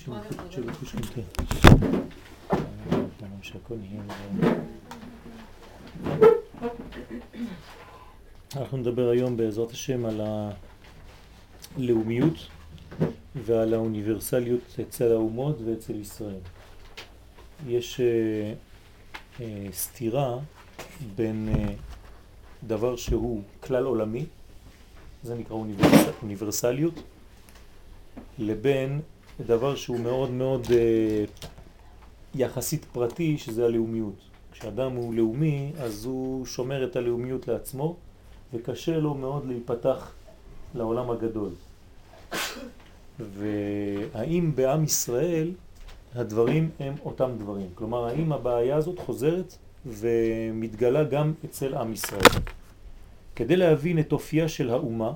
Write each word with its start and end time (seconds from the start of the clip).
și 0.00 0.08
acolo 3.56 3.80
אנחנו 8.56 8.76
נדבר 8.76 9.08
היום 9.08 9.36
בעזרת 9.36 9.70
השם 9.70 10.06
על 10.06 10.20
הלאומיות 11.76 12.48
ועל 13.34 13.74
האוניברסליות 13.74 14.76
אצל 14.80 15.12
האומות 15.12 15.58
ואצל 15.64 15.94
ישראל. 16.00 16.40
יש 17.68 18.00
אה, 18.00 18.52
אה, 19.40 19.66
סתירה 19.72 20.38
בין 21.14 21.48
אה, 21.48 21.74
דבר 22.66 22.96
שהוא 22.96 23.42
כלל 23.60 23.84
עולמי, 23.84 24.24
זה 25.22 25.34
נקרא 25.34 25.56
אוניברס, 25.56 26.00
אוניברסליות, 26.22 27.02
לבין 28.38 29.00
דבר 29.46 29.76
שהוא 29.76 30.00
מאוד 30.00 30.30
מאוד 30.30 30.66
אה, 30.70 31.24
יחסית 32.34 32.84
פרטי, 32.84 33.38
שזה 33.38 33.64
הלאומיות. 33.64 34.14
כשאדם 34.52 34.92
הוא 34.92 35.14
לאומי, 35.14 35.72
אז 35.80 36.04
הוא 36.04 36.46
שומר 36.46 36.84
את 36.84 36.96
הלאומיות 36.96 37.48
לעצמו, 37.48 37.96
וקשה 38.54 38.98
לו 38.98 39.14
מאוד 39.14 39.46
להיפתח 39.46 40.12
לעולם 40.74 41.10
הגדול. 41.10 41.50
והאם 43.18 44.52
בעם 44.54 44.84
ישראל 44.84 45.52
הדברים 46.14 46.70
הם 46.80 46.94
אותם 47.04 47.30
דברים? 47.38 47.68
כלומר, 47.74 48.04
האם 48.04 48.32
הבעיה 48.32 48.76
הזאת 48.76 48.98
חוזרת 48.98 49.56
ומתגלה 49.86 51.04
גם 51.04 51.32
אצל 51.44 51.74
עם 51.74 51.92
ישראל? 51.92 52.42
כדי 53.36 53.56
להבין 53.56 53.98
את 53.98 54.12
אופייה 54.12 54.48
של 54.48 54.70
האומה 54.70 55.12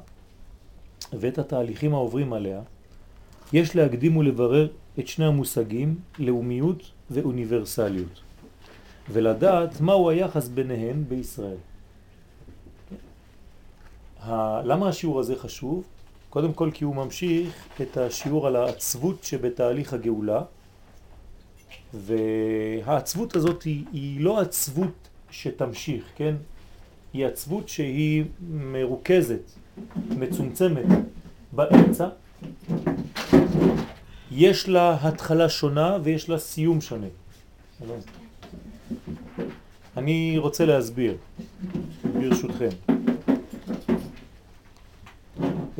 ואת 1.12 1.38
התהליכים 1.38 1.94
העוברים 1.94 2.32
עליה, 2.32 2.60
יש 3.54 3.76
להקדים 3.76 4.16
ולברר 4.16 4.68
את 4.98 5.08
שני 5.08 5.24
המושגים, 5.24 5.98
לאומיות 6.18 6.90
ואוניברסליות, 7.10 8.20
ולדעת 9.10 9.80
מהו 9.80 10.10
היחס 10.10 10.48
ביניהם 10.48 11.04
בישראל. 11.08 11.56
למה 14.64 14.88
השיעור 14.88 15.20
הזה 15.20 15.36
חשוב? 15.36 15.84
קודם 16.30 16.52
כל 16.52 16.70
כי 16.74 16.84
הוא 16.84 16.96
ממשיך 16.96 17.68
את 17.80 17.96
השיעור 17.96 18.46
על 18.46 18.56
העצבות 18.56 19.24
שבתהליך 19.24 19.92
הגאולה, 19.92 20.42
והעצבות 21.94 23.36
הזאת 23.36 23.62
היא, 23.62 23.84
היא 23.92 24.20
לא 24.20 24.40
עצבות 24.40 25.08
שתמשיך, 25.30 26.04
כן? 26.16 26.34
היא 27.12 27.26
עצבות 27.26 27.68
שהיא 27.68 28.24
מרוכזת, 28.50 29.50
מצומצמת 30.10 30.86
באמצע, 31.52 32.08
יש 34.30 34.68
לה 34.68 34.96
התחלה 35.02 35.48
שונה 35.48 35.98
ויש 36.02 36.28
לה 36.28 36.38
סיום 36.38 36.80
שונה. 36.80 37.06
אני 39.96 40.38
רוצה 40.38 40.64
להסביר, 40.64 41.16
ברשותכם. 42.04 42.68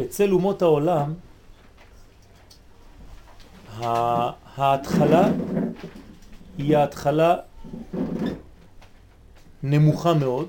אצל 0.01 0.33
אומות 0.33 0.63
העולם 0.63 1.15
ההתחלה 4.57 5.29
היא 6.59 6.77
ההתחלה 6.77 7.37
נמוכה 9.63 10.15
מאוד 10.15 10.49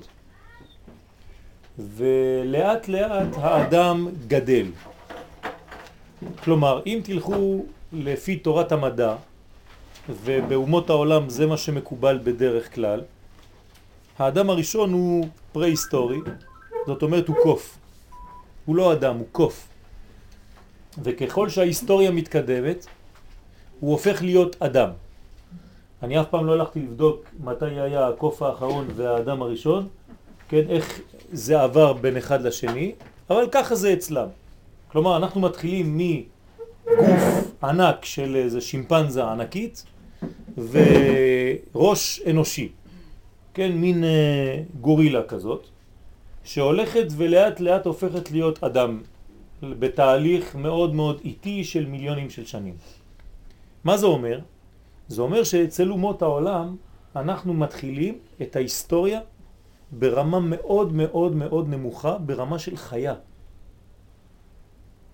ולאט 1.78 2.88
לאט 2.88 3.28
האדם 3.36 4.08
גדל. 4.28 4.66
כלומר, 6.44 6.82
אם 6.86 7.00
תלכו 7.04 7.64
לפי 7.92 8.36
תורת 8.36 8.72
המדע, 8.72 9.14
ובאומות 10.08 10.90
העולם 10.90 11.28
זה 11.28 11.46
מה 11.46 11.56
שמקובל 11.56 12.18
בדרך 12.24 12.74
כלל, 12.74 13.00
האדם 14.18 14.50
הראשון 14.50 14.92
הוא 14.92 15.26
פרה-היסטורי, 15.52 16.18
זאת 16.86 17.02
אומרת 17.02 17.28
הוא 17.28 17.36
קוף. 17.42 17.78
הוא 18.64 18.76
לא 18.76 18.92
אדם, 18.92 19.16
הוא 19.16 19.26
קוף. 19.32 19.68
וככל 21.02 21.48
שההיסטוריה 21.48 22.10
מתקדמת, 22.10 22.86
הוא 23.80 23.92
הופך 23.92 24.22
להיות 24.22 24.56
אדם. 24.62 24.90
אני 26.02 26.20
אף 26.20 26.26
פעם 26.30 26.46
לא 26.46 26.52
הלכתי 26.52 26.80
לבדוק 26.80 27.24
מתי 27.44 27.64
היה 27.64 28.08
הקוף 28.08 28.42
האחרון 28.42 28.86
והאדם 28.96 29.42
הראשון, 29.42 29.88
כן, 30.48 30.62
איך 30.68 31.00
זה 31.32 31.62
עבר 31.62 31.92
בין 31.92 32.16
אחד 32.16 32.42
לשני, 32.42 32.92
אבל 33.30 33.48
ככה 33.52 33.74
זה 33.74 33.92
אצלם. 33.92 34.28
כלומר, 34.92 35.16
אנחנו 35.16 35.40
מתחילים 35.40 35.98
מגוף 35.98 37.54
ענק 37.62 38.04
של 38.04 38.36
איזה 38.36 38.60
שימפנזה 38.60 39.24
ענקית 39.24 39.84
וראש 41.74 42.20
אנושי, 42.30 42.72
כן, 43.54 43.72
מין 43.72 44.04
אה, 44.04 44.62
גורילה 44.80 45.22
כזאת, 45.22 45.66
שהולכת 46.44 47.06
ולאט 47.16 47.60
לאט 47.60 47.86
הופכת 47.86 48.30
להיות 48.30 48.64
אדם 48.64 49.02
בתהליך 49.62 50.56
מאוד 50.56 50.94
מאוד 50.94 51.20
איטי 51.24 51.64
של 51.64 51.86
מיליונים 51.86 52.30
של 52.30 52.44
שנים. 52.44 52.74
מה 53.84 53.96
זה 53.96 54.06
אומר? 54.06 54.40
זה 55.08 55.22
אומר 55.22 55.44
שאצל 55.44 55.90
אומות 55.90 56.22
העולם 56.22 56.76
אנחנו 57.16 57.54
מתחילים 57.54 58.18
את 58.42 58.56
ההיסטוריה 58.56 59.20
ברמה 59.92 60.40
מאוד 60.40 60.92
מאוד 60.92 61.36
מאוד 61.36 61.68
נמוכה, 61.68 62.18
ברמה 62.18 62.58
של 62.58 62.76
חיה. 62.76 63.14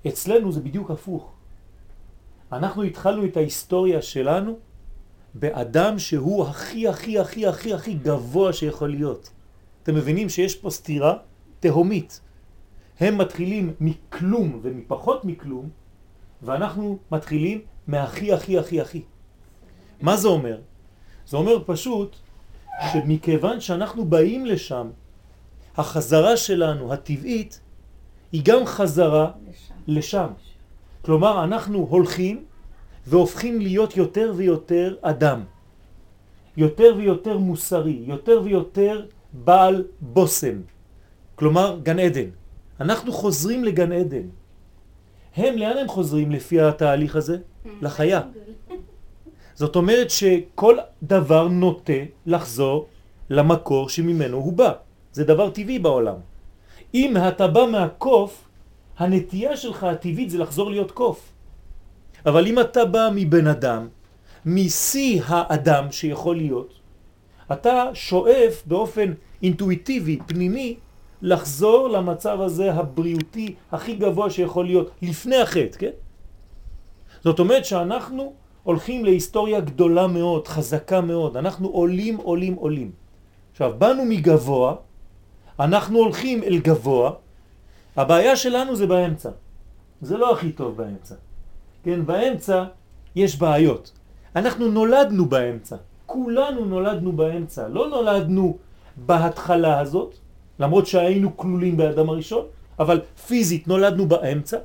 אצלנו 0.09 0.53
זה 0.53 0.61
בדיוק 0.61 0.91
הפוך. 0.91 1.33
אנחנו 2.53 2.83
התחלנו 2.83 3.25
את 3.25 3.37
ההיסטוריה 3.37 4.03
שלנו 4.03 4.59
באדם 5.35 5.99
שהוא 5.99 6.45
הכי 6.45 6.89
הכי 6.89 7.19
הכי 7.19 7.47
הכי 7.47 7.75
הכי 7.75 7.95
גבוה 7.95 8.53
שיכול 8.53 8.91
להיות. 8.91 9.31
אתם 9.83 9.95
מבינים 9.95 10.29
שיש 10.29 10.57
פה 10.57 10.71
סתירה 10.71 11.17
תהומית. 11.61 12.21
הם 13.01 13.19
מתחילים 13.19 13.75
מכלום 13.81 14.61
ומפחות 14.63 15.25
מכלום, 15.25 15.69
ואנחנו 16.43 16.99
מתחילים 17.13 17.61
מהכי 17.87 18.33
הכי 18.33 18.59
הכי 18.59 18.81
הכי. 18.81 19.03
מה 20.01 20.17
זה 20.17 20.29
אומר? 20.29 20.61
זה 21.27 21.37
אומר 21.37 21.65
פשוט 21.67 22.17
שמכיוון 22.93 23.61
שאנחנו 23.61 24.05
באים 24.05 24.47
לשם, 24.47 24.91
החזרה 25.77 26.37
שלנו 26.37 26.93
הטבעית 26.93 27.61
היא 28.33 28.43
גם 28.45 28.67
חזרה 28.67 29.31
לשם. 29.51 29.72
לשם. 29.87 30.27
כלומר, 31.03 31.45
אנחנו 31.45 31.87
הולכים 31.91 32.45
והופכים 33.07 33.61
להיות 33.61 33.97
יותר 33.97 34.33
ויותר 34.37 34.95
אדם, 35.03 35.41
יותר 36.57 36.95
ויותר 36.97 37.39
מוסרי, 37.39 38.03
יותר 38.07 38.41
ויותר 38.45 39.07
בעל 39.33 39.85
בוסם, 40.01 40.61
כלומר 41.35 41.79
גן 41.83 41.99
עדן. 41.99 42.29
אנחנו 42.81 43.13
חוזרים 43.13 43.65
לגן 43.65 43.93
עדן. 43.93 44.27
הם, 45.37 45.59
לאן 45.59 45.79
הם 45.79 45.89
חוזרים 45.89 46.31
לפי 46.31 46.61
התהליך 46.61 47.17
הזה? 47.17 47.37
לחיה. 47.81 48.21
זאת 49.61 49.77
אומרת 49.77 50.11
שכל 50.11 50.77
דבר 51.03 51.49
נוטה 51.49 52.03
לחזור 52.27 52.87
למקור 53.31 53.89
שממנו 53.89 54.37
הוא 54.37 54.53
בא. 54.53 54.73
זה 55.13 55.25
דבר 55.25 55.51
טבעי 55.51 55.79
בעולם. 55.79 56.17
אם 56.95 57.17
אתה 57.29 57.47
בא 57.47 57.67
מהקוף, 57.73 58.45
הנטייה 59.03 59.57
שלך 59.57 59.85
הטבעית 59.85 60.31
זה 60.31 60.39
לחזור 60.39 60.71
להיות 60.71 60.91
קוף. 60.91 61.33
אבל 62.27 62.47
אם 62.47 62.61
אתה 62.61 62.85
בא 62.85 63.09
מבן 63.15 63.47
אדם, 63.47 63.89
משיא 64.47 65.23
האדם 65.27 65.93
שיכול 65.93 66.37
להיות, 66.37 66.75
אתה 67.53 67.91
שואף 67.95 68.63
באופן 68.67 69.13
אינטואיטיבי, 69.43 70.19
פנימי, 70.27 70.77
לחזור 71.23 71.89
למצב 71.89 72.41
הזה 72.41 72.73
הבריאותי 72.73 73.55
הכי 73.73 73.95
גבוה 73.95 74.31
שיכול 74.31 74.67
להיות 74.67 74.91
לפני 75.03 75.37
החטא, 75.37 75.79
כן? 75.79 75.91
זאת 77.25 77.39
אומרת 77.39 77.65
שאנחנו 77.65 78.33
הולכים 78.63 79.05
להיסטוריה 79.05 79.61
גדולה 79.61 80.07
מאוד, 80.07 80.49
חזקה 80.49 81.01
מאוד, 81.01 81.37
אנחנו 81.37 81.69
עולים, 81.69 82.17
עולים, 82.17 82.55
עולים. 82.55 82.91
עכשיו, 83.53 83.73
באנו 83.79 84.05
מגבוה, 84.05 84.75
אנחנו 85.61 85.99
הולכים 85.99 86.43
אל 86.43 86.59
גבוה, 86.59 87.11
הבעיה 87.97 88.37
שלנו 88.37 88.77
זה 88.77 88.87
באמצע. 88.87 89.31
זה 90.03 90.17
לא 90.17 90.33
הכי 90.33 90.53
טוב 90.53 90.77
באמצע. 90.77 91.15
כן, 91.85 92.07
באמצע 92.07 92.65
יש 93.15 93.37
בעיות. 93.37 93.93
אנחנו 94.37 94.69
נולדנו 94.69 95.27
באמצע. 95.27 95.77
כולנו 96.07 96.65
נולדנו 96.65 97.13
באמצע. 97.13 97.69
לא 97.69 97.89
נולדנו 97.89 98.57
בהתחלה 98.97 99.81
הזאת, 99.81 100.15
למרות 100.59 100.87
שהיינו 100.87 101.37
כלולים 101.37 101.77
באדם 101.77 102.09
הראשון, 102.09 102.45
אבל 102.79 103.01
פיזית 103.27 103.69
נולדנו 103.69 104.09
באמצע, 104.09 104.59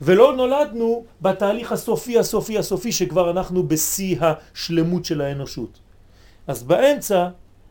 ולא 0.00 0.36
נולדנו 0.36 1.04
בתהליך 1.20 1.72
הסופי 1.72 2.18
הסופי 2.18 2.58
הסופי 2.58 2.92
שכבר 2.92 3.30
אנחנו 3.30 3.68
בשיא 3.68 4.16
השלמות 4.20 5.04
של 5.04 5.20
האנושות. 5.20 5.80
אז 6.46 6.62
באמצע 6.62 7.28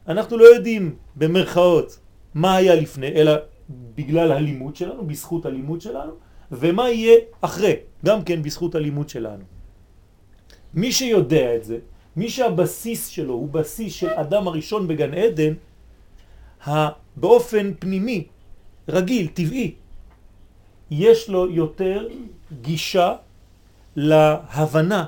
אנחנו 0.08 0.38
לא 0.38 0.44
יודעים 0.44 0.96
במרכאות 1.16 2.00
מה 2.34 2.56
היה 2.56 2.76
לפני, 2.76 3.08
אלא 3.08 3.34
בגלל 3.70 4.32
הלימוד 4.32 4.76
שלנו, 4.76 5.08
בזכות 5.08 5.46
הלימוד 5.46 5.82
שלנו, 5.82 6.14
ומה 6.52 6.90
יהיה 6.90 7.16
אחרי, 7.42 7.76
גם 8.06 8.24
כן 8.24 8.44
בזכות 8.44 8.76
הלימוד 8.76 9.10
שלנו. 9.10 9.44
מי 10.74 10.92
שיודע 10.92 11.56
את 11.56 11.64
זה, 11.64 11.78
מי 12.16 12.30
שהבסיס 12.30 13.08
שלו 13.08 13.34
הוא 13.34 13.50
בסיס 13.50 13.94
של 13.94 14.10
אדם 14.10 14.48
הראשון 14.48 14.88
בגן 14.88 15.14
עדן, 15.14 15.54
באופן 17.16 17.72
פנימי, 17.80 18.28
רגיל, 18.90 19.28
טבעי, 19.28 19.76
יש 20.92 21.30
לו 21.30 21.50
יותר 21.50 22.08
גישה 22.62 23.16
להבנה, 23.96 25.06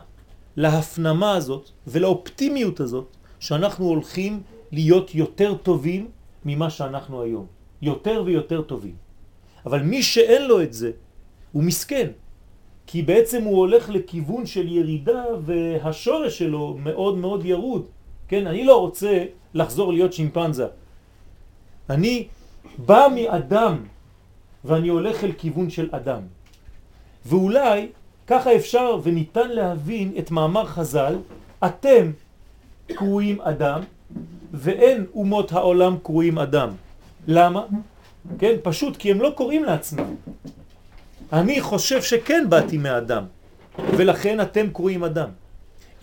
להפנמה 0.58 1.32
הזאת 1.32 1.70
ולאופטימיות 1.88 2.80
הזאת 2.80 3.08
שאנחנו 3.40 3.86
הולכים 3.86 4.42
להיות 4.72 5.16
יותר 5.16 5.56
טובים 5.56 6.08
ממה 6.46 6.70
שאנחנו 6.70 7.22
היום. 7.22 7.61
יותר 7.82 8.24
ויותר 8.26 8.62
טובים. 8.62 8.96
אבל 9.66 9.82
מי 9.82 10.04
שאין 10.04 10.48
לו 10.48 10.62
את 10.62 10.74
זה, 10.74 10.92
הוא 11.52 11.64
מסכן. 11.64 12.08
כי 12.88 13.02
בעצם 13.02 13.44
הוא 13.44 13.58
הולך 13.58 13.90
לכיוון 13.90 14.46
של 14.46 14.68
ירידה 14.68 15.24
והשורש 15.46 16.40
שלו 16.40 16.78
מאוד 16.80 17.18
מאוד 17.18 17.46
ירוד. 17.46 17.86
כן, 18.28 18.48
אני 18.48 18.66
לא 18.66 18.80
רוצה 18.82 19.26
לחזור 19.54 19.94
להיות 19.94 20.14
שימפנזה. 20.14 20.68
אני 21.90 22.28
בא 22.78 23.08
מאדם 23.16 23.84
ואני 24.66 24.88
הולך 24.88 25.24
אל 25.24 25.32
כיוון 25.32 25.70
של 25.70 25.90
אדם. 25.92 26.22
ואולי 27.26 27.90
ככה 28.28 28.56
אפשר 28.56 29.00
וניתן 29.04 29.50
להבין 29.50 30.14
את 30.20 30.32
מאמר 30.32 30.66
חז"ל, 30.66 31.16
אתם 31.66 32.12
קרויים 32.88 33.42
אדם 33.42 33.82
ואין 34.54 35.06
אומות 35.14 35.52
העולם 35.52 35.96
קרויים 36.04 36.38
אדם. 36.38 36.70
למה? 37.28 37.66
כן, 38.40 38.56
פשוט 38.64 38.98
כי 38.98 39.12
הם 39.12 39.22
לא 39.22 39.34
קוראים 39.36 39.64
לעצמם. 39.64 40.16
אני 41.34 41.62
חושב 41.62 42.02
שכן 42.02 42.46
באתי 42.50 42.78
מאדם, 42.78 43.24
ולכן 43.80 44.42
אתם 44.42 44.70
קרויים 44.74 45.04
אדם. 45.04 45.30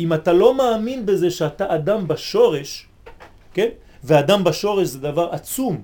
אם 0.00 0.12
אתה 0.12 0.32
לא 0.32 0.54
מאמין 0.54 1.06
בזה 1.06 1.30
שאתה 1.30 1.74
אדם 1.74 2.08
בשורש, 2.08 2.86
כן? 3.54 3.68
ואדם 4.04 4.44
בשורש 4.44 4.88
זה 4.88 4.98
דבר 4.98 5.28
עצום. 5.32 5.82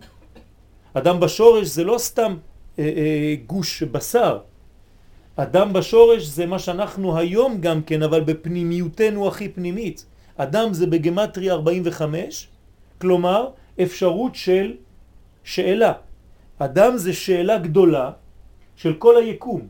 אדם 0.95 1.21
בשורש 1.21 1.67
זה 1.67 1.85
לא 1.85 1.99
סתם 1.99 2.37
אה, 2.79 2.85
אה, 2.85 3.35
גוש 3.47 3.83
בשר. 3.83 4.39
אדם 5.37 5.73
בשורש 5.73 6.23
זה 6.23 6.47
מה 6.47 6.59
שאנחנו 6.59 7.19
היום 7.19 7.61
גם 7.61 7.83
כן, 7.83 8.03
אבל 8.03 8.21
בפנימיותנו 8.21 9.29
הכי 9.29 9.49
פנימית. 9.49 10.07
אדם 10.37 10.73
זה 10.73 10.87
בגמטרי 10.87 11.51
45, 11.51 12.49
כלומר 13.01 13.49
אפשרות 13.83 14.35
של 14.35 14.75
שאלה. 15.45 15.93
אדם 16.59 16.97
זה 16.97 17.13
שאלה 17.13 17.59
גדולה 17.59 18.11
של 18.77 18.95
כל 18.95 19.17
היקום. 19.17 19.69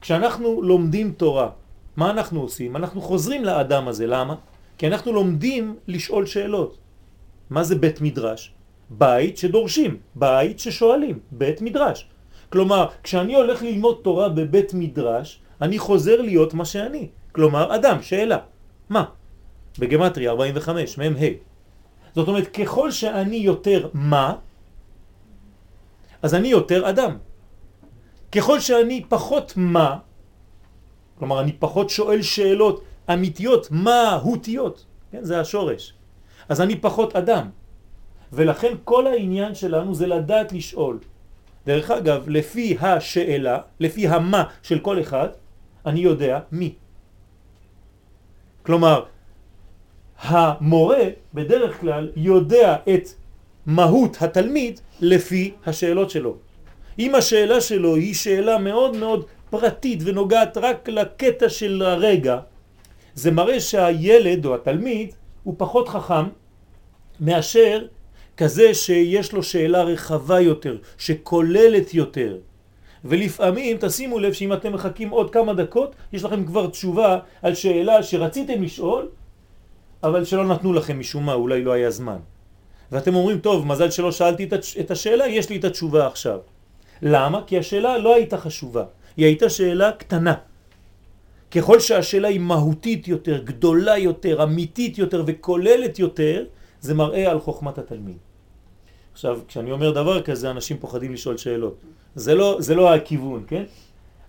כשאנחנו 0.00 0.62
לומדים 0.62 1.12
תורה, 1.16 1.50
מה 1.96 2.10
אנחנו 2.10 2.40
עושים? 2.40 2.76
אנחנו 2.76 3.00
חוזרים 3.00 3.44
לאדם 3.44 3.88
הזה, 3.88 4.06
למה? 4.06 4.34
כי 4.78 4.86
אנחנו 4.86 5.12
לומדים 5.12 5.76
לשאול 5.88 6.26
שאלות. 6.26 6.78
מה 7.50 7.62
זה 7.62 7.74
בית 7.74 8.00
מדרש? 8.00 8.52
בית 8.90 9.38
שדורשים, 9.38 9.96
בית 10.14 10.58
ששואלים, 10.58 11.18
בית 11.32 11.62
מדרש. 11.62 12.08
כלומר, 12.50 12.86
כשאני 13.02 13.34
הולך 13.34 13.62
ללמוד 13.62 14.00
תורה 14.02 14.28
בבית 14.28 14.74
מדרש, 14.74 15.40
אני 15.62 15.78
חוזר 15.78 16.22
להיות 16.22 16.54
מה 16.54 16.64
שאני. 16.64 17.08
כלומר, 17.32 17.74
אדם, 17.74 18.02
שאלה. 18.02 18.38
מה? 18.88 19.04
בגמטרי 19.78 20.28
45, 20.28 20.98
מהם 20.98 21.14
ה'. 21.16 21.34
זאת 22.14 22.28
אומרת, 22.28 22.46
ככל 22.46 22.90
שאני 22.90 23.36
יותר 23.36 23.88
מה, 23.94 24.34
אז 26.22 26.34
אני 26.34 26.48
יותר 26.48 26.88
אדם. 26.90 27.16
ככל 28.32 28.60
שאני 28.60 29.04
פחות 29.08 29.52
מה, 29.56 29.98
כלומר 31.18 31.40
אני 31.40 31.52
פחות 31.52 31.90
שואל 31.90 32.22
שאלות 32.22 32.84
אמיתיות, 33.12 33.68
מהותיות, 33.70 34.86
כן, 35.12 35.24
זה 35.24 35.40
השורש. 35.40 35.94
אז 36.48 36.60
אני 36.60 36.76
פחות 36.76 37.16
אדם. 37.16 37.50
ולכן 38.32 38.74
כל 38.84 39.06
העניין 39.06 39.54
שלנו 39.54 39.94
זה 39.94 40.06
לדעת 40.06 40.52
לשאול. 40.52 40.98
דרך 41.66 41.90
אגב, 41.90 42.28
לפי 42.28 42.76
השאלה, 42.80 43.58
לפי 43.80 44.08
המה 44.08 44.44
של 44.62 44.78
כל 44.78 45.00
אחד, 45.00 45.28
אני 45.86 46.00
יודע 46.00 46.40
מי. 46.52 46.74
כלומר, 48.62 49.04
המורה 50.20 51.04
בדרך 51.34 51.80
כלל 51.80 52.10
יודע 52.16 52.76
את 52.94 53.08
מהות 53.66 54.16
התלמיד 54.20 54.80
לפי 55.00 55.52
השאלות 55.66 56.10
שלו. 56.10 56.36
אם 56.98 57.14
השאלה 57.14 57.60
שלו 57.60 57.96
היא 57.96 58.14
שאלה 58.14 58.58
מאוד 58.58 58.96
מאוד 58.96 59.26
פרטית 59.50 60.00
ונוגעת 60.04 60.56
רק 60.56 60.88
לקטע 60.88 61.48
של 61.48 61.82
הרגע, 61.82 62.38
זה 63.14 63.30
מראה 63.30 63.60
שהילד 63.60 64.46
או 64.46 64.54
התלמיד 64.54 65.14
הוא 65.44 65.54
פחות 65.58 65.88
חכם 65.88 66.24
מאשר 67.20 67.86
כזה 68.36 68.74
שיש 68.74 69.32
לו 69.32 69.42
שאלה 69.42 69.82
רחבה 69.82 70.40
יותר, 70.40 70.76
שכוללת 70.98 71.94
יותר. 71.94 72.38
ולפעמים 73.04 73.76
תשימו 73.80 74.18
לב 74.18 74.32
שאם 74.32 74.52
אתם 74.52 74.72
מחכים 74.72 75.10
עוד 75.10 75.30
כמה 75.30 75.54
דקות, 75.54 75.94
יש 76.12 76.24
לכם 76.24 76.44
כבר 76.44 76.66
תשובה 76.66 77.18
על 77.42 77.54
שאלה 77.54 78.02
שרציתם 78.02 78.62
לשאול, 78.62 79.08
אבל 80.02 80.24
שלא 80.24 80.44
נתנו 80.44 80.72
לכם 80.72 80.98
משום 80.98 81.26
מה, 81.26 81.32
אולי 81.32 81.64
לא 81.64 81.72
היה 81.72 81.90
זמן. 81.90 82.16
ואתם 82.92 83.14
אומרים, 83.14 83.38
טוב, 83.38 83.66
מזל 83.66 83.90
שלא 83.90 84.12
שאלתי 84.12 84.48
את 84.80 84.90
השאלה, 84.90 85.26
יש 85.26 85.50
לי 85.50 85.56
את 85.56 85.64
התשובה 85.64 86.06
עכשיו. 86.06 86.38
למה? 87.02 87.40
כי 87.46 87.58
השאלה 87.58 87.98
לא 87.98 88.14
הייתה 88.14 88.36
חשובה, 88.38 88.84
היא 89.16 89.26
הייתה 89.26 89.50
שאלה 89.50 89.92
קטנה. 89.92 90.34
ככל 91.50 91.80
שהשאלה 91.80 92.28
היא 92.28 92.40
מהותית 92.40 93.08
יותר, 93.08 93.38
גדולה 93.44 93.98
יותר, 93.98 94.42
אמיתית 94.42 94.98
יותר 94.98 95.24
וכוללת 95.26 95.98
יותר, 95.98 96.44
זה 96.80 96.94
מראה 96.94 97.30
על 97.30 97.40
חוכמת 97.40 97.78
התלמיד. 97.78 98.16
עכשיו, 99.12 99.40
כשאני 99.48 99.72
אומר 99.72 99.90
דבר 99.90 100.22
כזה, 100.22 100.50
אנשים 100.50 100.78
פוחדים 100.78 101.12
לשאול 101.12 101.36
שאלות. 101.36 101.76
זה 102.14 102.34
לא, 102.34 102.56
זה 102.58 102.74
לא 102.74 102.94
הכיוון, 102.94 103.44
כן? 103.46 103.64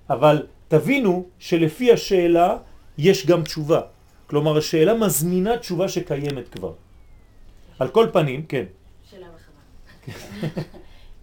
אבל 0.10 0.46
תבינו 0.68 1.26
שלפי 1.40 1.92
השאלה 1.92 2.58
יש 2.98 3.26
גם 3.26 3.44
תשובה. 3.44 3.82
כלומר, 4.28 4.58
השאלה 4.58 4.94
מזמינה 4.94 5.58
תשובה 5.58 5.88
שקיימת 5.88 6.50
כבר. 6.50 6.72
על 7.82 7.90
כל 7.90 8.10
פנים, 8.14 8.46
כן. 8.46 8.66
שאלה 9.04 9.28
רחבה. 9.28 9.62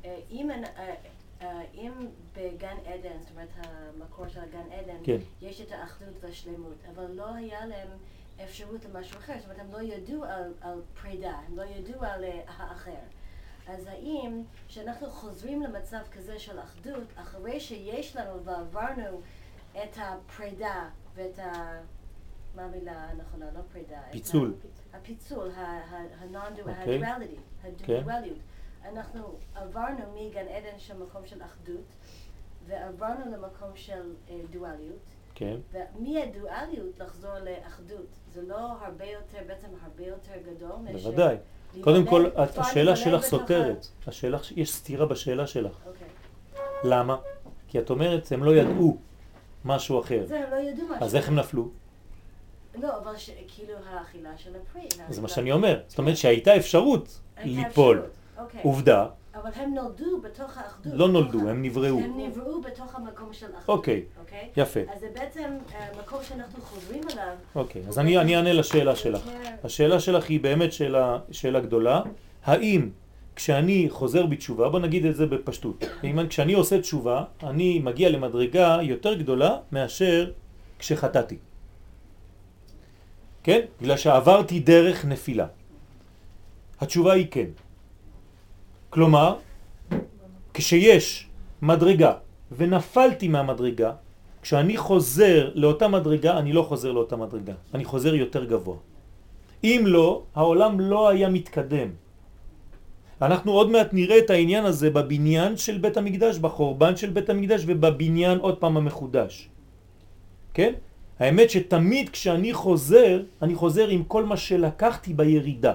אה, 0.05 0.17
אם, 0.31 0.51
אה, 0.51 0.95
אה, 1.43 1.63
אם 1.75 1.93
בגן 2.37 2.77
עדן, 2.87 3.19
זאת 3.21 3.31
אומרת 3.31 3.49
המקור 3.57 4.29
של 4.29 4.41
הגן 4.41 4.73
עדן, 4.73 4.97
כן. 5.05 5.19
יש 5.43 5.61
את 5.61 5.73
האחדות 5.73 6.15
והשלמות, 6.21 6.77
אבל 6.95 7.11
לא 7.11 7.35
היה 7.35 7.67
להם 7.67 7.89
אפשרות 8.45 8.85
למשהו 8.85 9.19
אחר, 9.19 9.33
זאת 9.38 9.45
אומרת 9.45 9.59
הם 9.61 9.73
לא 9.73 9.83
ידעו 9.83 10.25
על 10.61 10.83
פרידה, 11.03 11.38
הם 11.47 11.57
לא 11.57 11.62
ידעו 11.62 12.05
על 12.05 12.25
האחר. 12.47 12.91
אז 13.67 13.87
האם 13.87 14.43
כשאנחנו 14.69 15.11
חוזרים 15.11 15.62
למצב 15.62 16.00
כזה 16.12 16.38
של 16.38 16.61
אחדות, 16.61 17.05
אחרי 17.17 17.61
שיש 17.61 18.17
לנו 18.17 18.45
ועברנו 18.45 19.21
את 19.73 19.97
הפרידה 19.97 20.88
ואת 21.15 21.38
ה... 21.38 21.81
מה 22.55 22.62
המילה 22.62 23.09
הנכונה? 23.11 23.47
לא 23.55 23.61
פרידה. 23.73 24.00
פיצול. 24.11 24.55
הפיצול, 25.00 25.50
אוקיי. 27.81 28.00
הדואליות. 28.00 28.38
אנחנו 28.85 29.35
עברנו 29.55 29.99
מגן 30.14 30.49
עדן 30.49 30.78
של 30.78 30.97
מקום 30.97 31.26
של 31.26 31.43
אחדות, 31.43 31.85
ועברנו 32.67 33.33
למקום 33.33 33.71
של 33.75 34.12
אה, 34.31 34.40
דואליות. 34.50 34.99
כן. 35.35 35.57
ומהדואליות 35.73 36.99
לחזור 36.99 37.31
לאחדות. 37.38 38.07
זה 38.33 38.43
לא 38.43 38.59
הרבה 38.59 39.05
יותר, 39.05 39.38
בעצם 39.47 39.67
הרבה 39.83 40.07
יותר 40.07 40.33
גדול 40.47 40.76
מאשר... 40.85 41.11
בוודאי. 41.11 41.37
קודם 41.81 42.07
כל, 42.07 42.26
השאלה 42.37 42.97
שלך 42.97 43.23
סותרת. 43.23 43.87
השאלה, 44.07 44.38
יש 44.57 44.75
סתירה 44.75 45.07
בשאלה 45.07 45.47
שלך. 45.47 45.78
אוקיי. 45.87 46.09
למה? 46.85 47.17
כי 47.69 47.78
את 47.78 47.90
אומרת, 47.90 48.33
הם 48.33 48.45
לא 48.45 48.57
ידעו 48.57 48.97
משהו 49.64 50.00
אחר. 50.00 50.26
זה, 50.26 50.45
הם 50.45 50.50
לא 50.50 50.57
ידעו 50.57 50.85
משהו. 50.85 51.05
אז 51.05 51.17
איך 51.17 51.28
הם 51.28 51.35
נפלו? 51.35 51.69
לא, 52.82 52.99
אבל 53.02 53.12
כאילו 53.49 53.73
האכילה 53.90 54.30
של 54.37 54.50
הפרי. 54.62 54.88
זה 55.08 55.23
מה 55.23 55.28
שאני 55.28 55.52
אומר. 55.52 55.80
זאת 55.88 55.99
אומרת 55.99 56.16
שהייתה 56.16 56.56
אפשרות 56.56 57.20
ליפול. 57.44 58.02
אוקיי. 58.38 58.61
עובדה. 58.62 59.06
אבל 59.35 59.50
הם 59.54 59.75
נולדו 59.75 60.20
בתוך 60.20 60.58
האחדות. 60.58 60.92
לא 60.94 61.08
נולדו, 61.08 61.49
הם 61.49 61.62
נבראו. 61.62 61.99
הם 61.99 62.20
נבראו 62.20 62.61
בתוך 62.61 62.94
המקום 62.94 63.32
של 63.32 63.47
אחדות. 63.47 63.68
אוקיי, 63.68 64.04
יפה. 64.56 64.80
אז 64.94 65.00
זה 65.00 65.08
בעצם 65.14 65.50
אה, 65.75 65.88
מקום 66.00 66.18
שאנחנו 66.28 66.62
חוזרים 66.62 67.02
אליו. 67.12 67.35
אוקיי, 67.54 67.82
אז 67.88 67.99
אני 67.99 68.18
אענה 68.18 68.52
לשאלה 68.52 68.97
שלך. 68.97 69.28
השאלה 69.64 70.00
שלך 70.00 70.28
היא 70.28 70.40
באמת 70.40 70.70
שאלה 71.30 71.61
גדולה. 71.61 72.02
האם 72.44 72.90
כשאני 73.37 73.87
חוזר 73.90 74.26
בתשובה, 74.26 74.68
בוא 74.68 74.80
נגיד 74.80 75.04
את 75.04 75.16
זה 75.16 75.26
בפשטות, 75.26 75.85
כשאני 76.28 76.52
עושה 76.52 76.80
תשובה, 76.80 77.25
אני 77.42 77.78
מגיע 77.78 78.11
למדרגה 78.11 78.78
יותר 78.82 79.14
גדולה 79.14 79.56
מאשר 79.73 80.30
כשחטאתי. 80.78 81.37
כן? 83.42 83.61
בגלל 83.80 83.97
שעברתי 83.97 84.61
דרך 84.61 85.04
נפילה. 85.04 85.47
התשובה 86.80 87.12
היא 87.12 87.26
כן. 87.30 87.50
כלומר, 88.90 89.37
כשיש 90.54 91.28
מדרגה 91.62 92.12
ונפלתי 92.52 93.28
מהמדרגה, 93.28 93.92
כשאני 94.42 94.76
חוזר 94.76 95.50
לאותה 95.54 95.88
מדרגה, 95.88 96.38
אני 96.38 96.52
לא 96.52 96.62
חוזר 96.62 96.92
לאותה 96.92 97.16
מדרגה, 97.16 97.54
אני 97.75 97.85
חוזר 97.85 98.14
יותר 98.14 98.45
גבוה. 98.45 98.76
אם 99.64 99.83
לא, 99.87 100.23
העולם 100.35 100.80
לא 100.80 101.09
היה 101.09 101.28
מתקדם. 101.28 101.88
אנחנו 103.23 103.52
עוד 103.52 103.71
מעט 103.71 103.90
נראה 103.92 104.18
את 104.18 104.30
העניין 104.30 104.64
הזה 104.64 104.90
בבניין 104.90 105.57
של 105.57 105.78
בית 105.78 105.97
המקדש, 105.97 106.38
בחורבן 106.38 106.97
של 106.97 107.11
בית 107.11 107.30
המקדש 107.30 107.62
ובבניין 107.66 108.38
עוד 108.38 108.57
פעם 108.59 108.76
המחודש. 108.76 109.49
כן? 110.54 110.73
האמת 111.19 111.51
שתמיד 111.51 112.09
כשאני 112.09 112.53
חוזר, 112.53 113.23
אני 113.43 113.55
חוזר 113.55 113.89
עם 113.89 114.05
כל 114.05 114.25
מה 114.25 114.37
שלקחתי 114.37 115.15
בירידה. 115.15 115.73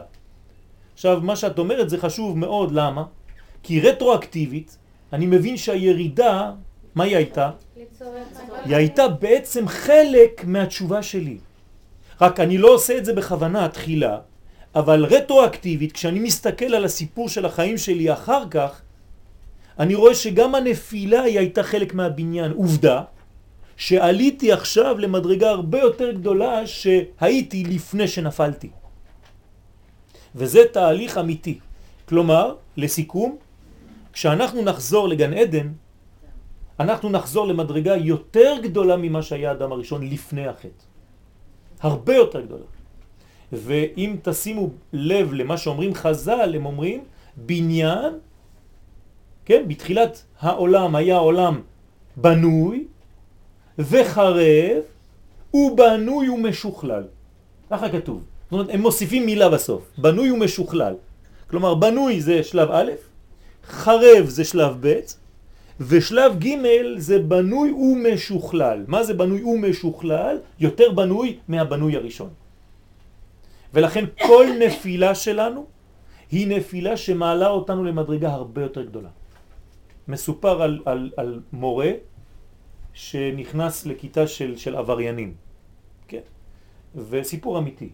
עכשיו, 0.94 1.20
מה 1.22 1.36
שאת 1.36 1.60
אומרת 1.60 1.90
זה 1.90 1.98
חשוב 1.98 2.38
מאוד, 2.38 2.72
למה? 2.72 3.04
כי 3.64 3.82
רטרואקטיבית, 3.82 4.78
אני 5.14 5.26
מבין 5.26 5.58
שהירידה, 5.58 6.52
מה 6.96 7.04
היא 7.04 7.16
הייתה? 7.16 7.52
היא 8.66 8.76
הייתה 8.76 9.08
בעצם 9.08 9.68
חלק 9.68 10.44
מהתשובה 10.46 11.04
שלי. 11.04 11.38
רק 12.22 12.40
אני 12.40 12.58
לא 12.58 12.74
עושה 12.74 12.98
את 12.98 13.06
זה 13.06 13.14
בכוונה 13.14 13.68
תחילה, 13.68 14.18
אבל 14.76 15.06
רטרואקטיבית, 15.06 15.92
כשאני 15.92 16.20
מסתכל 16.20 16.76
על 16.76 16.86
הסיפור 16.86 17.30
של 17.30 17.46
החיים 17.46 17.78
שלי 17.78 18.14
אחר 18.14 18.44
כך, 18.52 18.82
אני 19.80 19.96
רואה 19.96 20.16
שגם 20.16 20.56
הנפילה 20.56 21.22
היא 21.22 21.40
הייתה 21.40 21.64
חלק 21.64 21.94
מהבניין. 21.94 22.52
עובדה, 22.52 23.02
שעליתי 23.78 24.52
עכשיו 24.52 24.98
למדרגה 24.98 25.50
הרבה 25.50 25.80
יותר 25.80 26.12
גדולה 26.12 26.68
שהייתי 26.68 27.64
לפני 27.64 28.08
שנפלתי. 28.08 28.70
וזה 30.36 30.60
תהליך 30.72 31.18
אמיתי. 31.18 31.60
כלומר, 32.06 32.56
לסיכום, 32.78 33.38
כשאנחנו 34.14 34.62
נחזור 34.64 35.08
לגן 35.08 35.34
עדן, 35.34 35.68
אנחנו 36.80 37.10
נחזור 37.10 37.48
למדרגה 37.48 37.96
יותר 37.96 38.56
גדולה 38.64 38.98
ממה 38.98 39.22
שהיה 39.22 39.50
האדם 39.50 39.72
הראשון 39.72 40.10
לפני 40.10 40.48
החטא. 40.48 40.84
הרבה 41.82 42.16
יותר 42.16 42.42
גדולה. 42.42 42.66
ואם 43.52 44.16
תשימו 44.22 44.70
לב 44.94 45.34
למה 45.34 45.58
שאומרים 45.58 45.94
חז"ל, 45.94 46.56
הם 46.56 46.66
אומרים 46.66 47.04
בניין, 47.38 48.14
כן, 49.46 49.64
בתחילת 49.68 50.24
העולם 50.40 50.96
היה 50.96 51.18
עולם 51.18 51.62
בנוי 52.18 52.88
וחרב 53.80 54.82
ובנוי 55.54 56.30
ומשוכלל. 56.30 57.04
ככה 57.72 57.90
כתוב. 57.90 58.24
זאת 58.46 58.52
אומרת, 58.52 58.70
הם 58.70 58.82
מוסיפים 58.82 59.26
מילה 59.26 59.50
בסוף, 59.50 59.82
בנוי 59.98 60.32
ומשוכלל. 60.32 60.96
כלומר, 61.50 61.76
בנוי 61.76 62.22
זה 62.22 62.44
שלב 62.44 62.70
א', 62.72 62.92
חרב 63.68 64.26
זה 64.26 64.44
שלב 64.44 64.78
ב', 64.80 65.00
ושלב 65.80 66.40
ג' 66.40 66.50
זה 66.98 67.20
בנוי 67.20 67.72
ומשוכלל. 67.72 68.84
מה 68.88 69.04
זה 69.04 69.14
בנוי 69.14 69.44
ומשוכלל? 69.44 70.38
יותר 70.60 70.92
בנוי 70.92 71.38
מהבנוי 71.48 71.96
הראשון. 71.96 72.30
ולכן 73.74 74.06
כל 74.22 74.46
נפילה 74.66 75.16
שלנו 75.16 75.66
היא 76.32 76.48
נפילה 76.48 76.98
שמעלה 76.98 77.48
אותנו 77.48 77.84
למדרגה 77.84 78.30
הרבה 78.30 78.62
יותר 78.62 78.84
גדולה. 78.84 79.10
מסופר 80.08 80.62
על, 80.62 80.80
על, 80.86 81.12
על 81.18 81.40
מורה 81.54 81.92
שנכנס 82.94 83.86
לכיתה 83.86 84.28
של, 84.28 84.58
של 84.58 84.76
עבריינים, 84.76 85.34
כן? 86.08 86.20
וסיפור 86.96 87.58
אמיתי. 87.58 87.90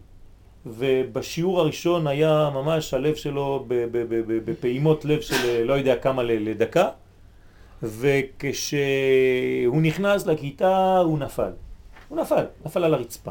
ובשיעור 0.66 1.60
הראשון 1.60 2.06
היה 2.06 2.50
ממש 2.54 2.94
הלב 2.94 3.14
שלו 3.14 3.64
בפעימות 4.44 5.04
לב 5.04 5.20
של 5.20 5.64
לא 5.64 5.72
יודע 5.72 5.96
כמה 5.96 6.22
לדקה, 6.22 6.88
וכשהוא 7.82 9.82
נכנס 9.82 10.26
לכיתה 10.26 10.98
הוא 10.98 11.18
נפל. 11.18 11.50
הוא 12.08 12.18
נפל, 12.18 12.44
נפל 12.64 12.84
על 12.84 12.94
הרצפה. 12.94 13.30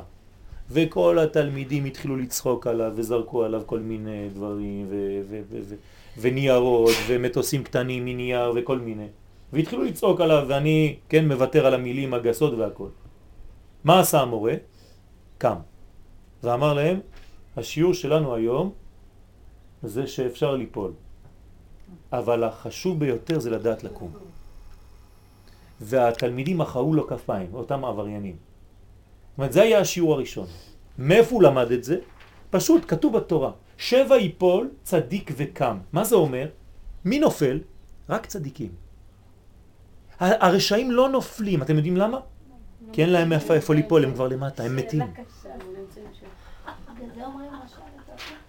וכל 0.72 1.20
התלמידים 1.20 1.86
התחילו 1.86 2.18
לצחוק 2.18 2.68
עליו 2.68 2.92
וזרקו 2.96 3.44
עליו 3.44 3.62
כל 3.66 3.80
מיני 3.80 4.30
דברים 4.34 4.86
ו- 4.90 5.22
ו- 5.30 5.76
וניירות 6.18 6.96
ומטוסים 7.08 7.64
קטנים 7.64 8.06
מנייר 8.06 8.54
וכל 8.56 8.80
מיני. 8.80 9.08
והתחילו 9.54 9.84
לצעוק 9.84 10.22
עליו 10.22 10.46
ואני 10.48 10.96
כן 11.10 11.28
מוותר 11.28 11.66
על 11.66 11.74
המילים 11.74 12.14
הגסות 12.14 12.54
והכל. 12.54 12.90
מה 13.84 14.00
עשה 14.00 14.22
המורה? 14.22 14.54
קם. 15.38 15.56
ואמר 16.44 16.74
להם, 16.74 17.00
השיעור 17.58 17.94
שלנו 17.94 18.36
היום 18.36 18.74
זה 19.84 20.08
שאפשר 20.08 20.56
ליפול. 20.56 20.92
אבל 22.12 22.44
החשוב 22.44 23.00
ביותר 23.00 23.40
זה 23.40 23.50
לדעת 23.50 23.84
לקום. 23.84 24.12
והתלמידים 25.82 26.58
מחאו 26.58 26.94
לו 26.94 27.08
כפיים, 27.08 27.54
אותם 27.54 27.86
עבריינים. 27.86 28.36
זאת 28.36 29.38
אומרת, 29.38 29.54
זה 29.54 29.62
היה 29.62 29.80
השיעור 29.80 30.14
הראשון. 30.14 30.48
מאיפה 30.98 31.36
הוא 31.36 31.44
למד 31.44 31.72
את 31.72 31.84
זה? 31.84 31.98
פשוט, 32.50 32.84
כתוב 32.88 33.18
בתורה, 33.18 33.52
שבע 33.78 34.18
יפול 34.18 34.70
צדיק 34.84 35.32
וקם. 35.38 35.78
מה 35.94 36.04
זה 36.04 36.16
אומר? 36.16 36.48
מי 37.06 37.20
נופל? 37.20 37.60
רק 38.10 38.26
צדיקים. 38.26 38.89
הרשעים 40.20 40.92
לא 40.92 41.10
נופלים, 41.10 41.62
אתם 41.62 41.76
יודעים 41.76 41.98
למה? 41.98 42.20
כי 42.94 43.02
אין 43.02 43.10
להם 43.10 43.34
איפה 43.34 43.74
ליפול, 43.74 44.04
הם 44.04 44.14
כבר 44.14 44.28
למטה, 44.28 44.64
הם 44.64 44.76
מתים. 44.76 45.02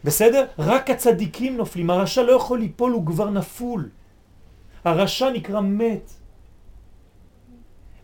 בסדר? 0.04 0.46
רק 0.58 0.90
הצדיקים 0.90 1.56
נופלים, 1.56 1.90
הרשע 1.90 2.22
לא 2.22 2.32
יכול 2.32 2.58
ליפול, 2.58 2.92
הוא 2.92 3.06
כבר 3.06 3.30
נפול. 3.30 3.88
הרשע 4.84 5.30
נקרא 5.30 5.60
מת. 5.60 6.10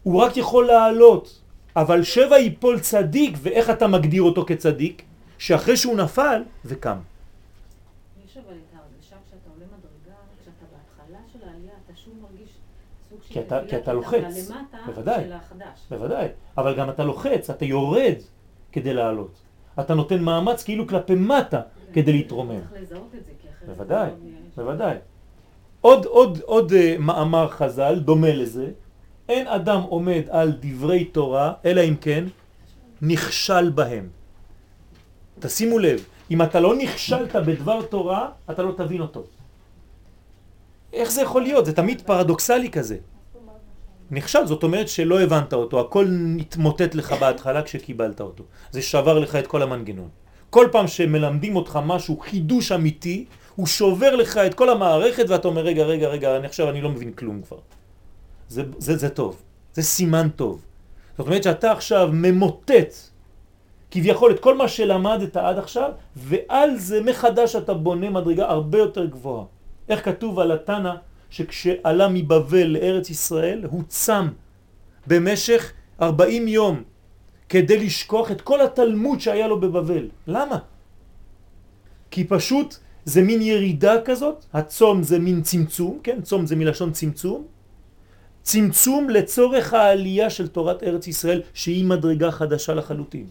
הוא 0.02 0.22
רק 0.22 0.36
יכול 0.36 0.66
לעלות, 0.66 1.40
אבל 1.76 2.02
שבע 2.02 2.38
ייפול 2.38 2.80
צדיק, 2.80 3.38
ואיך 3.42 3.70
אתה 3.70 3.86
מגדיר 3.86 4.22
אותו 4.22 4.44
כצדיק? 4.46 5.02
שאחרי 5.38 5.76
שהוא 5.76 5.96
נפל, 5.96 6.42
וקם. 6.64 6.98
יש 8.26 8.36
אבל 8.36 8.44
את 8.44 8.74
ההרגשה 8.74 9.16
כשאתה 9.26 9.50
עולה 9.54 9.66
מדרגה, 9.66 10.16
כשאתה 10.40 10.64
בהתחלה 10.72 11.18
של 11.32 11.48
העלייה, 11.48 11.72
אתה 11.84 11.96
שוב 11.96 12.14
מרגיש 12.22 12.50
סוג 13.10 13.18
של... 13.25 13.25
כי 13.36 13.46
אתה, 13.46 13.60
כי 13.68 13.76
אתה 13.76 13.92
לוחץ, 13.92 14.50
בוודאי. 14.86 15.24
בוודאי, 15.90 16.28
אבל 16.58 16.76
גם 16.76 16.90
אתה 16.90 17.04
לוחץ, 17.04 17.50
אתה 17.50 17.64
יורד 17.64 18.14
כדי 18.72 18.94
לעלות. 18.94 19.32
אתה 19.80 19.94
נותן 19.94 20.22
מאמץ 20.22 20.64
כאילו 20.64 20.86
כלפי 20.86 21.14
מטה 21.14 21.60
כדי 21.92 22.12
להתרומם. 22.12 22.60
כי 23.40 23.48
אחרת... 23.48 23.76
בוודאי, 23.76 24.10
בוודאי. 24.56 24.96
עוד, 25.80 26.04
עוד, 26.04 26.38
עוד 26.44 26.72
uh, 26.72 26.74
מאמר 26.98 27.48
חז"ל 27.48 27.98
דומה 27.98 28.32
לזה, 28.32 28.70
אין 29.28 29.46
אדם 29.46 29.80
עומד 29.82 30.22
על 30.30 30.52
דברי 30.60 31.04
תורה, 31.04 31.52
אלא 31.64 31.80
אם 31.80 31.94
כן 32.00 32.24
נכשל 33.02 33.70
בהם. 33.70 34.08
תשימו 35.38 35.78
לב, 35.78 36.04
אם 36.30 36.42
אתה 36.42 36.60
לא 36.60 36.76
נכשלת 36.76 37.36
בדבר 37.36 37.82
תורה, 37.82 38.28
אתה 38.50 38.62
לא 38.62 38.72
תבין 38.76 39.00
אותו. 39.00 39.24
איך 40.92 41.10
זה 41.10 41.22
יכול 41.22 41.42
להיות? 41.42 41.66
זה 41.66 41.72
תמיד 41.72 42.02
פרדוקסלי 42.02 42.70
כזה. 42.70 42.96
נכשל, 44.10 44.46
זאת 44.46 44.62
אומרת 44.62 44.88
שלא 44.88 45.20
הבנת 45.20 45.52
אותו, 45.52 45.80
הכל 45.80 46.06
נתמוטט 46.10 46.94
לך 46.94 47.12
בהתחלה 47.12 47.62
כשקיבלת 47.62 48.20
אותו. 48.20 48.44
זה 48.70 48.82
שבר 48.82 49.18
לך 49.18 49.36
את 49.36 49.46
כל 49.46 49.62
המנגנון. 49.62 50.08
כל 50.50 50.68
פעם 50.72 50.86
שמלמדים 50.86 51.56
אותך 51.56 51.78
משהו, 51.84 52.18
חידוש 52.20 52.72
אמיתי, 52.72 53.24
הוא 53.54 53.66
שובר 53.66 54.16
לך 54.16 54.36
את 54.36 54.54
כל 54.54 54.68
המערכת 54.70 55.24
ואתה 55.28 55.48
אומר, 55.48 55.62
רגע, 55.62 55.84
רגע, 55.84 56.08
רגע, 56.08 56.36
אני 56.36 56.46
עכשיו 56.46 56.70
אני 56.70 56.80
לא 56.80 56.90
מבין 56.90 57.12
כלום 57.12 57.42
כבר. 57.42 57.58
זה, 58.48 58.62
זה, 58.78 58.96
זה 58.96 59.08
טוב, 59.08 59.42
זה 59.74 59.82
סימן 59.82 60.28
טוב. 60.28 60.64
זאת 61.18 61.26
אומרת 61.26 61.42
שאתה 61.42 61.72
עכשיו 61.72 62.08
ממוטט 62.12 62.94
כביכול 63.90 64.30
את 64.30 64.40
כל 64.40 64.56
מה 64.56 64.68
שלמדת 64.68 65.36
עד 65.36 65.58
עכשיו, 65.58 65.90
ועל 66.16 66.76
זה 66.76 67.02
מחדש 67.02 67.56
אתה 67.56 67.74
בונה 67.74 68.10
מדרגה 68.10 68.48
הרבה 68.48 68.78
יותר 68.78 69.04
גבוהה. 69.04 69.44
איך 69.88 70.04
כתוב 70.04 70.38
על 70.38 70.52
התנא 70.52 70.92
שכשעלה 71.36 72.08
מבבל 72.08 72.66
לארץ 72.66 73.10
ישראל 73.10 73.64
הוא 73.70 73.82
צם 73.88 74.28
במשך 75.06 75.72
40 76.00 76.48
יום 76.48 76.82
כדי 77.48 77.78
לשכוח 77.84 78.30
את 78.30 78.40
כל 78.40 78.60
התלמוד 78.60 79.20
שהיה 79.20 79.46
לו 79.48 79.60
בבבל. 79.60 80.08
למה? 80.26 80.58
כי 82.10 82.24
פשוט 82.24 82.76
זה 83.04 83.22
מין 83.22 83.42
ירידה 83.42 83.94
כזאת, 84.04 84.44
הצום 84.52 85.02
זה 85.02 85.18
מין 85.18 85.42
צמצום, 85.42 85.98
כן? 86.02 86.22
צום 86.22 86.46
זה 86.46 86.56
מלשון 86.56 86.92
צמצום, 86.92 87.44
צמצום 88.42 89.10
לצורך 89.10 89.74
העלייה 89.74 90.30
של 90.30 90.48
תורת 90.48 90.82
ארץ 90.82 91.06
ישראל 91.06 91.42
שהיא 91.54 91.84
מדרגה 91.84 92.30
חדשה 92.30 92.74
לחלוטין. 92.74 93.26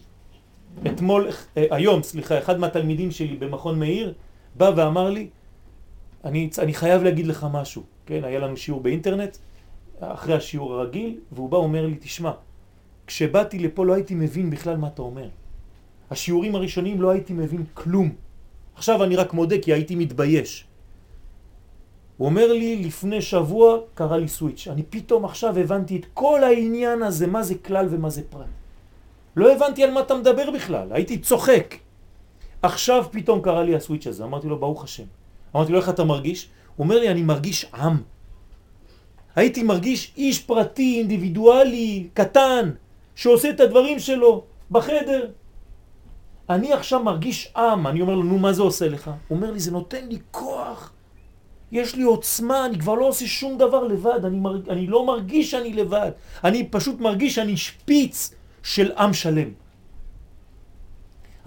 אתמול, 0.87 1.27
אה, 1.57 1.65
היום, 1.71 2.03
סליחה, 2.03 2.37
אחד 2.39 2.59
מהתלמידים 2.59 3.11
שלי 3.11 3.35
במכון 3.35 3.79
מאיר 3.79 4.13
בא 4.55 4.71
ואמר 4.75 5.09
לי, 5.09 5.27
אני, 6.25 6.49
אני 6.59 6.73
חייב 6.73 7.03
להגיד 7.03 7.27
לך 7.27 7.47
משהו, 7.51 7.83
כן? 8.05 8.23
היה 8.23 8.39
לנו 8.39 8.57
שיעור 8.57 8.81
באינטרנט, 8.81 9.37
אחרי 9.99 10.33
השיעור 10.33 10.73
הרגיל, 10.73 11.19
והוא 11.31 11.49
בא 11.49 11.55
ואומר 11.55 11.85
לי, 11.85 11.95
תשמע, 11.99 12.31
כשבאתי 13.07 13.59
לפה 13.59 13.85
לא 13.85 13.93
הייתי 13.93 14.15
מבין 14.15 14.49
בכלל 14.49 14.77
מה 14.77 14.87
אתה 14.87 15.01
אומר. 15.01 15.29
השיעורים 16.11 16.55
הראשונים 16.55 17.01
לא 17.01 17.09
הייתי 17.09 17.33
מבין 17.33 17.63
כלום. 17.73 18.15
עכשיו 18.75 19.03
אני 19.03 19.15
רק 19.15 19.33
מודה 19.33 19.55
כי 19.61 19.73
הייתי 19.73 19.95
מתבייש. 19.95 20.67
הוא 22.17 22.25
אומר 22.25 22.53
לי, 22.53 22.83
לפני 22.83 23.21
שבוע 23.21 23.77
קרה 23.93 24.17
לי 24.17 24.27
סוויץ'. 24.27 24.67
אני 24.67 24.83
פתאום 24.83 25.25
עכשיו 25.25 25.59
הבנתי 25.59 25.97
את 25.97 26.05
כל 26.13 26.43
העניין 26.43 27.03
הזה, 27.03 27.27
מה 27.27 27.43
זה 27.43 27.55
כלל 27.55 27.87
ומה 27.89 28.09
זה 28.09 28.21
פרט. 28.29 28.45
לא 29.35 29.55
הבנתי 29.55 29.83
על 29.83 29.91
מה 29.91 29.99
אתה 29.99 30.15
מדבר 30.15 30.51
בכלל, 30.51 30.87
הייתי 30.91 31.17
צוחק. 31.17 31.75
עכשיו 32.61 33.05
פתאום 33.11 33.41
קרה 33.41 33.63
לי 33.63 33.75
הסוויץ' 33.75 34.07
הזה, 34.07 34.23
אמרתי 34.23 34.47
לו, 34.47 34.59
ברוך 34.59 34.83
השם. 34.83 35.03
אמרתי 35.55 35.71
לו, 35.71 35.79
איך 35.79 35.89
אתה 35.89 36.03
מרגיש? 36.03 36.49
אומר 36.79 36.99
לי, 36.99 37.09
אני 37.09 37.21
מרגיש 37.21 37.65
עם. 37.73 37.97
הייתי 39.35 39.63
מרגיש 39.63 40.13
איש 40.17 40.39
פרטי, 40.39 40.99
אינדיבידואלי, 40.99 42.07
קטן, 42.13 42.71
שעושה 43.15 43.49
את 43.49 43.59
הדברים 43.59 43.99
שלו 43.99 44.43
בחדר. 44.71 45.27
אני 46.49 46.73
עכשיו 46.73 47.03
מרגיש 47.03 47.53
עם, 47.57 47.87
אני 47.87 48.01
אומר 48.01 48.15
לו, 48.15 48.23
נו, 48.23 48.39
מה 48.39 48.53
זה 48.53 48.61
עושה 48.61 48.87
לך? 48.89 49.11
הוא 49.27 49.35
אומר 49.35 49.51
לי, 49.51 49.59
זה 49.59 49.71
נותן 49.71 50.07
לי 50.07 50.19
כוח. 50.31 50.91
יש 51.71 51.95
לי 51.95 52.03
עוצמה, 52.03 52.65
אני 52.65 52.79
כבר 52.79 52.93
לא 52.93 53.07
עושה 53.07 53.27
שום 53.27 53.57
דבר 53.57 53.83
לבד, 53.83 54.25
אני, 54.25 54.39
מרג... 54.39 54.69
אני 54.69 54.87
לא 54.87 55.05
מרגיש 55.05 55.51
שאני 55.51 55.73
לבד, 55.73 56.11
אני 56.43 56.67
פשוט 56.67 56.99
מרגיש 56.99 57.35
שאני 57.35 57.57
שפיץ 57.57 58.33
של 58.63 58.91
עם 58.91 59.13
שלם. 59.13 59.49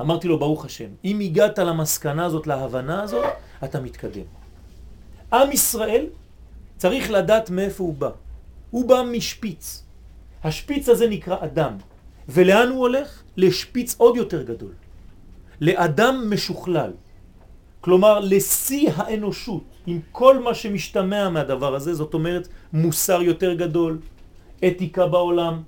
אמרתי 0.01 0.29
לו, 0.29 0.39
ברוך 0.39 0.65
השם, 0.65 0.89
אם 1.05 1.21
הגעת 1.21 1.59
למסקנה 1.59 2.25
הזאת, 2.25 2.47
להבנה 2.47 3.03
הזאת, 3.03 3.25
אתה 3.65 3.81
מתקדם. 3.81 4.38
עם 5.33 5.53
ישראל 5.53 6.07
צריך 6.77 7.11
לדעת 7.11 7.51
מאיפה 7.51 7.85
הוא 7.85 7.95
בא. 7.95 8.11
הוא 8.71 8.89
בא 8.89 9.03
משפיץ. 9.13 9.83
השפיץ 10.45 10.89
הזה 10.89 11.09
נקרא 11.09 11.37
אדם. 11.41 11.73
ולאן 12.29 12.69
הוא 12.69 12.81
הולך? 12.81 13.23
לשפיץ 13.37 13.95
עוד 13.99 14.17
יותר 14.17 14.43
גדול. 14.43 14.73
לאדם 15.61 16.27
משוכלל. 16.31 16.93
כלומר, 17.81 18.21
לשיא 18.21 18.91
האנושות, 18.97 19.65
עם 19.87 20.01
כל 20.13 20.39
מה 20.39 20.55
שמשתמע 20.55 21.29
מהדבר 21.29 21.75
הזה, 21.75 21.95
זאת 21.95 22.15
אומרת, 22.15 22.49
מוסר 22.73 23.23
יותר 23.23 23.55
גדול, 23.55 23.99
אתיקה 24.67 25.07
בעולם, 25.07 25.63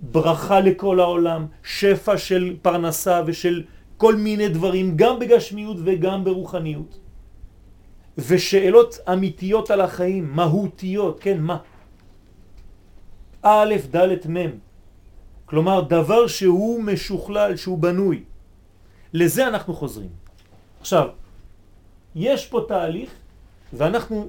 ברכה 0.00 0.60
לכל 0.60 1.00
העולם, 1.00 1.46
שפע 1.62 2.18
של 2.18 2.56
פרנסה 2.62 3.22
ושל 3.26 3.62
כל 3.96 4.14
מיני 4.16 4.48
דברים, 4.48 4.96
גם 4.96 5.18
בגשמיות 5.18 5.76
וגם 5.84 6.24
ברוחניות. 6.24 7.01
ושאלות 8.18 8.98
אמיתיות 9.12 9.70
על 9.70 9.80
החיים, 9.80 10.30
מהותיות, 10.32 11.20
כן, 11.20 11.40
מה? 11.40 11.58
א', 13.42 13.74
ד', 13.96 14.28
מ', 14.28 14.50
כלומר 15.46 15.80
דבר 15.80 16.26
שהוא 16.26 16.82
משוכלל, 16.82 17.56
שהוא 17.56 17.78
בנוי. 17.78 18.22
לזה 19.12 19.48
אנחנו 19.48 19.74
חוזרים. 19.74 20.08
עכשיו, 20.80 21.08
יש 22.14 22.46
פה 22.46 22.64
תהליך 22.68 23.10
ואנחנו 23.72 24.28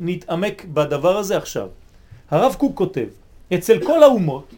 נתעמק 0.00 0.64
בדבר 0.64 1.16
הזה 1.16 1.36
עכשיו. 1.36 1.68
הרב 2.30 2.54
קוק 2.58 2.76
כותב, 2.76 3.08
אצל 3.54 3.84
כל 3.84 4.02
האומות, 4.02 4.54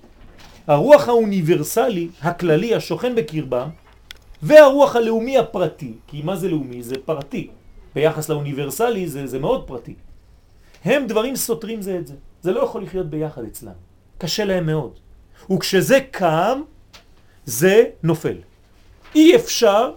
הרוח 0.67 1.09
האוניברסלי, 1.09 2.09
הכללי, 2.23 2.75
השוכן 2.75 3.15
בקרבם, 3.15 3.69
והרוח 4.43 4.97
הלאומי 4.97 5.39
הפרטי, 5.39 5.93
כי 6.07 6.23
מה 6.23 6.37
זה 6.37 6.49
לאומי? 6.49 6.83
זה 6.83 6.95
פרטי. 7.05 7.51
ביחס 7.95 8.29
לאוניברסלי 8.29 9.09
זה, 9.09 9.27
זה 9.27 9.39
מאוד 9.39 9.67
פרטי. 9.67 9.95
הם 10.85 11.07
דברים 11.07 11.37
סותרים 11.37 11.83
זה 11.83 11.99
את 11.99 12.07
זה. 12.07 12.15
זה 12.43 12.53
לא 12.53 12.61
יכול 12.61 12.83
לחיות 12.83 13.07
ביחד 13.07 13.45
אצלם. 13.45 13.73
קשה 14.19 14.45
להם 14.45 14.67
מאוד. 14.67 14.99
וכשזה 15.51 15.99
קם, 16.11 16.63
זה 17.45 17.85
נופל. 18.03 18.37
אי 19.15 19.37
אפשר 19.37 19.93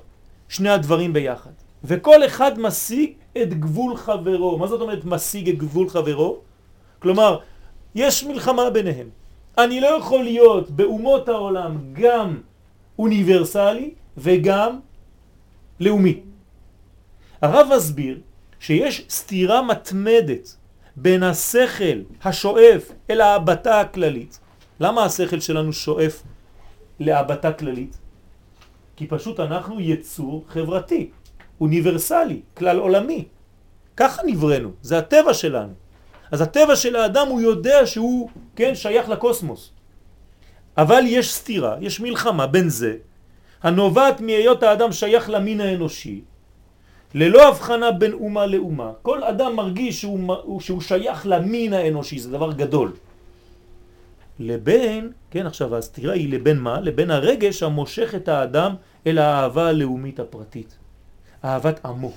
שני 0.49 0.69
הדברים 0.69 1.13
ביחד. 1.13 1.51
וכל 1.83 2.25
אחד 2.25 2.59
משיג 2.59 3.13
את 3.41 3.53
גבול 3.59 3.95
חברו. 3.95 4.57
מה 4.57 4.67
זאת 4.67 4.81
אומרת 4.81 5.05
משיג 5.05 5.49
את 5.49 5.57
גבול 5.57 5.89
חברו? 5.89 6.37
כלומר, 6.99 7.39
יש 7.95 8.23
מלחמה 8.23 8.69
ביניהם. 8.69 9.09
אני 9.57 9.81
לא 9.81 9.87
יכול 9.87 10.23
להיות 10.23 10.71
באומות 10.71 11.29
העולם 11.29 11.77
גם 11.93 12.37
אוניברסלי 12.99 13.93
וגם 14.17 14.79
לאומי. 15.79 16.21
הרב 17.41 17.67
מסביר 17.75 18.19
שיש 18.59 19.05
סתירה 19.09 19.61
מתמדת 19.61 20.55
בין 20.95 21.23
השכל 21.23 21.99
השואף 22.23 22.91
אל 23.09 23.21
ההבטה 23.21 23.81
הכללית. 23.81 24.39
למה 24.79 25.03
השכל 25.03 25.39
שלנו 25.39 25.73
שואף 25.73 26.23
להבטה 26.99 27.51
כללית? 27.53 27.97
כי 28.95 29.07
פשוט 29.07 29.39
אנחנו 29.39 29.79
יצור 29.79 30.45
חברתי, 30.49 31.09
אוניברסלי, 31.61 32.41
כלל 32.57 32.79
עולמי. 32.79 33.25
ככה 33.97 34.21
נברנו, 34.25 34.71
זה 34.81 34.97
הטבע 34.97 35.33
שלנו. 35.33 35.73
אז 36.31 36.41
הטבע 36.41 36.75
של 36.75 36.95
האדם 36.95 37.27
הוא 37.27 37.41
יודע 37.41 37.85
שהוא, 37.85 38.29
כן, 38.55 38.75
שייך 38.75 39.09
לקוסמוס. 39.09 39.71
אבל 40.77 41.03
יש 41.05 41.33
סתירה, 41.33 41.75
יש 41.81 41.99
מלחמה 41.99 42.47
בין 42.47 42.69
זה, 42.69 42.95
הנובעת 43.63 44.21
מהיות 44.21 44.63
האדם 44.63 44.91
שייך 44.91 45.29
למין 45.29 45.61
האנושי, 45.61 46.21
ללא 47.13 47.47
הבחנה 47.47 47.91
בין 47.91 48.13
אומה 48.13 48.45
לאומה. 48.45 48.91
כל 49.01 49.23
אדם 49.23 49.55
מרגיש 49.55 50.01
שהוא, 50.01 50.61
שהוא 50.61 50.81
שייך 50.81 51.27
למין 51.27 51.73
האנושי, 51.73 52.19
זה 52.19 52.31
דבר 52.31 52.51
גדול. 52.51 52.91
לבין, 54.39 55.11
כן 55.31 55.45
עכשיו 55.45 55.75
הסתירה 55.75 56.13
היא 56.13 56.33
לבין 56.33 56.59
מה? 56.59 56.79
לבין 56.79 57.11
הרגש 57.11 57.63
המושך 57.63 58.15
את 58.15 58.27
האדם 58.27 58.75
אל 59.07 59.17
האהבה 59.17 59.67
הלאומית 59.67 60.19
הפרטית. 60.19 60.77
אהבת 61.45 61.85
עמו. 61.85 62.11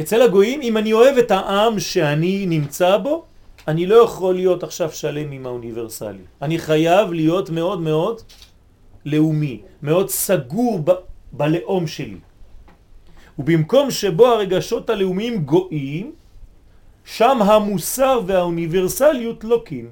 אצל 0.00 0.22
הגויים, 0.22 0.62
אם 0.62 0.76
אני 0.76 0.92
אוהב 0.92 1.18
את 1.18 1.30
העם 1.30 1.80
שאני 1.80 2.46
נמצא 2.46 2.98
בו, 2.98 3.24
אני 3.68 3.86
לא 3.86 3.94
יכול 3.94 4.34
להיות 4.34 4.62
עכשיו 4.62 4.92
שלם 4.92 5.32
עם 5.32 5.46
האוניברסלי. 5.46 6.24
אני 6.42 6.58
חייב 6.58 7.12
להיות 7.12 7.50
מאוד 7.50 7.80
מאוד 7.80 8.22
לאומי, 9.04 9.60
מאוד 9.82 10.08
סגור 10.10 10.80
ב- 10.84 11.00
בלאום 11.32 11.86
שלי. 11.86 12.18
ובמקום 13.38 13.90
שבו 13.90 14.26
הרגשות 14.26 14.90
הלאומיים 14.90 15.44
גויים, 15.44 16.12
שם 17.04 17.38
המוסר 17.42 18.20
והאוניברסליות 18.26 19.44
לוקים. 19.44 19.88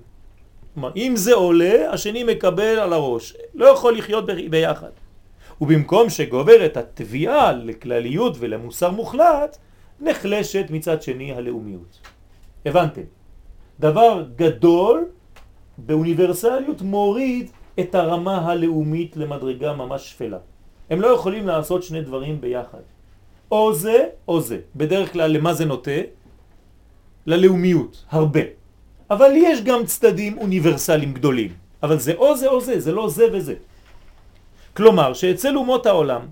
כלומר, 0.74 0.90
אם 0.96 1.12
זה 1.16 1.35
עולה, 1.35 1.90
השני 1.90 2.24
מקבל 2.24 2.78
על 2.78 2.92
הראש. 2.92 3.35
לא 3.54 3.66
יכול 3.66 3.98
לחיות 3.98 4.24
ביחד. 4.50 4.90
ובמקום 5.61 6.11
שגוברת 6.11 6.76
התביעה 6.76 7.52
לכלליות 7.52 8.37
ולמוסר 8.38 8.90
מוחלט, 8.90 9.57
נחלשת 10.00 10.66
מצד 10.70 11.02
שני 11.02 11.33
הלאומיות. 11.33 12.00
הבנתם? 12.66 13.02
דבר 13.80 14.24
גדול 14.37 15.04
באוניברסליות 15.78 16.83
מוריד 16.83 17.50
את 17.80 17.94
הרמה 17.94 18.50
הלאומית 18.50 19.16
למדרגה 19.16 19.72
ממש 19.72 20.11
שפלה. 20.11 20.38
הם 20.90 21.00
לא 21.00 21.07
יכולים 21.07 21.46
לעשות 21.46 21.83
שני 21.83 22.00
דברים 22.00 22.40
ביחד. 22.40 22.93
או 23.54 23.74
זה 23.74 23.98
או 24.28 24.40
זה. 24.40 24.58
בדרך 24.76 25.12
כלל 25.12 25.30
למה 25.30 25.54
זה 25.54 25.64
נוטה? 25.64 26.00
ללאומיות, 27.26 28.04
הרבה. 28.10 28.40
אבל 29.10 29.30
יש 29.36 29.62
גם 29.62 29.86
צדדים 29.86 30.38
אוניברסליים 30.38 31.14
גדולים. 31.14 31.52
אבל 31.82 31.98
זה 31.98 32.14
או 32.18 32.36
זה 32.36 32.46
או 32.50 32.58
זה, 32.60 32.80
זה 32.80 32.92
לא 32.92 33.08
זה 33.08 33.24
וזה. 33.32 33.54
כלומר 34.74 35.14
שאצל 35.14 35.56
אומות 35.56 35.86
העולם 35.86 36.22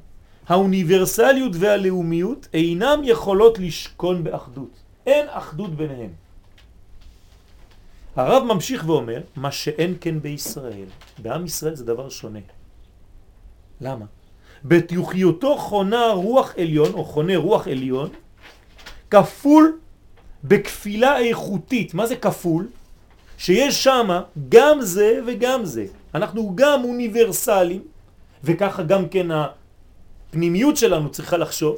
האוניברסליות 0.49 1.53
והלאומיות 1.55 2.49
אינם 2.55 3.01
יכולות 3.05 3.59
לשכון 3.59 4.25
באחדות. 4.25 4.75
אין 5.07 5.27
אחדות 5.31 5.73
ביניהם. 5.79 6.13
הרב 8.17 8.43
ממשיך 8.43 8.85
ואומר, 8.87 9.21
מה 9.37 9.53
שאין 9.53 9.95
כן 10.01 10.21
בישראל. 10.21 10.91
בעם 11.23 11.45
ישראל 11.45 11.75
זה 11.75 11.85
דבר 11.85 12.09
שונה. 12.09 12.45
למה? 13.81 14.07
בתיוכיותו 14.65 15.57
חונה 15.57 16.07
רוח 16.07 16.55
עליון, 16.59 16.93
או 16.95 17.05
חונה 17.05 17.37
רוח 17.37 17.69
עליון, 17.69 18.09
כפול 19.11 19.79
בכפילה 20.45 21.19
איכותית. 21.19 21.95
מה 21.95 22.07
זה 22.07 22.17
כפול? 22.17 22.69
שיש 23.39 23.85
שם 23.85 24.09
גם 24.49 24.81
זה 24.81 25.21
וגם 25.27 25.65
זה. 25.65 25.87
אנחנו 26.15 26.53
גם 26.55 26.85
אוניברסליים, 26.85 27.83
וככה 28.45 28.83
גם 28.83 29.09
כן 29.09 29.27
הפנימיות 29.31 30.77
שלנו 30.77 31.11
צריכה 31.11 31.37
לחשוב. 31.37 31.77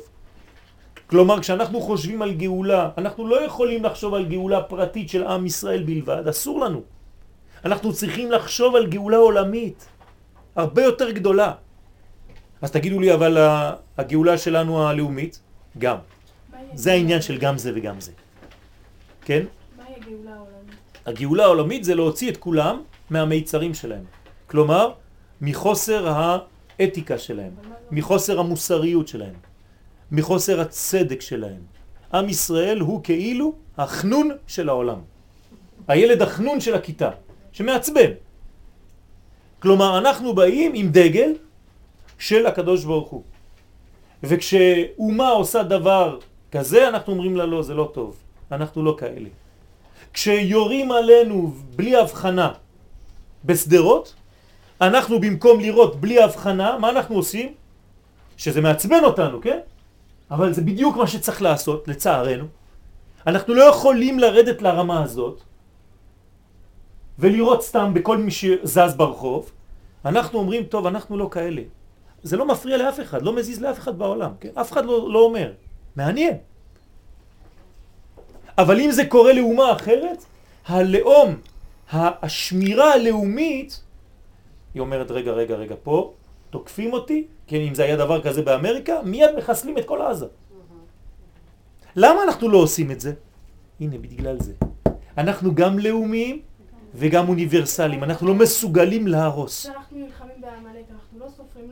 כלומר, 1.06 1.40
כשאנחנו 1.40 1.80
חושבים 1.80 2.22
על 2.22 2.32
גאולה, 2.32 2.90
אנחנו 2.98 3.28
לא 3.28 3.42
יכולים 3.42 3.84
לחשוב 3.84 4.14
על 4.14 4.24
גאולה 4.24 4.62
פרטית 4.62 5.08
של 5.08 5.26
עם 5.26 5.46
ישראל 5.46 5.82
בלבד, 5.82 6.28
אסור 6.28 6.60
לנו. 6.60 6.82
אנחנו 7.64 7.92
צריכים 7.92 8.30
לחשוב 8.32 8.76
על 8.76 8.86
גאולה 8.86 9.16
עולמית, 9.16 9.86
הרבה 10.56 10.82
יותר 10.82 11.10
גדולה. 11.10 11.52
אז 12.64 12.70
תגידו 12.70 13.00
לי, 13.00 13.14
אבל 13.14 13.38
הגאולה 13.98 14.38
שלנו 14.38 14.88
הלאומית, 14.88 15.40
גם. 15.78 15.96
זה 16.74 16.92
העניין 16.92 17.22
של 17.22 17.38
גם 17.38 17.58
זה 17.58 17.72
וגם 17.74 18.00
זה. 18.00 18.12
כן? 19.24 19.44
מהי 19.76 19.94
הגאולה 19.96 20.34
העולמית? 20.34 20.74
הגאולה 21.06 21.44
העולמית 21.44 21.84
זה 21.84 21.94
להוציא 21.94 22.30
את 22.30 22.36
כולם 22.36 22.82
מהמיצרים 23.10 23.74
שלהם. 23.74 24.04
כלומר, 24.46 24.92
מחוסר 25.40 26.08
האתיקה 26.08 27.18
שלהם, 27.18 27.52
מחוסר 27.90 28.40
המוסריות 28.40 29.08
שלהם, 29.08 29.34
מחוסר 30.12 30.60
הצדק 30.60 31.20
שלהם. 31.20 31.60
עם 32.14 32.28
ישראל 32.28 32.80
הוא 32.80 33.04
כאילו 33.04 33.52
החנון 33.76 34.30
של 34.46 34.68
העולם. 34.68 35.00
הילד 35.88 36.22
החנון 36.22 36.60
של 36.60 36.74
הכיתה, 36.74 37.10
שמעצבן. 37.52 38.10
כלומר, 39.60 39.98
אנחנו 39.98 40.34
באים 40.34 40.72
עם 40.74 40.88
דגל 40.88 41.43
של 42.18 42.46
הקדוש 42.46 42.84
ברוך 42.84 43.10
הוא. 43.10 43.22
וכשאומה 44.22 45.28
עושה 45.28 45.62
דבר 45.62 46.18
כזה, 46.52 46.88
אנחנו 46.88 47.12
אומרים 47.12 47.36
לה 47.36 47.46
לא, 47.46 47.62
זה 47.62 47.74
לא 47.74 47.90
טוב. 47.94 48.16
אנחנו 48.52 48.82
לא 48.82 48.96
כאלה. 48.98 49.28
כשיורים 50.12 50.92
עלינו 50.92 51.52
בלי 51.76 51.96
הבחנה 51.96 52.52
בסדרות, 53.44 54.14
אנחנו 54.80 55.20
במקום 55.20 55.60
לראות 55.60 56.00
בלי 56.00 56.22
הבחנה, 56.22 56.78
מה 56.78 56.90
אנחנו 56.90 57.16
עושים? 57.16 57.54
שזה 58.36 58.60
מעצבן 58.60 59.04
אותנו, 59.04 59.40
כן? 59.40 59.58
אבל 60.30 60.52
זה 60.52 60.62
בדיוק 60.62 60.96
מה 60.96 61.06
שצריך 61.06 61.42
לעשות, 61.42 61.88
לצערנו. 61.88 62.44
אנחנו 63.26 63.54
לא 63.54 63.64
יכולים 63.64 64.18
לרדת 64.18 64.62
לרמה 64.62 65.02
הזאת 65.02 65.40
ולראות 67.18 67.62
סתם 67.62 67.94
בכל 67.94 68.16
מי 68.18 68.30
שזז 68.30 68.94
ברחוב. 68.96 69.50
אנחנו 70.04 70.38
אומרים, 70.38 70.64
טוב, 70.64 70.86
אנחנו 70.86 71.18
לא 71.18 71.28
כאלה. 71.30 71.62
זה 72.24 72.36
לא 72.36 72.46
מפריע 72.46 72.76
לאף 72.76 73.00
אחד, 73.00 73.22
לא 73.22 73.36
מזיז 73.36 73.62
לאף 73.62 73.78
אחד 73.78 73.98
בעולם, 73.98 74.30
כן? 74.40 74.48
אף 74.60 74.72
אחד 74.72 74.84
לא, 74.84 75.12
לא 75.12 75.18
אומר. 75.18 75.52
מעניין. 75.96 76.36
אבל 78.58 78.80
אם 78.80 78.90
זה 78.90 79.06
קורה 79.06 79.32
לאומה 79.32 79.72
אחרת, 79.72 80.24
הלאום, 80.66 81.36
השמירה 81.92 82.92
הלאומית, 82.92 83.80
היא 84.74 84.80
אומרת, 84.80 85.10
רגע, 85.10 85.32
רגע, 85.32 85.54
רגע, 85.54 85.74
פה 85.82 86.12
תוקפים 86.50 86.92
אותי, 86.92 87.26
כן, 87.46 87.60
אם 87.60 87.74
זה 87.74 87.84
היה 87.84 87.96
דבר 87.96 88.22
כזה 88.22 88.42
באמריקה, 88.42 89.02
מיד 89.04 89.30
מחסלים 89.36 89.78
את 89.78 89.84
כל 89.84 90.02
עזה. 90.02 90.26
למה 91.96 92.22
אנחנו 92.22 92.48
לא 92.48 92.58
עושים 92.58 92.90
את 92.90 93.00
זה? 93.00 93.12
הנה, 93.80 93.98
בגלל 93.98 94.40
זה. 94.40 94.52
אנחנו 95.18 95.54
גם 95.54 95.78
לאומיים 95.78 96.40
וגם 96.94 97.28
אוניברסליים, 97.28 98.04
אנחנו 98.04 98.26
לא 98.26 98.34
מסוגלים 98.34 99.06
להרוס. 99.06 99.60
כשאנחנו 99.60 99.98
נלחמים 99.98 100.40
בעמלק, 100.40 100.84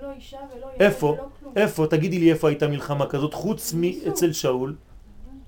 לא 0.02 0.12
סופרים 0.12 0.16
אישה 0.16 0.37
ולא 0.57 0.66
ילד 0.66 0.83
איפה? 0.83 1.16
איפה? 1.57 1.87
תגידי 1.87 2.18
לי 2.18 2.33
איפה 2.33 2.48
הייתה 2.48 2.68
מלחמה 2.68 3.07
כזאת, 3.07 3.35
חוץ 3.35 3.74
מאצל 3.76 4.33
שאול? 4.33 4.74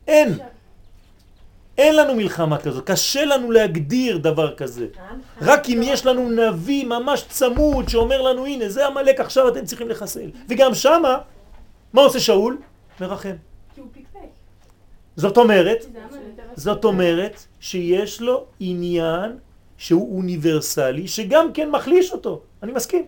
אין. 0.08 0.38
אין 1.78 1.96
לנו 1.96 2.14
מלחמה 2.14 2.58
כזאת, 2.58 2.86
קשה 2.86 3.24
לנו 3.24 3.50
להגדיר 3.50 4.18
דבר 4.18 4.54
כזה. 4.54 4.86
רק 5.40 5.68
אם 5.68 5.80
יש 5.82 6.06
לנו 6.06 6.30
נביא 6.30 6.86
ממש 6.86 7.24
צמוד 7.28 7.88
שאומר 7.88 8.22
לנו 8.22 8.46
הנה 8.46 8.68
זה 8.68 8.86
המלאק 8.86 9.20
עכשיו 9.20 9.48
אתם 9.48 9.64
צריכים 9.64 9.88
לחסל. 9.88 10.30
וגם 10.48 10.74
שמה, 10.74 11.18
מה 11.92 12.02
עושה 12.02 12.20
שאול? 12.20 12.58
מרחם. 13.00 13.36
כי 13.74 13.80
הוא 13.80 13.88
פיקפק. 13.92 14.18
זאת 15.16 15.36
אומרת. 15.36 15.86
זאת 16.56 16.84
אומרת 16.84 17.44
שיש 17.60 18.20
לו 18.20 18.44
עניין 18.60 19.38
שהוא 19.76 20.16
אוניברסלי 20.16 21.08
שגם 21.08 21.52
כן 21.52 21.70
מחליש 21.70 22.12
אותו, 22.12 22.40
אני 22.62 22.72
מסכים. 22.72 23.04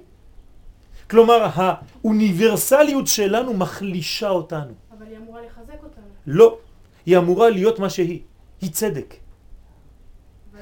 כלומר 1.10 1.46
האוניברסליות 1.54 3.06
שלנו 3.06 3.54
מחלישה 3.54 4.28
אותנו. 4.28 4.72
אבל 4.98 5.06
היא 5.06 5.16
אמורה 5.16 5.40
לחזק 5.46 5.82
אותנו. 5.82 6.04
לא, 6.26 6.58
היא 7.06 7.18
אמורה 7.18 7.50
להיות 7.50 7.78
מה 7.78 7.90
שהיא, 7.90 8.20
היא 8.60 8.70
צדק. 8.70 9.14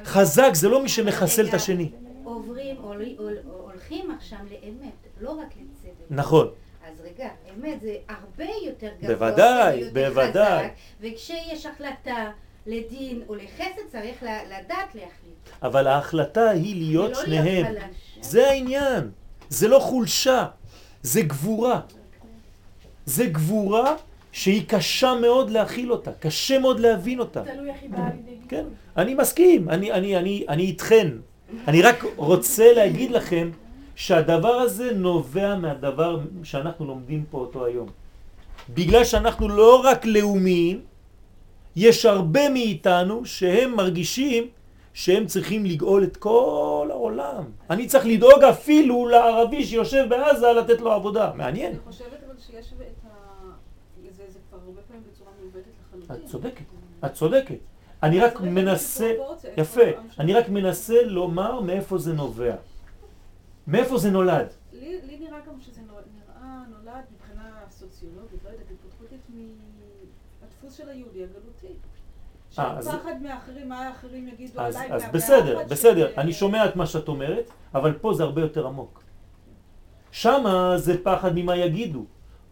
חזק 0.05 0.49
זה 0.53 0.69
לא 0.69 0.83
מי 0.83 0.89
שמחסל 0.89 1.47
את 1.49 1.53
השני. 1.53 1.91
עוברים, 2.23 2.75
עול- 2.81 3.15
עול- 3.17 3.37
הולכים 3.61 4.11
עכשיו 4.11 4.37
לאמת, 4.51 4.93
לא 5.21 5.29
רק 5.31 5.47
לצדק. 5.47 5.91
נכון. 6.09 6.47
אז 6.87 7.01
רגע, 7.01 7.27
אמת 7.57 7.81
זה 7.81 7.95
הרבה 8.07 8.45
יותר 8.65 8.89
גבוה, 9.01 9.15
בוודאי, 9.15 9.83
ויותר 9.93 10.09
בוודאי. 10.09 10.63
חזק, 10.63 10.73
וכשיש 11.01 11.65
החלטה 11.65 12.31
לדין 12.67 13.21
או 13.27 13.35
לחסד 13.35 13.81
צריך 13.91 14.23
לדעת 14.23 14.69
להחליט. 14.95 15.35
אבל 15.63 15.87
ההחלטה 15.87 16.49
היא 16.49 16.75
להיות 16.75 17.15
שניהם. 17.15 17.45
להיות 17.65 17.83
חלש. 17.83 18.25
זה 18.25 18.47
העניין. 18.49 19.11
זה 19.49 19.67
לא 19.67 19.79
חולשה, 19.79 20.45
זה 21.01 21.21
גבורה. 21.21 21.79
זה 23.05 23.25
גבורה 23.25 23.95
שהיא 24.31 24.63
קשה 24.67 25.13
מאוד 25.21 25.49
להכיל 25.49 25.91
אותה, 25.91 26.11
קשה 26.19 26.59
מאוד 26.59 26.79
להבין 26.79 27.19
אותה. 27.19 27.43
תלוי 27.43 27.69
איך 27.69 27.81
היא 27.81 27.89
באה 27.89 28.09
לידי 28.15 28.31
ביטוי. 28.31 28.47
כן, 28.49 28.65
אני 28.97 29.13
מסכים, 29.13 29.69
אני, 29.69 29.91
אני, 29.91 30.17
אני, 30.17 30.45
אני 30.49 30.63
איתכן. 30.63 31.07
אני 31.67 31.81
רק 31.81 32.03
רוצה 32.15 32.73
להגיד 32.73 33.11
לכם 33.11 33.49
שהדבר 33.95 34.53
הזה 34.53 34.91
נובע 34.93 35.55
מהדבר 35.55 36.19
שאנחנו 36.43 36.85
לומדים 36.85 37.23
פה 37.29 37.37
אותו 37.37 37.65
היום. 37.65 37.87
בגלל 38.69 39.03
שאנחנו 39.03 39.49
לא 39.49 39.81
רק 39.85 40.05
לאומיים, 40.05 40.81
יש 41.75 42.05
הרבה 42.05 42.49
מאיתנו 42.49 43.25
שהם 43.25 43.75
מרגישים 43.75 44.47
שהם 44.93 45.25
צריכים 45.25 45.65
לגאול 45.65 46.03
את 46.03 46.17
כל 46.17 46.74
העולם. 47.35 47.51
אני 47.69 47.87
צריך 47.87 48.05
לדאוג 48.05 48.43
אפילו 48.43 49.07
לערבי 49.07 49.65
שיושב 49.65 50.05
בעזה 50.09 50.47
לתת 50.47 50.81
לו 50.81 50.91
עבודה. 50.91 51.31
מעניין. 51.35 51.71
אני 51.71 51.79
חושבת 51.79 52.23
אבל 52.27 52.35
שיש 52.39 52.73
את 52.73 53.05
ה... 53.05 53.09
זה, 54.17 54.23
זה 54.29 54.39
כבר 54.49 54.59
הרבה 54.65 54.81
פעמים 54.87 55.03
בצורה 55.11 55.31
מעוותת 55.41 55.69
לחלוטין. 55.93 56.25
את 56.25 56.29
צודקת, 56.31 56.65
את 57.05 57.13
צודקת. 57.13 57.55
אני 58.03 58.19
רק 58.19 58.41
מנסה, 58.41 59.13
יפה. 59.57 59.81
אני 60.19 60.33
רק 60.33 60.49
מנסה 60.49 61.03
לומר 61.03 61.59
מאיפה 61.59 61.97
זה 61.97 62.13
נובע. 62.13 62.55
מאיפה 63.67 63.97
זה 63.97 64.11
נולד. 64.11 64.47
לי, 64.73 65.17
נראה 65.19 65.39
גם 65.47 65.59
שזה 65.61 65.81
נראה 65.81 66.63
נולד 66.69 67.03
מבחינה 67.15 67.49
סוציולוגית, 67.69 68.43
לא 68.43 68.49
יודעת, 68.49 68.65
התפתחותית 68.71 69.19
מהדפוס 70.41 70.73
של 70.73 70.89
היהודי 70.89 71.23
הגלותי. 71.23 71.73
אז- 72.57 72.85
שפחד 72.85 73.21
מאחרים, 73.21 73.69
מה 73.69 73.87
האחרים 73.87 74.27
יגידו 74.27 74.59
אז, 74.61 74.75
עליי, 74.75 74.93
אז 74.93 75.03
בסדר, 75.13 75.59
בסדר, 75.69 76.11
אני 76.17 76.33
שומע 76.33 76.65
את 76.65 76.75
מה 76.75 76.85
שאת 76.85 77.07
אומרת, 77.07 77.49
אבל 77.75 77.93
פה 77.93 78.13
זה 78.13 78.23
הרבה 78.23 78.41
יותר 78.41 78.67
עמוק. 78.67 79.03
שמה 80.11 80.77
זה 80.77 81.03
פחד 81.03 81.31
ממה 81.35 81.55
יגידו. 81.55 82.05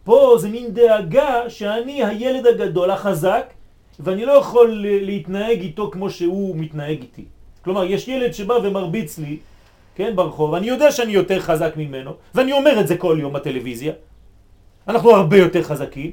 פה 0.04 0.36
זה 0.38 0.48
מין 0.48 0.74
דאגה 0.74 1.50
שאני 1.50 2.04
הילד 2.04 2.46
הגדול, 2.46 2.90
החזק, 2.90 3.52
ואני 4.00 4.24
לא 4.24 4.32
יכול 4.32 4.70
להתנהג 4.84 5.60
איתו 5.60 5.90
כמו 5.90 6.10
שהוא 6.10 6.56
מתנהג 6.56 7.00
איתי. 7.00 7.24
כלומר, 7.64 7.84
יש 7.84 8.08
ילד 8.08 8.34
שבא 8.34 8.54
ומרביץ 8.62 9.18
לי, 9.18 9.38
כן, 9.94 10.16
ברחוב, 10.16 10.54
אני 10.54 10.66
יודע 10.66 10.92
שאני 10.92 11.12
יותר 11.12 11.40
חזק 11.40 11.72
ממנו, 11.76 12.12
ואני 12.34 12.52
אומר 12.52 12.80
את 12.80 12.88
זה 12.88 12.96
כל 12.96 13.16
יום 13.20 13.32
בטלוויזיה. 13.32 13.92
אנחנו 14.88 15.10
הרבה 15.10 15.36
יותר 15.36 15.62
חזקים, 15.62 16.12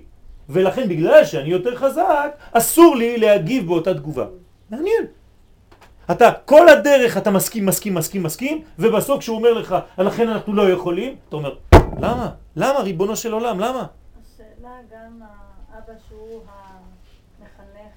ולכן 0.51 0.89
בגלל 0.89 1.25
שאני 1.25 1.49
יותר 1.49 1.75
חזק, 1.75 2.31
אסור 2.51 2.95
לי 2.95 3.17
להגיב 3.17 3.67
באותה 3.67 3.93
תגובה. 3.93 4.25
מעניין. 4.69 5.05
אתה 6.11 6.31
כל 6.45 6.69
הדרך 6.69 7.17
אתה 7.17 7.31
מסכים, 7.31 7.65
מסכים, 7.65 7.93
מסכים, 7.93 8.23
מסכים, 8.23 8.63
ובסוף 8.79 9.19
כשהוא 9.19 9.37
אומר 9.37 9.53
לך, 9.53 9.75
לכן 9.97 10.27
אנחנו 10.27 10.53
לא 10.53 10.69
יכולים, 10.69 11.15
אתה 11.29 11.35
אומר, 11.35 11.55
למה? 11.99 12.29
למה, 12.55 12.79
ריבונו 12.79 13.15
של 13.15 13.33
עולם, 13.33 13.59
למה? 13.59 13.85
השאלה 14.23 14.75
גם 14.91 15.19
האבא 15.73 15.93
שהוא 16.07 16.41
המחנך, 17.39 17.93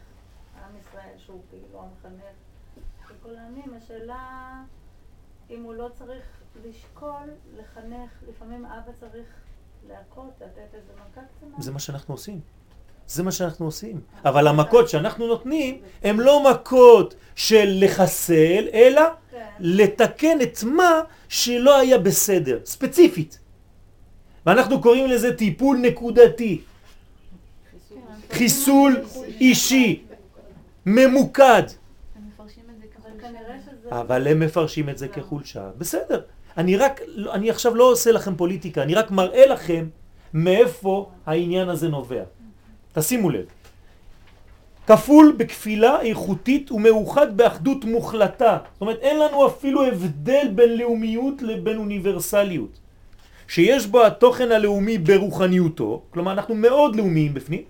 עם 0.56 0.76
ישראל 0.80 1.14
שהוא 1.26 1.40
כאילו 1.50 1.78
המחנך 1.78 2.34
כל 3.24 3.36
העמים, 3.36 3.74
השאלה 3.76 4.52
אם 5.50 5.62
הוא 5.62 5.74
לא 5.74 5.88
צריך 5.94 6.24
לשקול, 6.64 7.30
לחנך, 7.56 8.10
לפעמים 8.28 8.66
אבא 8.66 8.92
צריך 8.92 9.26
להכות, 9.88 10.30
לתת 10.40 10.74
איזה 10.74 10.92
מכה 10.94 11.20
קטנה. 11.20 11.54
זה 11.58 11.72
מה 11.72 11.78
שאנחנו 11.78 12.14
עושים. 12.14 12.40
זה 13.06 13.22
מה 13.22 13.32
שאנחנו 13.32 13.66
עושים. 13.66 14.00
אבל 14.24 14.46
המכות 14.48 14.88
שאנחנו 14.88 15.26
נותנים, 15.26 15.80
הן 16.02 16.16
לא 16.16 16.50
מכות 16.50 17.14
של 17.34 17.78
לחסל, 17.84 18.68
אלא 18.72 19.02
כן. 19.30 19.46
לתקן 19.60 20.40
את 20.42 20.58
מה 20.64 21.00
שלא 21.28 21.78
היה 21.78 21.98
בסדר, 21.98 22.58
ספציפית. 22.64 23.38
ואנחנו 24.46 24.80
קוראים 24.80 25.06
לזה 25.06 25.36
טיפול 25.36 25.78
נקודתי, 25.78 26.60
חיסול 28.30 29.04
אישי, 29.40 30.04
ממוקד. 30.86 31.62
אבל 33.90 34.28
הם 34.28 34.40
מפרשים 34.40 34.88
את 34.88 34.98
זה 34.98 35.08
כחולשה. 35.08 35.70
בסדר. 35.78 36.22
אני 36.58 36.76
רק, 36.76 37.00
אני 37.32 37.50
עכשיו 37.50 37.74
לא 37.74 37.84
עושה 37.84 38.12
לכם 38.12 38.36
פוליטיקה, 38.36 38.82
אני 38.82 38.94
רק 38.94 39.10
מראה 39.10 39.46
לכם 39.46 39.86
מאיפה 40.34 41.10
העניין 41.26 41.68
הזה 41.68 41.88
נובע. 41.88 42.22
תשימו 42.92 43.30
לב. 43.30 43.44
כפול 44.86 45.34
בכפילה 45.36 46.00
איכותית 46.00 46.72
ומאוחד 46.72 47.36
באחדות 47.36 47.84
מוחלטה. 47.84 48.58
זאת 48.72 48.80
אומרת, 48.80 48.98
אין 48.98 49.18
לנו 49.18 49.46
אפילו 49.46 49.84
הבדל 49.84 50.48
בין 50.54 50.76
לאומיות 50.78 51.42
לבין 51.42 51.76
אוניברסליות. 51.76 52.78
שיש 53.48 53.86
בו 53.86 54.04
התוכן 54.06 54.52
הלאומי 54.52 54.98
ברוחניותו, 54.98 56.02
כלומר 56.10 56.32
אנחנו 56.32 56.54
מאוד 56.54 56.96
לאומיים 56.96 57.34
בפנים, 57.34 57.62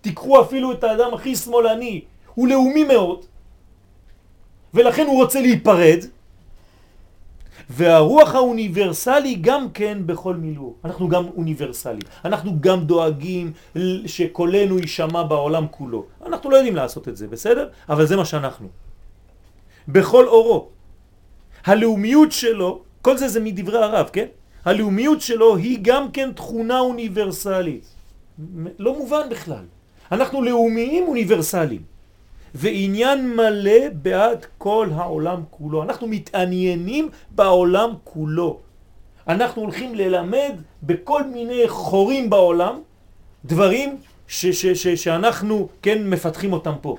תיקחו 0.00 0.40
אפילו 0.40 0.72
את 0.72 0.84
האדם 0.84 1.14
הכי 1.14 1.36
שמאלני, 1.36 2.00
הוא 2.34 2.48
לאומי 2.48 2.84
מאוד, 2.84 3.24
ולכן 4.74 5.06
הוא 5.06 5.22
רוצה 5.22 5.40
להיפרד, 5.40 5.98
והרוח 7.70 8.34
האוניברסלי 8.34 9.34
גם 9.34 9.70
כן 9.70 9.98
בכל 10.06 10.34
מילוא. 10.34 10.72
אנחנו 10.84 11.08
גם 11.08 11.26
אוניברסליים. 11.36 12.02
אנחנו 12.24 12.60
גם 12.60 12.84
דואגים 12.84 13.52
שקולנו 14.06 14.78
יישמע 14.78 15.22
בעולם 15.22 15.66
כולו. 15.70 16.04
אנחנו 16.26 16.50
לא 16.50 16.56
יודעים 16.56 16.76
לעשות 16.76 17.08
את 17.08 17.16
זה, 17.16 17.28
בסדר? 17.28 17.68
אבל 17.88 18.06
זה 18.06 18.16
מה 18.16 18.24
שאנחנו. 18.24 18.68
בכל 19.88 20.26
אורו. 20.26 20.68
הלאומיות 21.64 22.32
שלו, 22.32 22.82
כל 23.02 23.16
זה 23.16 23.28
זה 23.28 23.40
מדברי 23.40 23.78
הרב, 23.78 24.08
כן? 24.12 24.26
הלאומיות 24.64 25.20
שלו 25.20 25.56
היא 25.56 25.78
גם 25.82 26.10
כן 26.10 26.32
תכונה 26.32 26.80
אוניברסלית. 26.80 27.86
לא 28.78 28.98
מובן 28.98 29.28
בכלל. 29.30 29.64
אנחנו 30.12 30.42
לאומיים 30.42 31.04
אוניברסליים. 31.08 31.89
ועניין 32.54 33.36
מלא 33.36 33.88
בעד 33.92 34.46
כל 34.58 34.88
העולם 34.94 35.42
כולו. 35.50 35.82
אנחנו 35.82 36.06
מתעניינים 36.06 37.08
בעולם 37.30 37.90
כולו. 38.04 38.58
אנחנו 39.28 39.62
הולכים 39.62 39.94
ללמד 39.94 40.52
בכל 40.82 41.24
מיני 41.24 41.68
חורים 41.68 42.30
בעולם 42.30 42.80
דברים 43.44 43.96
ש, 44.28 44.46
ש, 44.46 44.66
ש, 44.66 44.88
שאנחנו 44.88 45.68
כן 45.82 46.10
מפתחים 46.10 46.52
אותם 46.52 46.74
פה. 46.80 46.96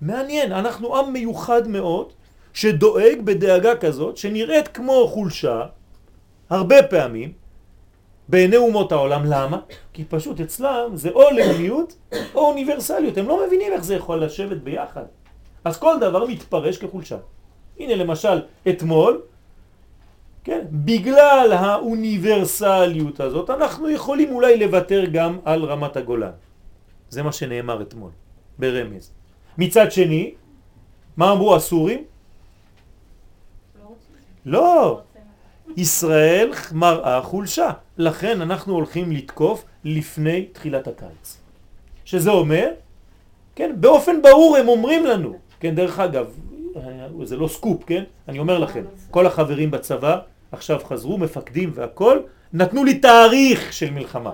מעניין, 0.00 0.52
אנחנו 0.52 0.96
עם 0.98 1.12
מיוחד 1.12 1.68
מאוד 1.68 2.12
שדואג 2.52 3.20
בדאגה 3.24 3.76
כזאת 3.76 4.16
שנראית 4.16 4.68
כמו 4.68 5.08
חולשה 5.08 5.66
הרבה 6.50 6.82
פעמים 6.82 7.32
בעיני 8.32 8.56
אומות 8.56 8.92
העולם. 8.92 9.22
למה? 9.24 9.58
כי 9.92 10.04
פשוט 10.04 10.40
אצלם 10.40 10.90
זה 10.94 11.10
או 11.10 11.22
לאומיות 11.36 11.94
או 12.34 12.40
אוניברסליות. 12.48 13.18
הם 13.18 13.28
לא 13.28 13.46
מבינים 13.46 13.72
איך 13.72 13.84
זה 13.84 13.94
יכול 13.94 14.24
לשבת 14.24 14.56
ביחד. 14.56 15.04
אז 15.64 15.78
כל 15.78 15.94
דבר 16.00 16.26
מתפרש 16.26 16.78
כחולשה. 16.78 17.16
הנה 17.78 17.94
למשל, 17.94 18.42
אתמול, 18.68 19.22
כן, 20.44 20.64
בגלל 20.70 21.52
האוניברסליות 21.52 23.20
הזאת, 23.20 23.50
אנחנו 23.50 23.90
יכולים 23.90 24.32
אולי 24.32 24.56
לוותר 24.56 25.04
גם 25.12 25.38
על 25.44 25.64
רמת 25.64 25.96
הגולן. 25.96 26.36
זה 27.08 27.22
מה 27.22 27.32
שנאמר 27.32 27.82
אתמול, 27.82 28.10
ברמז. 28.58 29.10
מצד 29.58 29.92
שני, 29.92 30.34
מה 31.16 31.32
אמרו 31.32 31.56
הסורים? 31.56 32.04
לא, 34.46 35.00
ישראל 35.76 36.52
מראה 36.72 37.22
חולשה, 37.22 37.70
לכן 37.98 38.40
אנחנו 38.40 38.74
הולכים 38.74 39.12
לתקוף 39.12 39.64
לפני 39.84 40.46
תחילת 40.52 40.88
הקיץ. 40.88 41.38
שזה 42.04 42.30
אומר, 42.30 42.68
כן, 43.54 43.74
באופן 43.80 44.22
ברור 44.22 44.56
הם 44.56 44.68
אומרים 44.68 45.06
לנו, 45.06 45.36
כן, 45.60 45.74
דרך 45.74 45.98
אגב, 45.98 46.26
זה 47.22 47.36
לא 47.36 47.48
סקופ, 47.48 47.84
כן, 47.86 48.04
אני 48.28 48.38
אומר 48.38 48.58
לכם, 48.58 48.84
כל 49.10 49.26
החברים 49.26 49.70
בצבא 49.70 50.18
עכשיו 50.52 50.80
חזרו, 50.84 51.18
מפקדים 51.18 51.70
והכל, 51.74 52.18
נתנו 52.52 52.84
לי 52.84 52.98
תאריך 52.98 53.72
של 53.72 53.90
מלחמה. 53.90 54.32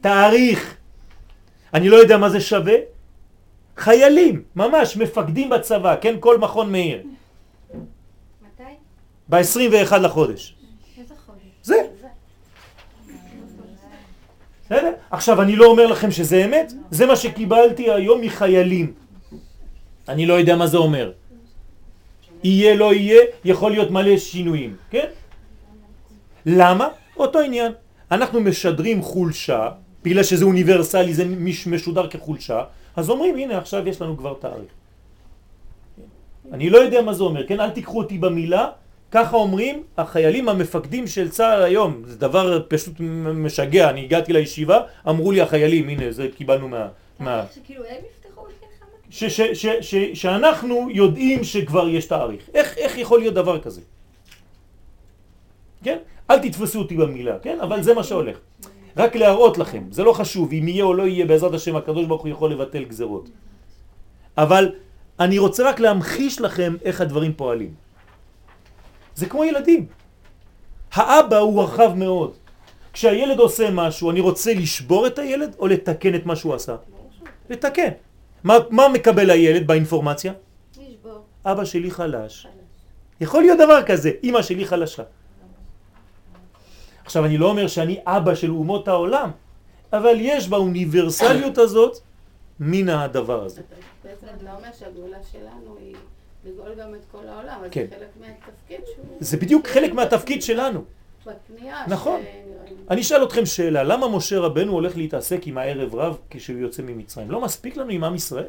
תאריך. 0.00 0.76
אני 1.74 1.88
לא 1.88 1.96
יודע 1.96 2.16
מה 2.16 2.30
זה 2.30 2.40
שווה. 2.40 2.74
חיילים, 3.76 4.42
ממש, 4.56 4.96
מפקדים 4.96 5.50
בצבא, 5.50 5.96
כן, 6.00 6.14
כל 6.20 6.38
מכון 6.38 6.72
מאיר. 6.72 7.02
ב-21 9.28 9.96
לחודש. 9.98 10.54
זה. 11.62 11.82
בסדר? 14.64 14.92
עכשיו, 15.10 15.42
אני 15.42 15.56
לא 15.56 15.66
אומר 15.66 15.86
לכם 15.86 16.10
שזה 16.10 16.44
אמת, 16.44 16.72
זה 16.90 17.06
מה 17.06 17.16
שקיבלתי 17.16 17.90
היום 17.90 18.20
מחיילים. 18.20 18.92
אני 20.08 20.26
לא 20.26 20.34
יודע 20.34 20.56
מה 20.56 20.66
זה 20.66 20.76
אומר. 20.76 21.12
יהיה, 22.44 22.74
לא 22.74 22.94
יהיה, 22.94 23.20
יכול 23.44 23.70
להיות 23.70 23.90
מלא 23.90 24.18
שינויים, 24.18 24.76
כן? 24.90 25.06
למה? 26.46 26.88
אותו 27.16 27.38
עניין. 27.40 27.72
אנחנו 28.10 28.40
משדרים 28.40 29.02
חולשה, 29.02 29.68
בגלל 30.02 30.22
שזה 30.22 30.44
אוניברסלי, 30.44 31.14
זה 31.14 31.24
משודר 31.66 32.06
כחולשה, 32.08 32.64
אז 32.96 33.10
אומרים, 33.10 33.36
הנה, 33.36 33.58
עכשיו 33.58 33.88
יש 33.88 34.02
לנו 34.02 34.16
כבר 34.16 34.34
תאריך. 34.40 34.72
אני 36.52 36.70
לא 36.70 36.78
יודע 36.78 37.02
מה 37.02 37.12
זה 37.12 37.22
אומר, 37.22 37.46
כן? 37.46 37.60
אל 37.60 37.70
תיקחו 37.70 37.98
אותי 37.98 38.18
במילה, 38.18 38.68
ככה 39.14 39.36
אומרים 39.36 39.82
החיילים 39.98 40.48
המפקדים 40.48 41.06
של 41.06 41.30
צה"ל 41.30 41.62
היום, 41.62 42.02
זה 42.06 42.18
דבר 42.18 42.62
פשוט 42.68 43.00
משגע, 43.34 43.90
אני 43.90 44.04
הגעתי 44.04 44.32
לישיבה, 44.32 44.80
אמרו 45.08 45.32
לי 45.32 45.40
החיילים, 45.40 45.88
הנה 45.88 46.12
זה 46.12 46.28
קיבלנו 46.36 46.68
מה... 46.68 46.88
מה... 47.20 47.44
שכאילו 47.54 47.84
הם 47.84 47.96
יפתחו 48.10 48.46
ש, 49.10 49.24
ש, 49.24 49.40
ש, 49.40 49.66
ש, 49.80 49.94
שאנחנו 49.94 50.88
יודעים 50.90 51.44
שכבר 51.44 51.88
יש 51.88 52.06
תאריך. 52.06 52.42
איך, 52.54 52.78
איך 52.78 52.98
יכול 52.98 53.18
להיות 53.20 53.34
דבר 53.34 53.60
כזה? 53.60 53.80
כן? 55.84 55.98
אל 56.30 56.38
תתפסו 56.38 56.78
אותי 56.78 56.96
במילה, 56.96 57.38
כן? 57.38 57.60
אבל 57.60 57.82
זה 57.82 57.94
מה 57.94 58.04
שהולך. 58.04 58.36
רק 58.96 59.16
להראות 59.16 59.58
לכם, 59.58 59.84
זה 59.90 60.02
לא 60.02 60.12
חשוב, 60.12 60.52
אם 60.52 60.68
יהיה 60.68 60.84
או 60.84 60.94
לא 60.94 61.02
יהיה, 61.02 61.26
בעזרת 61.26 61.54
השם 61.54 61.76
הקדוש 61.76 62.06
ברוך 62.06 62.22
הוא 62.22 62.30
יכול 62.30 62.50
לבטל 62.50 62.84
גזרות. 62.84 63.28
אבל 64.38 64.72
אני 65.20 65.38
רוצה 65.38 65.68
רק 65.68 65.80
להמחיש 65.80 66.40
לכם 66.40 66.76
איך 66.84 67.00
הדברים 67.00 67.32
פועלים. 67.36 67.83
זה 69.14 69.26
כמו 69.26 69.44
ילדים. 69.44 69.86
האבא 70.92 71.36
הוא 71.38 71.62
רחב 71.62 71.94
מאוד. 71.94 72.32
כשהילד 72.92 73.38
עושה 73.38 73.70
משהו, 73.70 74.10
אני 74.10 74.20
רוצה 74.20 74.54
לשבור 74.54 75.06
את 75.06 75.18
הילד 75.18 75.54
או 75.58 75.66
לתקן 75.66 76.14
את 76.14 76.26
מה 76.26 76.36
שהוא 76.36 76.54
עשה? 76.54 76.76
לתקן. 77.50 77.88
מה, 78.44 78.54
מה 78.70 78.88
מקבל 78.88 79.30
הילד 79.30 79.66
באינפורמציה? 79.66 80.32
לשבור. 80.76 81.24
אבא 81.44 81.64
שלי 81.64 81.90
חלש. 81.90 82.46
יכול 83.20 83.42
להיות 83.42 83.58
דבר 83.58 83.82
כזה, 83.82 84.10
אמא 84.24 84.42
שלי 84.42 84.64
חלשה. 84.64 85.02
עכשיו 87.04 87.24
אני 87.24 87.38
לא 87.38 87.50
אומר 87.50 87.66
שאני 87.68 88.00
אבא 88.06 88.34
של 88.34 88.50
אומות 88.50 88.88
העולם, 88.88 89.30
אבל 89.92 90.16
יש 90.18 90.48
באוניברסליות 90.48 91.58
הזאת 91.58 91.98
מן 92.60 92.88
הדבר 92.88 93.44
הזה. 93.44 93.62
בעצם 94.04 94.26
אתה 94.36 94.54
אומר 94.56 94.68
שהגאולה 94.78 95.18
שלנו 95.32 95.76
היא 95.80 95.96
לגאול 96.44 96.74
גם 96.74 96.94
את 96.94 97.00
כל 97.12 97.28
העולם, 97.28 97.60
אז 97.64 97.70
כן. 97.70 97.86
זה 97.90 97.96
חלק 97.96 98.08
מהתפקיד 98.20 98.80
שהוא... 98.94 99.04
זה 99.20 99.36
בדיוק 99.36 99.66
חלק 99.66 99.92
מהתפקיד 99.92 100.42
שלנו. 100.42 100.84
בפנייה 101.26 101.84
נכון. 101.88 102.20
לי- 102.20 102.74
אני 102.90 103.00
אשאל 103.00 103.24
אתכם 103.24 103.46
שאלה, 103.46 103.82
למה 103.82 104.08
משה 104.08 104.38
רבנו 104.40 104.72
הולך 104.72 104.96
להתעסק 104.96 105.46
עם 105.46 105.58
הערב 105.58 105.94
רב 105.94 106.18
כשהוא 106.30 106.58
יוצא 106.58 106.82
ממצרים? 106.82 107.30
לא 107.30 107.40
מספיק 107.40 107.76
לנו 107.76 107.90
עם 107.90 108.04
עם 108.04 108.14
ישראל? 108.14 108.46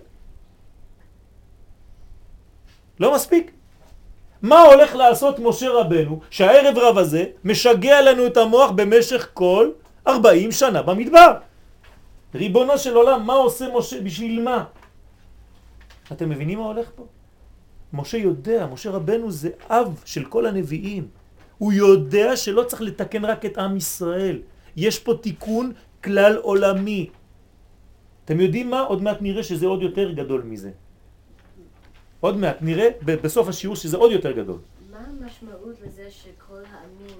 לא 2.99 3.15
מספיק. 3.15 3.51
מה 4.41 4.61
הולך 4.61 4.95
לעשות 4.95 5.39
משה 5.39 5.69
רבנו 5.69 6.19
שהערב 6.29 6.77
רב 6.77 6.97
הזה 6.97 7.25
משגע 7.43 8.01
לנו 8.01 8.27
את 8.27 8.37
המוח 8.37 8.71
במשך 8.71 9.29
כל 9.33 9.71
40 10.07 10.51
שנה 10.51 10.81
במדבר? 10.81 11.33
ריבונו 12.35 12.77
של 12.77 12.95
עולם, 12.95 13.25
מה 13.25 13.33
עושה 13.33 13.65
משה? 13.77 14.01
בשביל 14.01 14.41
מה? 14.43 14.63
אתם 16.11 16.29
מבינים 16.29 16.59
מה 16.59 16.65
הולך 16.65 16.89
פה? 16.95 17.05
משה 17.95 18.17
יודע, 18.17 18.67
משה 18.73 18.91
רבנו 18.91 19.31
זה 19.31 19.49
אב 19.69 20.01
של 20.05 20.25
כל 20.25 20.45
הנביאים. 20.45 21.07
הוא 21.57 21.73
יודע 21.73 22.37
שלא 22.37 22.63
צריך 22.63 22.81
לתקן 22.81 23.25
רק 23.25 23.45
את 23.45 23.57
עם 23.57 23.77
ישראל. 23.77 24.41
יש 24.75 24.99
פה 24.99 25.13
תיקון 25.21 25.71
כלל 26.03 26.37
עולמי. 26.37 27.09
אתם 28.25 28.39
יודעים 28.39 28.69
מה? 28.69 28.81
עוד 28.81 29.01
מעט 29.01 29.21
נראה 29.21 29.43
שזה 29.43 29.65
עוד 29.65 29.81
יותר 29.81 30.11
גדול 30.11 30.41
מזה. 30.41 30.71
עוד 32.19 32.37
מעט 32.37 32.57
נראה 32.61 32.89
בסוף 33.01 33.47
השיעור 33.47 33.75
שזה 33.75 33.97
עוד 33.97 34.11
יותר 34.11 34.31
גדול. 34.31 34.57
מה 34.91 34.97
המשמעות 34.97 35.75
לזה 35.85 36.11
שכל 36.11 36.61
העמים, 36.71 37.17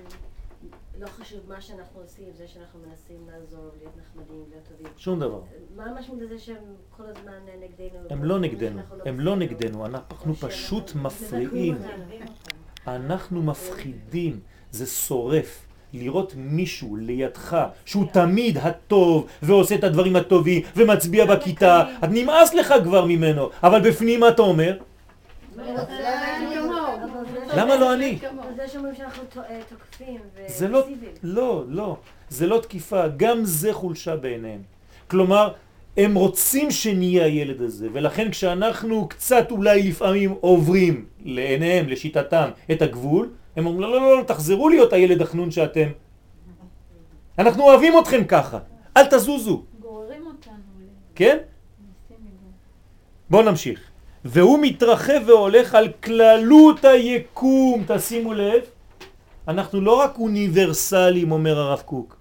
לא 0.99 1.07
חשוב 1.07 1.39
מה 1.47 1.61
שאנחנו 1.61 2.01
עושים, 2.01 2.25
זה 2.37 2.47
שאנחנו 2.47 2.79
מנסים 2.79 3.17
לעזור, 3.31 3.71
להיות 3.79 3.93
נחמדים, 3.97 4.43
להיות 4.49 4.63
טובים. 4.63 4.87
שום 4.97 5.19
דבר. 5.19 5.41
מה 5.75 5.85
המשמעות 5.85 6.21
לזה 6.21 6.39
שהם 6.39 6.55
כל 6.97 7.03
הזמן 7.03 7.33
נגדנו? 7.59 7.99
הם 8.09 8.23
לא 8.23 8.39
נגדנו, 8.39 8.77
שאנחנו 8.77 8.97
הם 9.05 9.19
לא? 9.19 9.35
נגדנו, 9.35 9.85
אנחנו 9.85 10.35
פשוט 10.35 10.91
מפריעים. 10.95 11.75
אותנו. 11.75 12.95
אנחנו 12.95 13.43
מפחידים, 13.43 14.39
זה 14.71 14.85
שורף. 14.85 15.61
לראות 15.93 16.33
מישהו 16.37 16.95
לידך 16.95 17.57
שהוא 17.85 18.05
תמיד 18.13 18.57
הטוב 18.57 19.27
ועושה 19.41 19.75
את 19.75 19.83
הדברים 19.83 20.15
הטובים 20.15 20.61
ומצביע 20.75 21.25
בכיתה, 21.25 21.83
אז 22.01 22.09
נמאס 22.11 22.53
לך 22.53 22.73
כבר 22.83 23.05
ממנו, 23.05 23.49
אבל 23.63 23.89
בפנים 23.89 24.19
מה 24.19 24.29
אתה 24.29 24.41
אומר? 24.41 24.77
למה 27.55 27.75
לא 27.75 27.93
אני? 27.93 28.17
זה 28.55 28.67
שאומרים 28.67 28.95
שאנחנו 28.95 29.23
אה, 29.37 29.59
תוקפים 29.69 30.19
זה 30.47 30.67
לא, 30.67 30.77
ואגרסיביים. 30.77 31.11
לא, 31.23 31.63
לא, 31.67 31.97
זה 32.29 32.47
לא 32.47 32.59
תקיפה, 32.59 33.07
גם 33.17 33.45
זה 33.45 33.73
חולשה 33.73 34.15
בעיניהם. 34.15 34.61
כלומר, 35.07 35.53
הם 35.97 36.15
רוצים 36.15 36.71
שנהיה 36.71 37.25
הילד 37.25 37.61
הזה, 37.61 37.87
ולכן 37.93 38.31
כשאנחנו 38.31 39.07
קצת 39.07 39.51
אולי 39.51 39.83
לפעמים 39.83 40.35
עוברים 40.41 41.05
לעיניהם, 41.25 41.89
לשיטתם, 41.89 42.49
את 42.71 42.81
הגבול, 42.81 43.29
הם 43.55 43.65
אומרים, 43.65 43.81
לא, 43.81 43.91
לא, 43.91 44.01
לא, 44.01 44.17
לא, 44.17 44.23
תחזרו 44.23 44.69
להיות 44.69 44.93
הילד 44.93 45.21
החנון 45.21 45.51
שאתם. 45.51 45.87
אנחנו 47.39 47.63
אוהבים 47.63 47.99
אתכם 47.99 48.23
ככה, 48.23 48.59
אל 48.97 49.05
תזוזו, 49.05 49.63
גוררים 49.79 50.27
אותנו. 50.27 50.53
כן? 51.15 51.37
בואו 53.29 53.41
נמשיך. 53.41 53.84
והוא 54.25 54.59
מתרחב 54.61 55.21
והולך 55.25 55.75
על 55.75 55.91
כללות 56.03 56.85
היקום, 56.85 57.83
תשימו 57.87 58.33
לב, 58.33 58.61
אנחנו 59.47 59.81
לא 59.81 59.99
רק 59.99 60.17
אוניברסליים, 60.17 61.31
אומר 61.31 61.59
הרב 61.59 61.81
קוק, 61.85 62.17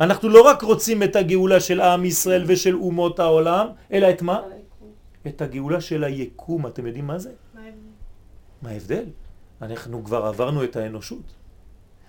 אנחנו 0.00 0.28
לא 0.28 0.42
רק 0.42 0.62
רוצים 0.62 1.02
את 1.02 1.16
הגאולה 1.16 1.60
של 1.60 1.80
עם 1.80 2.04
ישראל 2.04 2.44
ושל 2.46 2.74
אומות 2.74 3.20
העולם, 3.20 3.66
אלא 3.92 4.10
את 4.10 4.22
מה? 4.22 4.40
את 5.26 5.42
הגאולה 5.42 5.80
של 5.80 6.04
היקום. 6.04 6.66
אתם 6.66 6.86
יודעים 6.86 7.06
מה 7.06 7.18
זה? 7.18 7.30
מה 8.62 8.70
ההבדל? 8.70 9.04
אנחנו 9.62 10.04
כבר 10.04 10.26
עברנו 10.26 10.64
את 10.64 10.76
האנושות. 10.76 11.34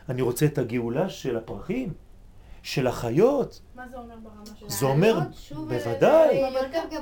אני 0.10 0.22
רוצה 0.22 0.46
את 0.46 0.58
הגאולה 0.58 1.10
של 1.10 1.38
הפרחים, 1.38 1.94
של 2.64 2.88
החיות. 2.88 3.60
מה 3.76 3.84
זה 3.92 3.98
אומר 3.98 4.16
ברמה 4.24 4.56
של... 4.60 4.66
זה 4.70 4.86
אומר, 4.86 5.20
בוודאי. 5.68 6.44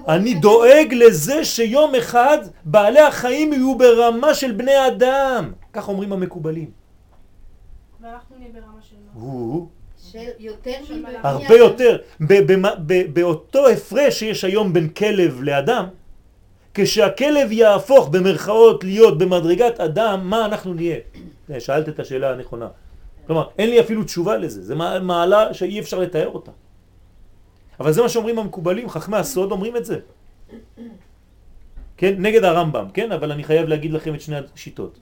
אני 0.08 0.34
דואג 0.34 0.94
לזה 0.94 1.46
שיום 1.46 1.96
אחד 1.96 2.38
בעלי 2.66 3.00
החיים 3.00 3.54
יהיו 3.54 3.78
ברמה 3.78 4.34
של 4.34 4.52
בני 4.52 4.88
אדם. 4.88 5.52
כך 5.74 5.90
אומרים 5.90 6.14
המקובלים. 6.14 6.72
ואנחנו 8.02 8.36
נהיה 8.40 8.52
ברמה 8.54 8.82
של 8.90 8.96
מה? 9.16 9.22
הוא 9.22 9.68
של 10.12 10.20
יותר 10.40 10.72
הרבה 11.24 11.56
יותר. 11.58 11.98
ב- 12.22 12.52
במה- 12.54 12.76
ב- 12.86 13.14
באותו 13.14 13.68
הפרש 13.68 14.20
שיש 14.20 14.44
היום 14.44 14.74
בין 14.74 14.90
כלב 14.90 15.42
לאדם, 15.44 15.86
כשהכלב 16.74 17.52
יהפוך 17.52 18.08
במרכאות 18.10 18.84
להיות 18.84 19.18
במדרגת 19.18 19.80
אדם, 19.80 20.20
מה 20.30 20.46
אנחנו 20.46 20.74
נהיה? 20.74 20.98
שאלת 21.60 21.90
את 21.90 22.00
השאלה 22.00 22.32
הנכונה. 22.32 22.68
כלומר, 23.32 23.48
אין 23.58 23.70
לי 23.70 23.80
אפילו 23.80 24.04
תשובה 24.04 24.38
לזה, 24.38 24.62
זה 24.62 24.76
מע- 24.76 25.00
מעלה 25.00 25.54
שאי 25.54 25.80
אפשר 25.80 26.00
לתאר 26.00 26.28
אותה. 26.28 26.52
אבל 27.80 27.92
זה 27.92 28.02
מה 28.02 28.10
שאומרים 28.10 28.40
המקובלים, 28.40 28.90
חכמי 28.90 29.18
הסוד 29.18 29.52
אומרים 29.52 29.78
את 29.78 29.86
זה. 29.86 30.00
כן, 31.98 32.14
נגד 32.18 32.44
הרמב"ם, 32.44 32.86
כן? 32.94 33.12
אבל 33.12 33.32
אני 33.32 33.44
חייב 33.44 33.68
להגיד 33.68 33.92
לכם 33.92 34.16
את 34.16 34.22
שני 34.22 34.36
השיטות. 34.54 35.00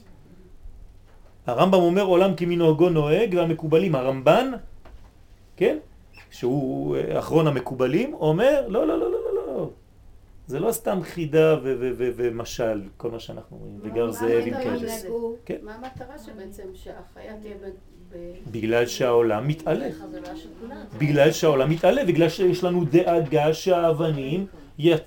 הרמב"ם 1.48 1.80
אומר 1.80 2.02
עולם 2.02 2.36
כמנהגו 2.36 2.90
נוהג, 2.90 3.34
והמקובלים, 3.38 3.96
הרמב"ן, 3.96 4.52
כן? 5.58 5.78
שהוא 6.32 6.96
אה, 6.98 7.20
אחרון 7.20 7.48
המקובלים, 7.48 8.14
אומר 8.14 8.68
לא, 8.68 8.88
לא, 8.88 9.00
לא, 9.00 9.12
לא, 9.12 9.20
לא, 9.36 9.48
לא. 9.48 9.70
זה 10.48 10.60
לא 10.60 10.72
סתם 10.72 11.00
חידה 11.04 11.58
ומשל, 11.64 12.82
כל 12.98 13.12
מה 13.12 13.20
שאנחנו 13.20 13.58
רואים, 13.58 13.80
וגר 13.84 14.12
זאב 14.12 14.44
עם 14.46 14.54
כבש. 14.64 15.06
כן. 15.46 15.58
מה 15.64 15.76
המטרה 15.76 16.18
שבעצם 16.20 16.64
שהחיה 16.74 17.34
תהיה 17.42 17.56
בגלל 18.52 18.86
שהעולם 18.86 19.48
מתעלה. 19.48 19.90
בגלל 20.98 21.32
שהעולם 21.32 21.70
מתעלה, 21.70 22.06
בגלל 22.06 22.30
שיש 22.30 22.64
לנו 22.64 22.86
דאגה 22.86 23.54
שהאבנים 23.54 24.46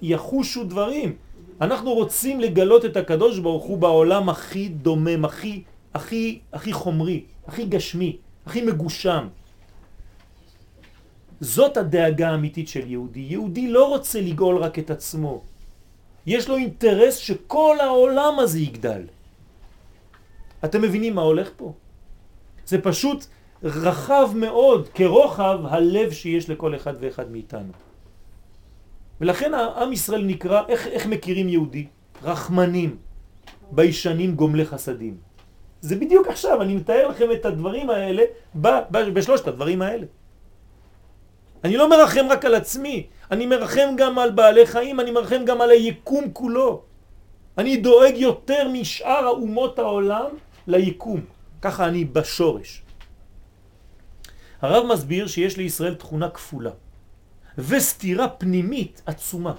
יחושו 0.03 0.65
דברים. 0.65 1.17
אנחנו 1.61 1.95
רוצים 1.95 2.41
לגלות 2.41 2.85
את 2.85 2.97
הקדוש 2.97 3.39
ברוך 3.39 3.65
הוא 3.65 3.79
בעולם 3.79 4.29
הכי 4.29 4.69
דומם, 4.69 5.25
הכי, 5.25 5.63
הכי, 5.95 6.39
הכי 6.53 6.73
חומרי, 6.73 7.25
הכי 7.47 7.65
גשמי, 7.65 8.17
הכי 8.47 8.63
מגושם. 8.63 9.29
זאת 11.41 11.77
הדאגה 11.77 12.31
האמיתית 12.31 12.69
של 12.69 12.91
יהודי. 12.91 13.21
יהודי 13.21 13.69
לא 13.69 13.89
רוצה 13.89 14.21
לגאול 14.21 14.57
רק 14.57 14.79
את 14.79 14.91
עצמו. 14.91 15.43
יש 16.27 16.49
לו 16.49 16.57
אינטרס 16.57 17.17
שכל 17.17 17.77
העולם 17.81 18.39
הזה 18.39 18.59
יגדל. 18.59 19.03
אתם 20.65 20.83
מבינים 20.83 21.15
מה 21.15 21.23
הולך 21.23 21.51
פה? 21.57 21.73
זה 22.67 22.81
פשוט 22.83 23.27
רחב 23.63 24.31
מאוד 24.35 24.89
כרוחב 24.95 25.59
הלב 25.65 26.13
שיש 26.13 26.51
לכל 26.51 26.77
אחד 26.77 26.95
ואחד 27.01 27.31
מאיתנו. 27.31 27.73
ולכן 29.21 29.55
עם 29.55 29.93
ישראל 29.93 30.25
נקרא, 30.25 30.63
איך, 30.69 30.87
איך 30.87 31.07
מכירים 31.07 31.49
יהודי? 31.49 31.87
רחמנים, 32.23 32.97
ביישנים 33.71 34.35
גומלי 34.35 34.65
חסדים. 34.65 35.17
זה 35.81 35.97
בדיוק 35.97 36.29
עכשיו, 36.29 36.63
אני 36.63 36.75
מתאר 36.75 37.09
לכם 37.09 37.33
את 37.33 37.47
הדברים 37.47 37.91
האלה 37.91 38.23
ב, 38.61 38.69
ב, 38.91 38.99
בשלושת 39.15 39.49
הדברים 39.49 39.83
האלה. 39.83 40.07
אני 41.65 41.77
לא 41.77 41.91
מרחם 41.91 42.27
רק 42.31 42.45
על 42.45 42.55
עצמי, 42.55 43.07
אני 43.31 43.47
מרחם 43.47 43.95
גם 43.97 44.19
על 44.19 44.31
בעלי 44.31 44.67
חיים, 44.67 45.01
אני 45.01 45.11
מרחם 45.11 45.45
גם 45.45 45.61
על 45.61 45.71
היקום 45.71 46.25
כולו. 46.33 46.83
אני 47.59 47.77
דואג 47.77 48.15
יותר 48.17 48.69
משאר 48.69 49.25
האומות 49.25 49.79
העולם 49.79 50.31
ליקום. 50.67 51.21
ככה 51.63 51.89
אני 51.89 52.05
בשורש. 52.05 52.83
הרב 54.63 54.93
מסביר 54.93 55.27
שיש 55.27 55.57
לישראל 55.57 55.95
תכונה 55.95 56.31
כפולה 56.31 56.71
וסתירה 57.59 58.29
פנימית 58.29 59.03
עצומה. 59.07 59.55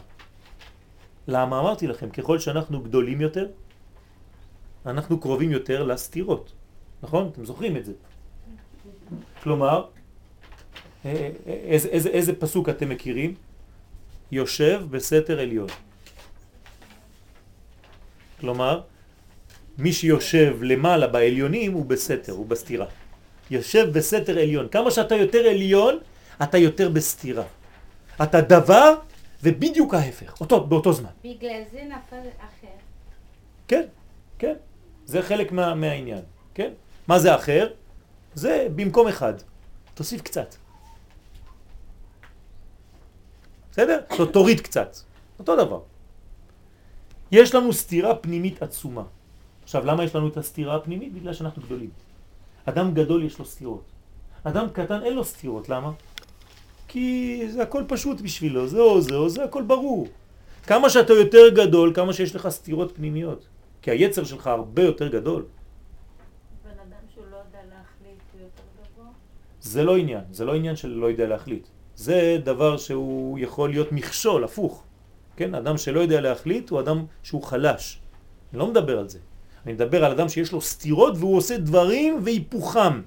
למה 1.27 1.59
אמרתי 1.59 1.87
לכם, 1.87 2.09
ככל 2.09 2.39
שאנחנו 2.39 2.81
גדולים 2.81 3.21
יותר, 3.21 3.47
אנחנו 4.85 5.19
קרובים 5.19 5.51
יותר 5.51 5.83
לסתירות. 5.83 6.51
נכון? 7.03 7.29
אתם 7.33 7.45
זוכרים 7.45 7.77
את 7.77 7.85
זה. 7.85 7.93
כלומר, 9.43 9.87
אה, 11.05 11.29
איזה, 11.45 11.87
איזה, 11.87 12.09
איזה 12.09 12.35
פסוק 12.35 12.69
אתם 12.69 12.89
מכירים? 12.89 13.35
יושב 14.31 14.81
בסתר 14.89 15.39
עליון. 15.39 15.69
כלומר, 18.39 18.81
מי 19.77 19.93
שיושב 19.93 20.57
למעלה 20.61 21.07
בעליונים 21.07 21.73
הוא 21.73 21.85
בסתר, 21.85 22.31
הוא 22.31 22.45
בסתירה. 22.45 22.85
יושב 23.51 23.89
בסתר 23.93 24.39
עליון. 24.39 24.67
כמה 24.67 24.91
שאתה 24.91 25.15
יותר 25.15 25.39
עליון, 25.39 25.99
אתה 26.43 26.57
יותר 26.57 26.89
בסתירה. 26.89 27.43
אתה 28.23 28.41
דבר 28.41 28.95
ובדיוק 29.43 29.93
ההפך, 29.93 30.41
אותו, 30.41 30.63
באותו 30.67 30.93
זמן. 30.93 31.09
בגלל 31.23 31.61
זה 31.71 31.83
נפל 31.83 32.27
אחר. 32.39 32.77
כן, 33.67 33.83
כן. 34.39 34.53
זה 35.05 35.21
חלק 35.21 35.51
מה, 35.51 35.75
מהעניין, 35.75 36.21
כן? 36.53 36.71
מה 37.07 37.19
זה 37.19 37.35
אחר? 37.35 37.71
זה 38.33 38.67
במקום 38.75 39.07
אחד. 39.07 39.33
תוסיף 39.93 40.21
קצת. 40.21 40.55
בסדר? 43.71 43.99
תוריד 44.31 44.61
קצת. 44.61 44.97
אותו 45.39 45.55
דבר. 45.55 45.81
יש 47.31 47.55
לנו 47.55 47.73
סתירה 47.73 48.15
פנימית 48.15 48.61
עצומה. 48.63 49.03
עכשיו, 49.75 49.85
למה 49.85 50.03
יש 50.03 50.15
לנו 50.15 50.27
את 50.27 50.37
הסתירה 50.37 50.75
הפנימית? 50.75 51.13
בגלל 51.13 51.33
שאנחנו 51.33 51.61
גדולים. 51.61 51.89
אדם 52.65 52.93
גדול 52.93 53.23
יש 53.23 53.39
לו 53.39 53.45
סתירות. 53.45 53.83
אדם 54.43 54.67
קטן 54.73 55.03
אין 55.03 55.13
לו 55.13 55.23
סתירות, 55.23 55.69
למה? 55.69 55.91
כי 56.87 57.41
זה 57.49 57.63
הכל 57.63 57.83
פשוט 57.87 58.21
בשבילו, 58.21 58.67
זה 58.67 58.79
או 58.79 59.01
זה 59.01 59.15
או 59.15 59.29
זה, 59.29 59.43
הכל 59.43 59.63
ברור. 59.63 60.07
כמה 60.67 60.89
שאתה 60.89 61.13
יותר 61.13 61.49
גדול, 61.49 61.93
כמה 61.95 62.13
שיש 62.13 62.35
לך 62.35 62.49
סתירות 62.49 62.95
פנימיות. 62.95 63.45
כי 63.81 63.91
היצר 63.91 64.23
שלך 64.23 64.47
הרבה 64.47 64.83
יותר 64.83 65.07
גדול. 65.07 65.45
בן 66.63 66.69
אדם 66.69 67.05
שהוא 67.13 67.25
לא 67.31 67.37
יודע 67.37 67.59
להחליט 67.73 68.21
יותר 68.37 68.63
גבוה? 68.77 69.09
זה 69.61 69.83
לא 69.83 69.97
עניין, 69.97 70.23
זה 70.31 70.45
לא 70.45 70.55
עניין 70.55 70.75
של 70.75 70.87
לא 70.87 71.05
יודע 71.05 71.27
להחליט. 71.27 71.67
זה 71.95 72.37
דבר 72.43 72.77
שהוא 72.77 73.39
יכול 73.39 73.69
להיות 73.69 73.91
מכשול, 73.91 74.43
הפוך. 74.43 74.83
כן, 75.35 75.55
אדם 75.55 75.77
שלא 75.77 75.99
יודע 75.99 76.21
להחליט 76.21 76.69
הוא 76.69 76.79
אדם 76.79 77.05
שהוא 77.23 77.43
חלש. 77.43 77.99
אני 78.51 78.59
לא 78.59 78.67
מדבר 78.67 78.99
על 78.99 79.09
זה. 79.09 79.32
אני 79.65 79.73
מדבר 79.73 80.05
על 80.05 80.11
אדם 80.11 80.29
שיש 80.29 80.51
לו 80.51 80.61
סתירות 80.61 81.17
והוא 81.17 81.37
עושה 81.37 81.57
דברים 81.57 82.19
והיפוכם. 82.23 83.01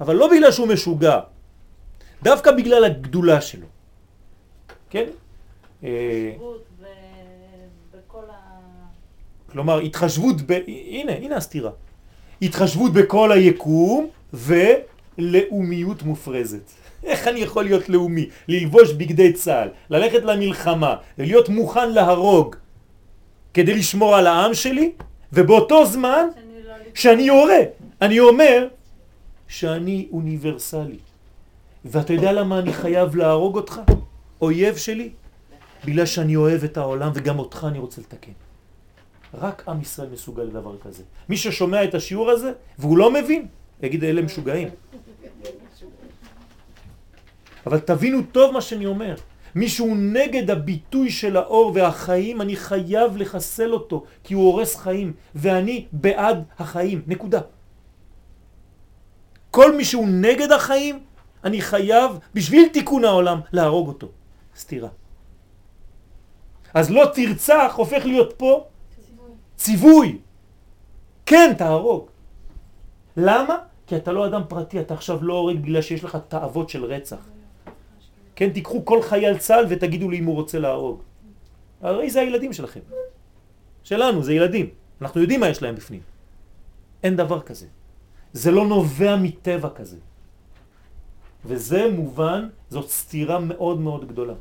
אבל 0.00 0.16
לא 0.16 0.30
בגלל 0.30 0.52
שהוא 0.52 0.68
משוגע, 0.68 1.20
דווקא 2.22 2.52
בגלל 2.52 2.84
הגדולה 2.84 3.40
שלו. 3.40 3.66
כן? 4.90 5.06
אה. 5.84 6.32
כלומר, 9.52 9.78
התחשבות 9.78 10.36
ב... 10.46 10.52
הנה, 10.66 11.12
הנה 11.12 11.36
הסתירה. 11.36 11.70
התחשבות 12.42 12.92
בכל 12.92 13.32
היקום 13.32 14.08
ולאומיות 14.32 16.02
מופרזת. 16.02 16.70
איך 17.04 17.28
אני 17.28 17.40
יכול 17.40 17.64
להיות 17.64 17.88
לאומי? 17.88 18.28
ללבוש 18.48 18.92
בגדי 18.92 19.32
צה"ל, 19.32 19.68
ללכת 19.90 20.22
למלחמה, 20.24 20.96
להיות 21.18 21.48
מוכן 21.48 21.90
להרוג 21.90 22.56
כדי 23.54 23.74
לשמור 23.74 24.16
על 24.16 24.26
העם 24.26 24.54
שלי, 24.54 24.92
ובאותו 25.32 25.86
זמן 25.86 26.26
שאני 26.94 27.26
לא... 27.26 27.32
יורה, 27.32 27.58
אני 28.02 28.20
אומר 28.20 28.68
שאני 29.48 30.08
אוניברסלי. 30.12 30.98
ואתה 31.84 32.12
יודע 32.12 32.32
למה 32.32 32.58
אני 32.58 32.72
חייב 32.72 33.16
להרוג 33.16 33.56
אותך? 33.56 33.80
אויב 34.40 34.76
שלי? 34.76 35.10
בגלל 35.84 36.06
שאני 36.06 36.36
אוהב 36.36 36.64
את 36.64 36.76
העולם 36.76 37.10
וגם 37.14 37.38
אותך 37.38 37.66
אני 37.68 37.78
רוצה 37.78 38.00
לתקן. 38.00 38.32
רק 39.34 39.68
עם 39.68 39.80
ישראל 39.80 40.08
מסוגל 40.12 40.42
לדבר 40.42 40.78
כזה. 40.78 41.02
מי 41.28 41.36
ששומע 41.36 41.84
את 41.84 41.94
השיעור 41.94 42.30
הזה 42.30 42.52
והוא 42.78 42.98
לא 42.98 43.10
מבין, 43.10 43.46
יגיד 43.82 44.04
אלה 44.04 44.22
משוגעים. 44.22 44.68
אבל 47.66 47.78
תבינו 47.78 48.22
טוב 48.32 48.52
מה 48.52 48.60
שאני 48.60 48.86
אומר. 48.86 49.14
מי 49.54 49.68
שהוא 49.68 49.96
נגד 49.96 50.50
הביטוי 50.50 51.10
של 51.10 51.36
האור 51.36 51.72
והחיים, 51.74 52.40
אני 52.40 52.56
חייב 52.56 53.16
לחסל 53.16 53.72
אותו, 53.72 54.04
כי 54.24 54.34
הוא 54.34 54.44
הורס 54.44 54.76
חיים, 54.76 55.12
ואני 55.34 55.86
בעד 55.92 56.44
החיים, 56.58 57.02
נקודה. 57.06 57.40
כל 59.50 59.76
מי 59.76 59.84
שהוא 59.84 60.08
נגד 60.08 60.52
החיים, 60.52 60.98
אני 61.44 61.60
חייב, 61.60 62.18
בשביל 62.34 62.68
תיקון 62.68 63.04
העולם, 63.04 63.40
להרוג 63.52 63.88
אותו. 63.88 64.08
סתירה. 64.56 64.88
אז 66.74 66.90
לא 66.90 67.04
תרצח 67.14 67.72
הופך 67.76 68.02
להיות 68.04 68.34
פה 68.36 68.64
ציווי. 69.56 70.18
כן, 71.26 71.54
תהרוג. 71.58 72.06
למה? 73.16 73.56
כי 73.86 73.96
אתה 73.96 74.12
לא 74.12 74.26
אדם 74.26 74.42
פרטי, 74.48 74.80
אתה 74.80 74.94
עכשיו 74.94 75.24
לא 75.24 75.34
הורג 75.34 75.56
בגלל 75.56 75.82
שיש 75.82 76.04
לך 76.04 76.18
תאוות 76.28 76.68
של 76.68 76.84
רצח. 76.84 77.31
כן, 78.42 78.50
תיקחו 78.50 78.84
כל 78.84 79.02
חייל 79.02 79.38
צה"ל 79.38 79.66
ותגידו 79.70 80.10
לי 80.10 80.18
אם 80.18 80.24
הוא 80.24 80.34
רוצה 80.34 80.58
להרוג. 80.58 81.02
הרי 81.80 82.10
זה 82.10 82.20
הילדים 82.20 82.52
שלכם. 82.52 82.80
שלנו, 83.86 84.22
זה 84.22 84.34
ילדים. 84.34 84.66
אנחנו 84.98 85.20
יודעים 85.20 85.40
מה 85.40 85.48
יש 85.48 85.62
להם 85.62 85.74
בפנים. 85.74 86.02
אין 87.02 87.16
דבר 87.16 87.40
כזה. 87.40 87.66
זה 88.32 88.50
לא 88.50 88.66
נובע 88.66 89.16
מטבע 89.16 89.70
כזה. 89.70 89.96
וזה 91.44 91.90
מובן, 91.94 92.48
זאת 92.70 92.90
סתירה 92.90 93.38
מאוד 93.38 93.78
מאוד 93.80 94.08
גדולה. 94.10 94.34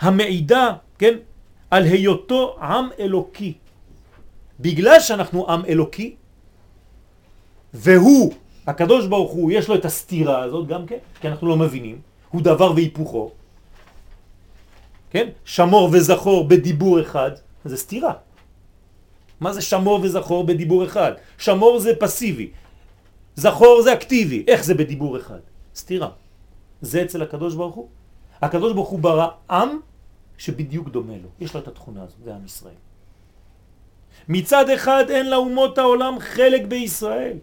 המעידה, 0.00 0.66
כן, 0.98 1.14
על 1.70 1.84
היותו 1.86 2.58
עם 2.58 2.86
אלוקי. 2.98 3.54
בגלל 4.60 5.00
שאנחנו 5.00 5.50
עם 5.50 5.64
אלוקי, 5.70 6.16
והוא, 7.74 8.34
הקדוש 8.70 9.06
ברוך 9.06 9.32
הוא, 9.32 9.52
יש 9.52 9.68
לו 9.68 9.74
את 9.74 9.84
הסתירה 9.84 10.42
הזאת 10.42 10.66
גם 10.66 10.86
כן, 10.86 10.96
כי 11.20 11.28
אנחנו 11.28 11.48
לא 11.48 11.56
מבינים, 11.56 12.00
הוא 12.30 12.42
דבר 12.42 12.72
והיפוכו, 12.72 13.30
כן? 15.10 15.28
שמור 15.44 15.88
וזכור 15.92 16.48
בדיבור 16.48 17.00
אחד, 17.00 17.30
זה 17.64 17.76
סתירה. 17.76 18.14
מה 19.40 19.52
זה 19.52 19.62
שמור 19.62 20.00
וזכור 20.02 20.46
בדיבור 20.46 20.84
אחד? 20.84 21.12
שמור 21.38 21.78
זה 21.78 21.92
פסיבי, 21.98 22.50
זכור 23.36 23.82
זה 23.82 23.92
אקטיבי, 23.92 24.44
איך 24.46 24.64
זה 24.64 24.74
בדיבור 24.74 25.18
אחד? 25.18 25.42
סתירה. 25.74 26.10
זה 26.80 27.02
אצל 27.02 27.22
הקדוש 27.22 27.54
ברוך 27.54 27.74
הוא. 27.74 27.88
הקדוש 28.42 28.72
ברוך 28.72 28.88
הוא 28.88 29.00
ברא 29.00 29.28
עם 29.50 29.68
שבדיוק 30.38 30.88
דומה 30.88 31.18
לו, 31.22 31.28
יש 31.40 31.54
לו 31.54 31.60
את 31.60 31.68
התכונה 31.68 32.02
הזאת, 32.02 32.22
זה 32.24 32.34
עם 32.34 32.44
ישראל. 32.44 32.80
מצד 34.28 34.70
אחד 34.70 35.04
אין 35.10 35.30
לאומות 35.30 35.78
העולם 35.78 36.14
חלק 36.20 36.62
בישראל, 36.66 37.38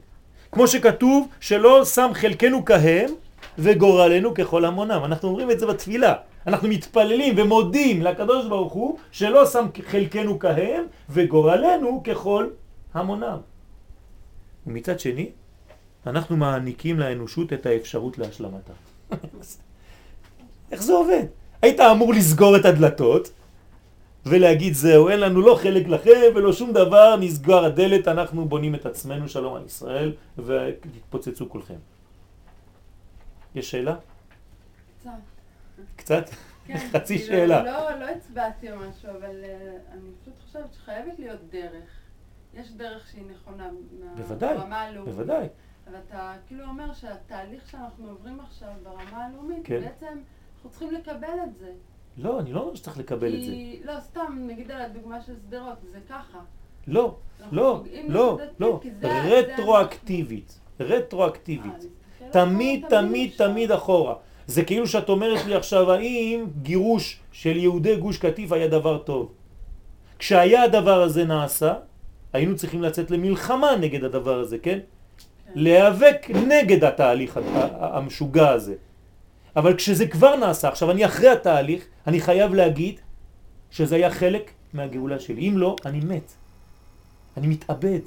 כמו 0.52 0.68
שכתוב 0.68 1.28
שלא 1.40 1.86
שם 1.86 2.12
חלקנו 2.14 2.66
כהם 2.66 3.10
וגורלנו 3.58 4.34
ככל 4.34 4.66
המונם. 4.66 5.02
אנחנו 5.06 5.30
אומרים 5.30 5.52
את 5.52 5.60
זה 5.60 5.66
בתפילה. 5.66 6.14
אנחנו 6.48 6.68
מתפללים 6.68 7.34
ומודים 7.38 8.02
לקדוש 8.02 8.46
ברוך 8.46 8.74
הוא 8.74 8.98
שלא 9.12 9.46
שם 9.46 9.66
חלקנו 9.88 10.40
כהם 10.40 10.84
וגורלנו 11.10 12.04
ככל 12.04 12.48
המונם. 12.94 13.38
ומצד 14.68 15.00
שני, 15.00 15.30
אנחנו 16.08 16.38
מעניקים 16.38 17.00
לאנושות 17.00 17.54
את 17.54 17.66
האפשרות 17.66 18.18
להשלמתה. 18.18 18.74
איך 20.72 20.84
זה 20.84 20.94
עובד? 20.94 21.24
היית 21.62 21.80
אמור 21.80 22.14
לסגור 22.14 22.56
את 22.56 22.66
הדלתות 22.66 23.30
ולהגיד 24.30 24.74
זהו, 24.74 25.10
אין 25.10 25.20
לנו 25.20 25.42
לא 25.42 25.56
חלק 25.62 25.88
לכם 25.88 26.36
ולא 26.36 26.54
שום 26.54 26.74
דבר, 26.74 27.16
נסגר 27.20 27.66
הדלת, 27.66 28.08
אנחנו 28.08 28.46
בונים 28.46 28.76
את 28.76 28.86
עצמנו, 28.86 29.30
שלום 29.30 29.56
על 29.56 29.66
ישראל, 29.66 30.14
ותתפוצצו 30.38 31.50
כולכם. 31.50 31.80
יש 33.56 33.72
שאלה? 33.72 33.96
קצת. 35.00 35.10
קצת? 35.96 36.30
כן, 36.66 36.78
חצי 36.92 37.18
כאילו, 37.18 37.28
שאלה. 37.28 37.64
לא, 37.64 38.00
לא 38.00 38.06
הצבעתי 38.06 38.72
או 38.72 38.76
משהו, 38.78 39.10
אבל 39.10 39.44
uh, 39.44 39.94
אני 39.94 40.10
פשוט 40.22 40.34
חושבת 40.46 40.74
שחייבת 40.74 41.20
להיות 41.20 41.40
דרך. 41.52 41.90
יש 42.54 42.72
דרך 42.72 43.08
שהיא 43.12 43.24
נכונה 43.32 43.70
בוודאי, 44.16 44.58
ברמה 44.58 44.82
הלאומית. 44.82 45.14
בוודאי. 45.14 45.48
אבל 45.88 45.96
אתה 46.08 46.34
כאילו 46.48 46.64
אומר 46.64 46.94
שהתהליך 46.94 47.70
שאנחנו 47.70 48.10
עוברים 48.10 48.40
עכשיו 48.40 48.70
ברמה 48.84 49.26
הלאומית, 49.26 49.60
כן. 49.64 49.82
בעצם 49.82 50.20
אנחנו 50.56 50.70
צריכים 50.70 50.92
לקבל 50.92 51.40
את 51.44 51.58
זה. 51.60 51.72
לא, 52.18 52.40
אני 52.40 52.54
לא 52.54 52.60
אומר 52.60 52.76
שצריך 52.76 52.98
לקבל 52.98 53.36
את 53.36 53.42
זה. 53.42 53.52
כי, 53.52 53.80
לא, 53.86 53.94
סתם, 54.00 54.38
נגיד 54.48 54.72
על 54.72 54.82
הדוגמה 54.82 55.22
של 55.22 55.34
שדרות, 55.48 55.78
זה 55.92 56.00
ככה. 56.10 56.40
לא, 56.88 57.16
לא, 57.52 57.84
לא, 58.08 58.40
לא. 58.60 58.80
כי 58.82 58.90
רטרואקטיבית. 59.04 60.60
אה, 60.82 60.86
רטרואקטיבית. 60.86 61.74
להסתכל 61.74 62.32
תמיד, 62.32 62.86
תמיד. 62.90 63.32
תמיד 63.38 63.72
אחורה. 63.72 64.16
זה 64.48 64.64
כאילו 64.64 64.88
שאת 64.88 65.10
אומרת 65.10 65.46
לי 65.46 65.56
עכשיו, 65.56 65.92
האם 65.92 66.46
גירוש 66.62 67.20
של 67.32 67.58
יהודי 67.58 67.96
גוש 67.96 68.18
קטיף 68.18 68.52
היה 68.52 68.68
דבר 68.68 68.98
טוב? 68.98 69.32
כשהיה 70.20 70.64
הדבר 70.64 71.02
הזה 71.02 71.26
נעשה, 71.26 71.74
היינו 72.34 72.56
צריכים 72.56 72.82
לצאת 72.82 73.12
למלחמה 73.12 73.76
נגד 73.76 74.04
הדבר 74.04 74.40
הזה, 74.40 74.58
כן? 74.58 74.80
להיאבק 75.56 76.28
נגד 76.30 76.84
התהליך 76.84 77.40
המשוגע 77.80 78.50
הזה. 78.50 78.76
אבל 79.56 79.76
כשזה 79.76 80.08
כבר 80.08 80.36
נעשה, 80.36 80.68
עכשיו 80.68 80.92
אני 80.92 81.06
אחרי 81.06 81.30
התהליך, 81.30 81.86
אני 82.08 82.22
חייב 82.22 82.54
להגיד 82.54 83.00
שזה 83.72 83.96
היה 83.96 84.12
חלק 84.12 84.52
מהגאולה 84.74 85.20
שלי. 85.20 85.50
אם 85.50 85.58
לא, 85.58 85.76
אני 85.86 86.00
מת. 86.00 86.32
אני 87.38 87.48
מתאבד. 87.48 88.00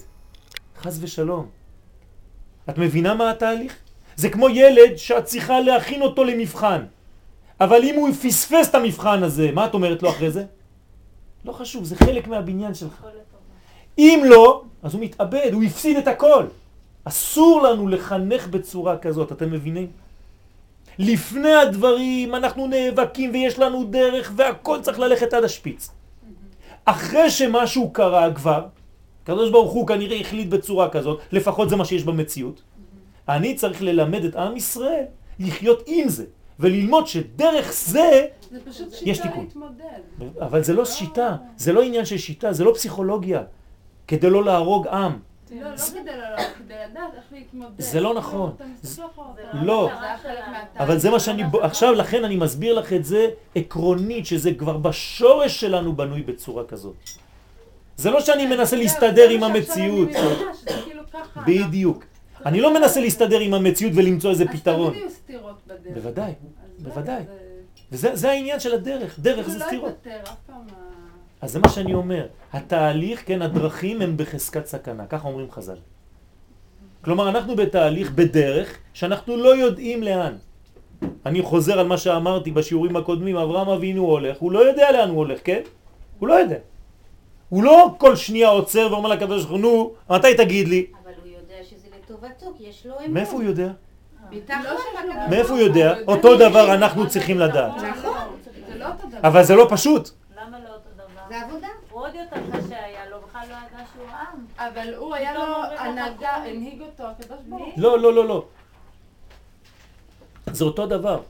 חס 0.80 0.98
ושלום. 1.00 1.46
את 2.70 2.78
מבינה 2.78 3.14
מה 3.14 3.30
התהליך? 3.30 3.76
זה 4.16 4.30
כמו 4.30 4.48
ילד 4.48 4.96
שאת 4.96 5.24
צריכה 5.24 5.60
להכין 5.60 6.02
אותו 6.02 6.24
למבחן. 6.24 6.84
אבל 7.60 7.80
אם 7.82 7.94
הוא 7.94 8.08
פספס 8.12 8.70
את 8.70 8.74
המבחן 8.74 9.22
הזה, 9.22 9.52
מה 9.52 9.66
את 9.66 9.74
אומרת 9.74 10.02
לו 10.02 10.10
אחרי 10.10 10.30
זה? 10.30 10.44
לא 11.44 11.52
חשוב, 11.52 11.84
זה 11.84 11.96
חלק 11.96 12.28
מהבניין 12.28 12.74
שלך. 12.74 13.06
אם 13.98 14.22
לא, 14.26 14.64
אז 14.82 14.94
הוא 14.94 15.02
מתאבד, 15.02 15.50
הוא 15.52 15.62
הפסיד 15.62 15.96
את 15.96 16.08
הכל. 16.08 16.44
אסור 17.04 17.62
לנו 17.62 17.88
לחנך 17.88 18.48
בצורה 18.48 18.98
כזאת, 18.98 19.32
אתם 19.32 19.50
מבינים? 19.50 19.86
לפני 21.00 21.52
הדברים 21.52 22.34
אנחנו 22.34 22.66
נאבקים 22.66 23.30
ויש 23.32 23.58
לנו 23.58 23.84
דרך 23.84 24.32
והכל 24.36 24.78
צריך 24.82 24.98
ללכת 24.98 25.32
עד 25.32 25.44
השפיץ. 25.44 25.90
אחרי 26.84 27.30
שמשהו 27.30 27.90
קרה 27.90 28.34
כבר, 28.34 28.66
הקדוש 29.22 29.50
ברוך 29.50 29.72
הוא 29.72 29.86
כנראה 29.86 30.20
החליט 30.20 30.48
בצורה 30.48 30.90
כזאת, 30.90 31.20
לפחות 31.32 31.70
זה 31.70 31.76
מה 31.76 31.84
שיש 31.84 32.04
במציאות, 32.04 32.62
אני 33.28 33.54
צריך 33.54 33.82
ללמד 33.82 34.24
את 34.24 34.36
עם 34.36 34.56
ישראל 34.56 35.04
לחיות 35.38 35.82
עם 35.86 36.08
זה, 36.08 36.24
וללמוד 36.60 37.06
שדרך 37.06 37.72
זה, 37.72 38.26
זה 38.50 38.58
פשוט 38.70 38.88
יש 39.02 39.16
שיטה 39.16 39.28
תיקון. 39.28 39.44
להתמודד. 39.44 40.40
אבל 40.40 40.62
זה 40.62 40.72
לא 40.72 40.84
שיטה, 40.84 41.36
זה 41.56 41.72
לא 41.72 41.82
עניין 41.82 42.04
של 42.04 42.18
שיטה, 42.18 42.52
זה 42.52 42.64
לא 42.64 42.72
פסיכולוגיה, 42.74 43.42
כדי 44.08 44.30
לא 44.30 44.44
להרוג 44.44 44.88
עם. 44.88 45.12
לא, 45.50 45.70
לא 45.70 45.76
כדי 45.76 46.04
לא, 46.16 46.42
כדי 46.58 46.74
לדעת 46.90 47.14
איך 47.16 47.24
להתמודד. 47.32 47.80
זה 47.80 48.00
לא 48.00 48.14
נכון. 48.14 48.52
לא. 49.52 49.90
אבל 50.78 50.98
זה 50.98 51.10
מה 51.10 51.20
שאני, 51.20 51.42
עכשיו 51.62 51.92
לכן 51.92 52.24
אני 52.24 52.36
מסביר 52.36 52.74
לך 52.74 52.92
את 52.92 53.04
זה 53.04 53.26
עקרונית, 53.54 54.26
שזה 54.26 54.54
כבר 54.54 54.76
בשורש 54.76 55.60
שלנו 55.60 55.92
בנוי 55.96 56.22
בצורה 56.22 56.64
כזאת. 56.64 56.94
זה 57.96 58.10
לא 58.10 58.20
שאני 58.20 58.46
מנסה 58.46 58.64
זהו, 58.64 58.78
להסתדר 58.78 59.28
עם 59.30 59.42
המציאות. 59.44 60.08
כאילו. 60.08 61.02
בדיוק. 61.46 62.04
אני 62.46 62.60
לא 62.60 62.74
מנסה 62.74 63.00
להסתדר 63.00 63.40
עם 63.40 63.54
המציאות 63.54 63.92
ולמצוא 63.96 64.30
איזה 64.30 64.44
אז 64.44 64.50
פתרון. 64.60 64.90
תמיד 64.90 65.00
יהיו 65.02 65.10
סתירות 65.10 65.54
בדרך. 65.66 65.94
בוודאי, 65.94 66.32
אז 66.78 66.82
בוודאי. 66.82 67.22
זה- 67.24 67.32
וזה 67.92 68.16
זה 68.16 68.30
העניין 68.30 68.60
של 68.60 68.74
הדרך, 68.74 69.18
דרך 69.18 69.48
זה 69.48 69.58
לא 69.58 69.64
סתירות. 69.66 70.06
אז 71.40 71.52
זה 71.52 71.58
מה 71.58 71.68
שאני 71.68 71.94
אומר, 71.94 72.26
התהליך, 72.52 73.22
כן, 73.26 73.42
הדרכים 73.42 74.02
הם 74.02 74.16
בחזקת 74.16 74.66
סכנה, 74.66 75.06
ככה 75.06 75.28
אומרים 75.28 75.50
חז"ל. 75.50 75.76
כלומר, 77.04 77.28
אנחנו 77.28 77.56
בתהליך, 77.56 78.10
בדרך, 78.10 78.78
שאנחנו 78.92 79.36
לא 79.36 79.56
יודעים 79.56 80.02
לאן. 80.02 80.36
אני 81.26 81.42
חוזר 81.42 81.78
על 81.80 81.86
מה 81.86 81.98
שאמרתי 81.98 82.50
בשיעורים 82.50 82.96
הקודמים, 82.96 83.36
אברהם 83.36 83.68
אבינו 83.68 84.02
הולך, 84.02 84.36
הוא 84.38 84.52
לא 84.52 84.58
יודע 84.58 84.92
לאן 84.92 85.08
הוא 85.08 85.18
הולך, 85.18 85.40
כן? 85.44 85.60
הוא 86.18 86.28
לא 86.28 86.34
יודע. 86.34 86.56
הוא 87.48 87.62
לא 87.64 87.94
כל 87.98 88.16
שנייה 88.16 88.48
עוצר 88.48 88.88
ואומר 88.90 89.08
לקדוש 89.08 89.44
ברוך 89.44 89.50
הוא, 89.50 89.60
נו, 89.60 89.92
מתי 90.10 90.34
תגיד 90.36 90.68
לי? 90.68 90.86
אבל 91.04 91.12
הוא 91.22 91.32
יודע 91.32 91.64
שזה 91.64 91.86
לטובתו, 91.98 92.54
כי 92.58 92.64
יש 92.68 92.86
לו 92.86 92.94
אמון. 92.98 93.10
מאיפה 93.10 93.32
הוא 93.32 93.42
יודע? 93.42 93.70
לא 94.32 95.28
מאיפה 95.30 95.50
הוא 95.52 95.58
יודע? 95.58 95.94
הוא 95.96 96.14
אותו 96.14 96.28
יודע 96.28 96.48
דבר 96.48 96.74
אנחנו 96.74 97.08
צריכים 97.08 97.38
לדעת. 97.38 97.72
נכון. 97.76 98.16
לא 98.76 98.86
אותו. 98.86 99.16
אבל 99.22 99.42
זה 99.42 99.54
לא 99.54 99.66
פשוט. 99.70 100.10
למה 100.36 100.58
לא 100.58 100.68
אותו 100.68 100.88
דבר? 100.94 101.19
זה 101.30 101.40
עבודה. 101.40 101.68
הוא 101.90 102.02
עוד 102.02 102.14
יותר 102.14 102.36
קשה 102.52 102.84
היה 102.84 103.08
לו, 103.10 103.16
בכלל 103.28 103.46
לא 103.48 103.54
ידע 103.54 103.84
שהוא 103.92 104.06
עם. 104.08 104.46
אבל 104.58 104.94
הוא 104.94 105.14
היה 105.14 105.34
לו 105.34 105.44
הנהגה. 105.78 106.30
הנהיג 106.30 106.80
אותו 106.80 107.02
הקדוש 107.02 107.38
ברוך 107.48 107.62
הוא. 107.62 107.72
לא, 107.76 107.98
לא, 107.98 108.14
לא, 108.14 108.28
לא. 108.28 108.44
זה 110.52 110.64
אותו 110.64 110.86
דבר. 110.86 111.20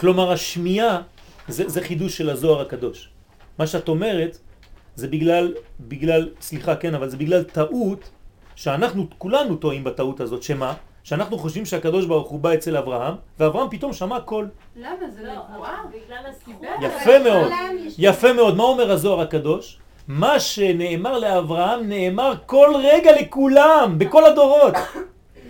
כלומר 0.00 0.32
השמיעה 0.32 1.02
זה, 1.48 1.68
זה 1.68 1.80
חידוש 1.80 2.16
של 2.16 2.30
הזוהר 2.30 2.60
הקדוש. 2.60 3.08
מה 3.58 3.66
שאת 3.66 3.88
אומרת 3.88 4.38
זה 4.94 5.08
בגלל, 5.08 5.54
בגלל, 5.80 6.30
סליחה 6.40 6.76
כן, 6.76 6.94
אבל 6.94 7.08
זה 7.08 7.16
בגלל 7.16 7.42
טעות 7.44 8.10
שאנחנו 8.54 9.06
כולנו 9.18 9.56
טועים 9.56 9.84
בטעות 9.84 10.20
הזאת, 10.20 10.42
שמה? 10.42 10.74
שאנחנו 11.04 11.38
חושבים 11.38 11.64
שהקדוש 11.66 12.06
ברוך 12.06 12.28
הוא 12.28 12.40
בא 12.40 12.54
אצל 12.54 12.76
אברהם, 12.76 13.14
ואברהם 13.38 13.68
פתאום 13.70 13.92
שמע 13.92 14.20
קול. 14.20 14.48
למה? 14.76 15.10
זה 15.10 15.22
לא, 15.22 15.32
נבואה? 15.54 15.76
אבל 15.82 15.88
בגלל. 15.88 16.22
קיבל. 16.44 16.68
יפה 16.80 17.18
מאוד, 17.18 17.52
יפה 17.98 18.32
מאוד. 18.32 18.56
מה 18.56 18.62
אומר 18.62 18.90
הזוהר 18.90 19.20
הקדוש? 19.20 19.78
מה 20.08 20.40
שנאמר 20.40 21.18
לאברהם 21.18 21.88
נאמר 21.88 22.34
כל 22.46 22.74
רגע 22.82 23.20
לכולם, 23.20 23.94
בכל 23.98 24.24
הדורות. 24.24 24.74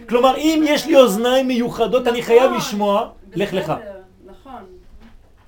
כלומר, 0.09 0.37
אם 0.37 0.65
יש 0.67 0.87
לי 0.87 0.97
אוזניים 0.97 1.49
מיוחדות, 1.49 2.07
אני 2.07 2.23
חייב 2.23 2.43
נכון, 2.43 2.57
לשמוע, 2.57 3.09
לך 3.35 3.53
לך. 3.53 3.73
נכון. 4.27 4.63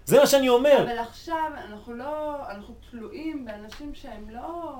זה 0.04 0.20
מה 0.20 0.26
שאני 0.26 0.48
אומר. 0.48 0.82
אבל 0.82 0.98
עכשיו 0.98 1.36
אנחנו 1.70 1.94
לא, 1.94 2.34
אנחנו 2.50 2.74
תלויים 2.90 3.44
באנשים 3.44 3.90
שהם 3.94 4.26
לא, 4.30 4.72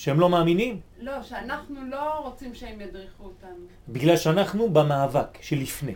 שהם 0.00 0.20
לא 0.20 0.28
מאמינים, 0.28 0.80
לא, 1.00 1.12
שאנחנו 1.22 1.76
לא 1.90 2.20
רוצים 2.24 2.54
שהם 2.54 2.80
ידריכו 2.80 3.24
אותנו. 3.24 3.66
בגלל 3.88 4.16
שאנחנו 4.16 4.70
במאבק 4.70 5.38
שלפני. 5.40 5.94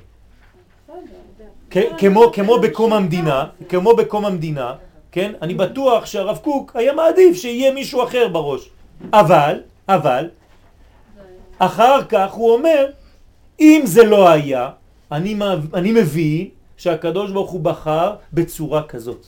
כמו, 1.98 2.32
כמו 2.32 2.59
בקום 2.59 2.92
המדינה, 2.92 3.46
כמו 3.68 3.96
בקום 3.96 4.24
המדינה, 4.24 4.74
כן? 5.12 5.32
אני 5.42 5.55
בטוח 5.55 6.07
שהרב 6.07 6.38
קוק 6.38 6.76
היה 6.76 6.92
מעדיף 6.92 7.36
שיהיה 7.36 7.72
מישהו 7.72 8.05
אחר 8.05 8.28
בראש. 8.28 8.70
אבל, 9.12 9.62
אבל, 9.88 10.30
אחר 11.59 12.05
כך 12.05 12.32
הוא 12.32 12.52
אומר, 12.52 12.86
אם 13.61 13.82
זה 13.84 14.05
לא 14.05 14.28
היה, 14.28 14.70
אני, 15.12 15.36
אני 15.74 15.92
מביא 15.92 16.48
שהקדוש 16.76 17.30
ברוך 17.30 17.50
הוא 17.50 17.61
בחר 17.61 18.14
בצורה 18.32 18.82
כזאת. 18.82 19.26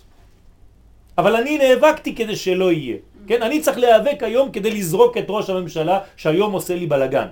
אבל 1.19 1.37
אני 1.37 1.59
נאבקתי 1.59 2.15
כדי 2.15 2.37
שלא 2.37 2.73
יהיה. 2.73 2.97
כן? 3.27 3.43
אני 3.43 3.61
צריך 3.61 3.79
להיאבק 3.79 4.23
היום 4.23 4.51
כדי 4.51 4.71
לזרוק 4.71 5.17
את 5.17 5.25
ראש 5.29 5.51
הממשלה 5.51 6.01
שהיום 6.17 6.53
עושה 6.53 6.75
לי 6.75 6.87
בלגן. 6.87 7.27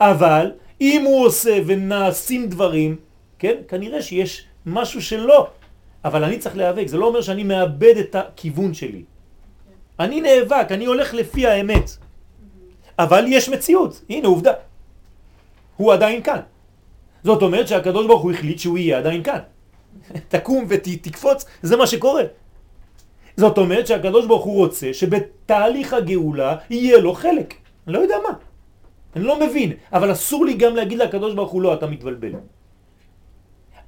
אבל 0.00 0.52
אם 0.80 1.02
הוא 1.06 1.26
עושה 1.26 1.58
ונעשים 1.66 2.48
דברים, 2.48 2.96
כן? 3.38 3.56
כנראה 3.68 4.02
שיש 4.02 4.44
משהו 4.66 5.02
שלא. 5.02 5.48
אבל 6.04 6.24
אני 6.24 6.38
צריך 6.38 6.56
להיאבק, 6.56 6.86
זה 6.86 6.96
לא 6.96 7.06
אומר 7.06 7.20
שאני 7.20 7.44
מאבד 7.44 7.96
את 7.96 8.14
הכיוון 8.14 8.74
שלי. 8.74 9.02
אני 10.00 10.20
נאבק, 10.20 10.66
אני 10.70 10.84
הולך 10.84 11.14
לפי 11.14 11.46
האמת. 11.46 11.90
אבל 12.98 13.24
יש 13.28 13.48
מציאות, 13.48 14.04
הנה 14.08 14.28
עובדה. 14.28 14.52
הוא 15.76 15.92
עדיין 15.92 16.22
כאן. 16.22 16.40
זאת 17.24 17.42
אומרת 17.42 17.68
שהקדוש 17.68 18.06
ברוך 18.06 18.22
הוא 18.22 18.32
החליט 18.32 18.58
שהוא 18.58 18.78
יהיה 18.78 18.98
עדיין 18.98 19.22
כאן. 19.22 19.38
תקום 20.34 20.64
ותקפוץ, 20.68 21.44
זה 21.62 21.76
מה 21.76 21.86
שקורה. 21.86 22.22
זאת 23.36 23.58
אומרת 23.58 23.86
שהקדוש 23.86 24.26
ברוך 24.26 24.44
הוא 24.44 24.56
רוצה 24.56 24.94
שבתהליך 24.94 25.92
הגאולה 25.92 26.56
יהיה 26.70 26.98
לו 26.98 27.14
חלק. 27.14 27.54
אני 27.86 27.94
לא 27.94 27.98
יודע 27.98 28.16
מה. 28.28 28.34
אני 29.16 29.24
לא 29.24 29.40
מבין, 29.40 29.72
אבל 29.92 30.12
אסור 30.12 30.46
לי 30.46 30.54
גם 30.54 30.76
להגיד 30.76 30.98
לקדוש 30.98 31.34
ברוך 31.34 31.50
הוא 31.50 31.62
לא, 31.62 31.74
אתה 31.74 31.86
מתבלבל. 31.86 32.32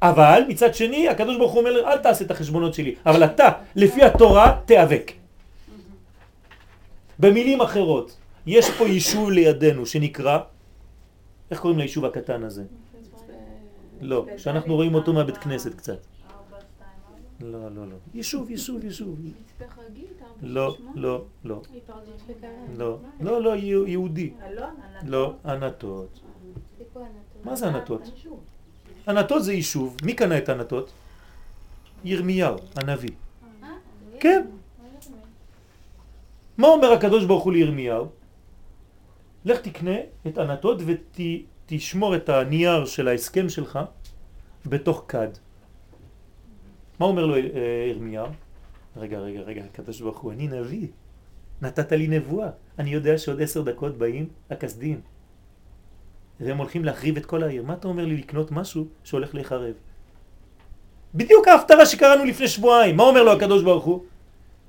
אבל 0.03 0.43
מצד 0.49 0.74
שני 0.74 1.09
הקדוש 1.09 1.36
ברוך 1.36 1.53
הוא 1.53 1.61
אומר 1.61 1.93
אל 1.93 1.99
תעשה 1.99 2.24
את 2.24 2.30
החשבונות 2.30 2.74
שלי, 2.74 2.95
אבל 3.07 3.24
אתה 3.24 3.49
לפי 3.76 4.03
התורה 4.03 4.61
תיאבק. 4.66 5.12
במילים 7.18 7.61
אחרות, 7.61 8.16
יש 8.47 8.70
פה 8.70 8.84
יישוב 8.84 9.30
לידינו 9.30 9.86
שנקרא, 9.86 10.38
איך 11.51 11.61
קוראים 11.61 11.78
ליישוב 11.78 12.05
הקטן 12.05 12.43
הזה? 12.43 12.62
לא, 14.01 14.26
שאנחנו 14.36 14.74
רואים 14.74 14.95
אותו 14.95 15.12
מהבית 15.12 15.36
כנסת 15.36 15.74
קצת. 15.74 15.99
לא, 17.43 17.70
לא, 17.70 17.86
לא. 17.86 17.97
יישוב, 18.14 18.51
יישוב, 18.51 18.84
יישוב. 18.84 19.18
לא, 20.43 20.76
לא, 20.95 21.24
לא. 21.45 21.62
לא, 22.78 22.99
לא, 23.20 23.43
לא, 23.43 23.57
יהודי. 23.86 24.32
לא, 25.07 25.34
ענתות. 25.45 26.20
מה 27.45 27.57
זה 27.57 27.68
ענתות? 27.68 28.03
ענתות 29.09 29.45
זה 29.45 29.53
יישוב. 29.53 29.97
מי 30.03 30.14
קנה 30.14 30.38
את 30.38 30.49
ענתות? 30.49 30.93
ירמיהו, 32.05 32.57
הנביא. 32.76 33.11
כן. 34.20 34.47
מה 36.59 36.68
אומר 36.68 36.93
הקדוש 36.93 37.24
ברוך 37.24 37.45
הוא 37.45 37.53
לירמיהו? 37.53 38.07
לך 39.45 39.61
תקנה 39.61 39.97
את 40.26 40.38
ענתות 40.38 40.78
ותשמור 40.86 42.16
את 42.16 42.28
הנייר 42.28 42.84
של 42.84 43.09
ההסכם 43.09 43.49
שלך 43.49 43.78
בתוך 44.66 45.05
כד. 45.09 45.28
מה 47.01 47.07
אומר 47.07 47.26
לו 47.26 47.34
אה, 47.34 47.40
ירמיהו? 47.90 48.26
רגע, 48.97 49.18
רגע, 49.18 49.40
רגע, 49.40 49.62
הקדוש 49.64 50.01
ברוך 50.01 50.18
הוא, 50.18 50.32
אני 50.32 50.49
נביא. 50.49 50.86
נתת 51.62 51.93
לי 51.93 52.07
נבואה. 52.07 52.49
אני 52.78 52.90
יודע 52.90 53.18
שעוד 53.18 53.43
עשר 53.43 53.62
דקות 53.62 53.99
באים 53.99 54.28
הכסדים. 54.51 55.01
והם 56.40 56.59
הולכים 56.59 56.84
להחריב 56.84 57.16
את 57.16 57.26
כל 57.26 57.43
העיר. 57.43 57.62
מה 57.62 57.72
אתה 57.72 57.88
אומר 57.88 58.05
לי 58.05 58.16
לקנות 58.16 58.53
משהו 58.53 58.86
שהולך 59.05 59.34
להיחרב? 59.34 59.74
בדיוק 61.14 61.49
ההפטרה 61.49 61.86
שקראנו 61.86 62.24
לפני 62.24 62.49
שבועיים. 62.49 62.97
מה 62.97 63.03
אומר 63.03 63.22
לו 63.22 63.32
הקדוש 63.32 63.62
ברוך 63.62 63.84
הוא? 63.84 64.05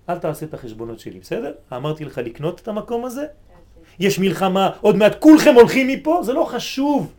אל 0.10 0.18
תעשה 0.18 0.46
את 0.46 0.54
החשבונות 0.54 1.00
שלי, 1.00 1.20
בסדר? 1.20 1.54
אמרתי 1.74 2.06
לך 2.06 2.18
לקנות 2.18 2.60
את 2.60 2.68
המקום 2.68 3.06
הזה? 3.06 3.26
יש 4.00 4.20
מלחמה, 4.20 4.70
עוד 4.82 4.96
מעט 4.96 5.16
כולכם 5.20 5.54
הולכים 5.56 5.88
מפה? 5.88 6.20
זה 6.24 6.34
לא 6.34 6.46
חשוב. 6.46 7.14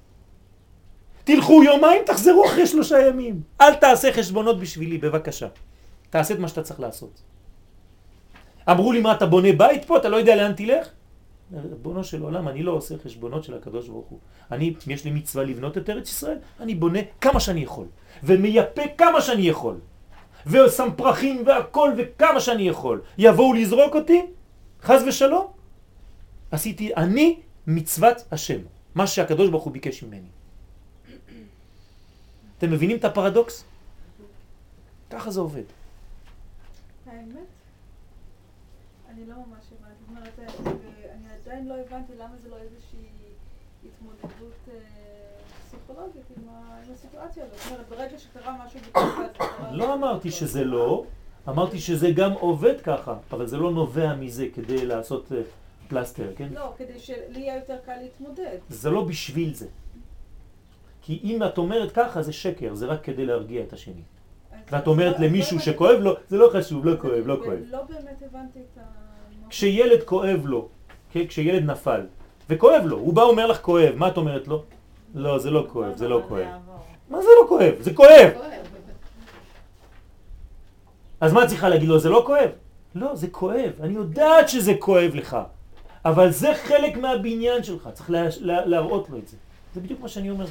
תלכו 1.24 1.64
יומיים, 1.64 2.02
תחזרו 2.06 2.46
אחרי 2.46 2.66
שלושה 2.66 3.08
ימים. 3.08 3.42
אל 3.60 3.74
תעשה 3.74 4.12
חשבונות 4.12 4.60
בשבילי, 4.60 4.98
בבקשה. 4.98 5.48
תעשה 6.10 6.34
את 6.34 6.38
מה 6.38 6.48
שאתה 6.48 6.62
צריך 6.62 6.80
לעשות. 6.80 7.22
אמרו 8.70 8.92
לי, 8.92 9.00
מה, 9.00 9.12
אתה 9.12 9.26
בונה 9.26 9.52
בית 9.52 9.84
פה? 9.84 9.96
אתה 9.96 10.08
לא 10.08 10.16
יודע 10.16 10.36
לאן 10.36 10.52
תלך? 10.52 10.88
בונו 11.82 12.04
של 12.04 12.22
עולם, 12.22 12.48
אני 12.48 12.62
לא 12.62 12.72
עושה 12.72 12.94
חשבונות 13.04 13.44
של 13.44 13.54
הקדוש 13.54 13.88
ברוך 13.88 14.06
הוא. 14.06 14.18
אני, 14.52 14.74
יש 14.86 15.04
לי 15.04 15.10
מצווה 15.10 15.44
לבנות 15.44 15.78
את 15.78 15.90
ארץ 15.90 16.08
ישראל, 16.08 16.38
אני 16.60 16.74
בונה 16.74 16.98
כמה 17.20 17.40
שאני 17.40 17.60
יכול. 17.60 17.86
ומייפה 18.22 18.82
כמה 18.98 19.20
שאני 19.20 19.42
יכול. 19.42 19.74
ושם 20.46 20.88
פרחים 20.96 21.42
והכל 21.46 21.92
וכמה 21.96 22.40
שאני 22.40 22.68
יכול. 22.68 23.00
יבואו 23.18 23.52
לזרוק 23.52 23.94
אותי, 23.94 24.26
חז 24.82 25.02
ושלום. 25.06 25.46
עשיתי 26.50 26.94
אני 26.96 27.40
מצוות 27.66 28.16
השם, 28.32 28.58
מה 28.94 29.06
שהקדוש 29.06 29.50
ברוך 29.50 29.64
הוא 29.64 29.72
ביקש 29.72 30.02
ממני. 30.02 30.33
אתם 32.64 32.72
מבינים 32.72 32.96
את 32.96 33.04
הפרדוקס? 33.04 33.64
ככה 35.10 35.30
זה 35.30 35.40
עובד. 35.40 35.62
האמת, 37.06 37.26
אני 39.10 39.26
לא 39.26 39.34
ממש 39.34 39.64
הבנתי. 39.72 39.94
זאת 40.00 40.08
אומרת, 40.08 40.38
אני 41.14 41.26
עדיין 41.42 41.68
לא 41.68 41.74
הבנתי 41.74 42.12
למה 42.18 42.36
זה 42.42 42.48
לא 42.50 42.56
איזושהי 42.56 43.06
התמודדות 43.86 44.54
אה, 44.68 44.74
פסיכולוגית 45.66 46.22
עם 46.36 46.44
הסיטואציה 46.92 47.44
הזאת. 47.44 47.58
זאת 47.58 47.72
אומרת, 47.72 47.88
ברגע 47.88 48.18
שקרה 48.18 48.56
משהו. 48.66 48.80
לא 49.78 49.94
אמרתי 49.94 50.30
שזה 50.30 50.64
לא, 50.64 51.04
אמרתי 51.48 51.80
שזה 51.80 52.10
גם 52.10 52.32
עובד 52.32 52.80
ככה, 52.80 53.16
אבל 53.30 53.46
זה 53.46 53.56
לא 53.56 53.70
נובע 53.70 54.14
מזה 54.14 54.46
כדי 54.54 54.86
לעשות 54.86 55.32
אה, 55.32 55.42
פלסטר, 55.88 56.32
כן? 56.36 56.48
לא, 56.52 56.72
כדי 56.78 56.98
שלי 56.98 57.40
יהיה 57.40 57.56
יותר 57.56 57.76
קל 57.86 57.96
להתמודד. 58.02 58.58
זה 58.68 58.90
לא 58.90 59.04
בשביל 59.04 59.54
זה. 59.54 59.66
כי 61.06 61.20
אם 61.24 61.42
את 61.42 61.58
אומרת 61.58 61.92
ככה 61.92 62.22
זה 62.22 62.32
שקר, 62.32 62.74
זה 62.74 62.86
רק 62.86 63.04
כדי 63.04 63.26
להרגיע 63.26 63.62
את 63.62 63.72
השני. 63.72 64.02
ואת 64.70 64.86
אומרת 64.86 65.18
לא- 65.20 65.26
למישהו 65.26 65.56
לא 65.56 65.62
שכואב 65.62 65.98
לו, 66.00 66.14
זה 66.28 66.36
לא 66.36 66.50
חשוב, 66.52 66.86
לא 66.86 66.96
כואב, 67.00 67.26
לא 67.26 67.36
כואב. 67.44 67.58
לא 67.70 67.82
באמת 67.88 68.22
הבנתי 68.30 68.58
את 68.58 68.78
ה... 68.78 68.80
כשילד 69.48 70.02
כואב 70.04 70.46
לו, 70.46 70.68
כן, 71.12 71.26
כשילד 71.26 71.70
נפל, 71.70 72.00
וכואב 72.50 72.82
לו, 72.84 72.96
הוא 72.98 73.14
בא 73.14 73.22
אומר 73.22 73.46
לך 73.46 73.60
כואב, 73.60 73.94
מה 73.96 74.08
את 74.08 74.16
אומרת 74.16 74.48
לו? 74.48 74.62
לא, 75.14 75.38
זה 75.38 75.50
לא 75.50 75.66
כואב, 75.72 75.96
זה 75.96 76.08
לא 76.08 76.22
כואב. 76.28 76.46
מה 77.10 77.22
זה 77.22 77.28
לא 77.42 77.48
כואב? 77.48 77.74
זה 77.80 77.94
כואב! 77.94 78.30
אז 81.20 81.32
מה 81.32 81.46
צריכה 81.46 81.68
להגיד 81.68 81.88
לו? 81.88 81.98
זה 81.98 82.08
לא 82.08 82.22
כואב? 82.26 82.50
לא, 82.94 83.14
זה 83.14 83.28
כואב, 83.28 83.70
אני 83.80 83.94
יודעת 83.94 84.48
שזה 84.48 84.72
כואב 84.78 85.10
לך, 85.14 85.36
אבל 86.04 86.30
זה 86.30 86.54
חלק 86.54 86.96
מהבניין 86.96 87.62
שלך, 87.62 87.88
צריך 87.92 88.10
להראות 88.40 89.10
לו 89.10 89.18
את 89.18 89.28
זה. 89.28 89.36
זה 89.74 89.80
בדיוק 89.80 90.00
מה 90.00 90.08
שאני 90.08 90.30
אומר. 90.30 90.44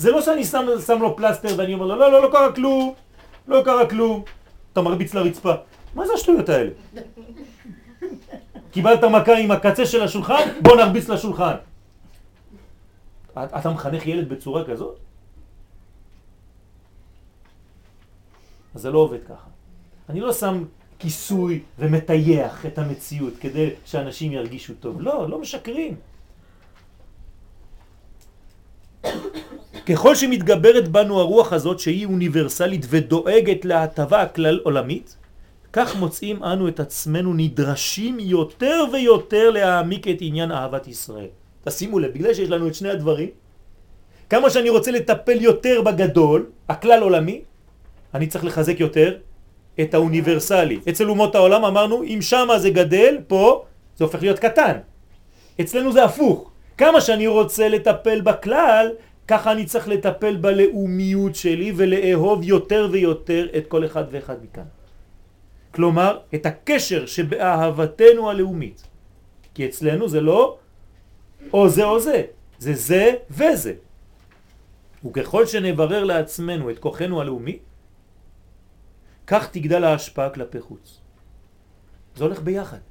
זה 0.00 0.10
לא 0.10 0.22
שאני 0.22 0.44
שם, 0.44 0.66
שם 0.86 1.02
לו 1.02 1.16
פלסטר 1.16 1.48
ואני 1.58 1.74
אומר 1.74 1.86
לו, 1.86 1.96
לא, 1.96 2.12
לא, 2.12 2.22
לא 2.22 2.28
קרה 2.32 2.52
כלום, 2.52 2.94
לא 3.48 3.62
קרה 3.64 3.90
כלום. 3.90 4.22
אתה 4.72 4.80
מרביץ 4.80 5.14
לרצפה. 5.14 5.52
מה 5.94 6.06
זה 6.06 6.12
השטויות 6.12 6.48
האלה? 6.48 6.70
קיבלת 8.72 9.04
מכה 9.04 9.36
עם 9.36 9.50
הקצה 9.50 9.86
של 9.86 10.02
השולחן, 10.02 10.48
בוא 10.62 10.76
נרביץ 10.76 11.08
לשולחן. 11.08 11.54
אתה 13.34 13.70
מחנך 13.70 14.06
ילד 14.06 14.28
בצורה 14.28 14.64
כזאת? 14.64 14.98
אז 18.74 18.80
זה 18.80 18.90
לא 18.90 18.98
עובד 18.98 19.24
ככה. 19.24 19.48
אני 20.08 20.20
לא 20.20 20.32
שם 20.32 20.64
כיסוי 20.98 21.62
ומטייח 21.78 22.66
את 22.66 22.78
המציאות 22.78 23.34
כדי 23.40 23.70
שאנשים 23.84 24.32
ירגישו 24.32 24.74
טוב. 24.80 25.00
לא, 25.00 25.28
לא 25.28 25.38
משקרים. 25.38 25.96
ככל 29.90 30.14
שמתגברת 30.14 30.88
בנו 30.88 31.20
הרוח 31.20 31.52
הזאת 31.52 31.78
שהיא 31.78 32.06
אוניברסלית 32.06 32.86
ודואגת 32.88 33.64
להטבה 33.64 34.22
הכלל 34.22 34.60
עולמית, 34.62 35.16
כך 35.72 35.96
מוצאים 35.96 36.44
אנו 36.44 36.68
את 36.68 36.80
עצמנו 36.80 37.34
נדרשים 37.34 38.20
יותר 38.20 38.84
ויותר 38.92 39.50
להעמיק 39.50 40.08
את 40.08 40.16
עניין 40.20 40.52
אהבת 40.52 40.88
ישראל. 40.88 41.26
תשימו 41.64 41.98
לב, 41.98 42.14
בגלל 42.14 42.34
שיש 42.34 42.50
לנו 42.50 42.68
את 42.68 42.74
שני 42.74 42.90
הדברים, 42.90 43.28
כמה 44.30 44.50
שאני 44.50 44.70
רוצה 44.70 44.90
לטפל 44.90 45.42
יותר 45.42 45.82
בגדול, 45.82 46.46
הכלל 46.68 47.02
עולמי, 47.02 47.40
אני 48.14 48.26
צריך 48.26 48.44
לחזק 48.44 48.80
יותר 48.80 49.16
את 49.80 49.94
האוניברסלי. 49.94 50.80
אצל 50.88 51.10
אומות 51.10 51.34
העולם 51.34 51.64
אמרנו, 51.64 52.02
אם 52.02 52.18
שמה 52.22 52.58
זה 52.58 52.70
גדל, 52.70 53.18
פה 53.26 53.64
זה 53.96 54.04
הופך 54.04 54.22
להיות 54.22 54.38
קטן. 54.38 54.76
אצלנו 55.60 55.92
זה 55.92 56.04
הפוך. 56.04 56.50
כמה 56.78 57.00
שאני 57.00 57.26
רוצה 57.26 57.68
לטפל 57.68 58.20
בכלל, 58.20 58.90
ככה 59.30 59.52
אני 59.52 59.64
צריך 59.66 59.88
לטפל 59.88 60.36
בלאומיות 60.36 61.34
שלי 61.34 61.72
ולאהוב 61.76 62.42
יותר 62.42 62.88
ויותר 62.90 63.48
את 63.58 63.64
כל 63.66 63.86
אחד 63.86 64.04
ואחד 64.10 64.42
מכאן. 64.42 64.68
כלומר, 65.70 66.18
את 66.34 66.46
הקשר 66.46 67.06
שבאהבתנו 67.06 68.30
הלאומית. 68.30 68.82
כי 69.54 69.66
אצלנו 69.66 70.08
זה 70.08 70.20
לא 70.20 70.58
או 71.52 71.68
זה 71.68 71.84
או 71.84 72.00
זה, 72.00 72.18
זה 72.58 72.74
זה 72.74 73.04
וזה. 73.30 73.74
וככל 75.04 75.46
שנברר 75.46 76.04
לעצמנו 76.04 76.70
את 76.70 76.78
כוחנו 76.78 77.20
הלאומי, 77.20 77.58
כך 79.26 79.42
תגדל 79.50 79.84
ההשפעה 79.84 80.30
כלפי 80.30 80.60
חוץ. 80.60 80.98
זה 82.16 82.24
הולך 82.24 82.42
ביחד. 82.42 82.82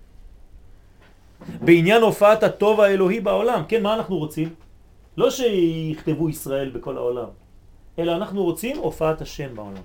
בעניין 1.62 2.02
הופעת 2.02 2.44
הטוב 2.44 2.82
האלוהי 2.82 3.20
בעולם, 3.20 3.64
כן, 3.68 3.84
מה 3.84 3.94
אנחנו 3.94 4.18
רוצים? 4.18 4.69
לא 5.20 5.32
שיכתבו 5.32 6.30
ישראל 6.30 6.70
בכל 6.70 6.98
העולם, 6.98 7.30
אלא 8.00 8.16
אנחנו 8.16 8.44
רוצים 8.44 8.78
הופעת 8.78 9.22
השם 9.22 9.56
בעולם. 9.56 9.84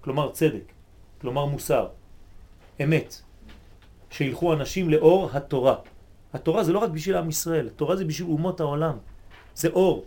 כלומר 0.00 0.30
צדק, 0.30 0.72
כלומר 1.20 1.44
מוסר, 1.44 1.86
אמת, 2.82 3.22
שילכו 4.10 4.52
אנשים 4.52 4.90
לאור 4.90 5.30
התורה. 5.32 5.76
התורה 6.34 6.64
זה 6.64 6.72
לא 6.72 6.78
רק 6.78 6.90
בשביל 6.90 7.16
עם 7.16 7.28
ישראל, 7.28 7.66
התורה 7.66 7.96
זה 7.96 8.04
בשביל 8.04 8.28
אומות 8.28 8.60
העולם, 8.60 8.96
זה 9.54 9.68
אור. 9.68 10.04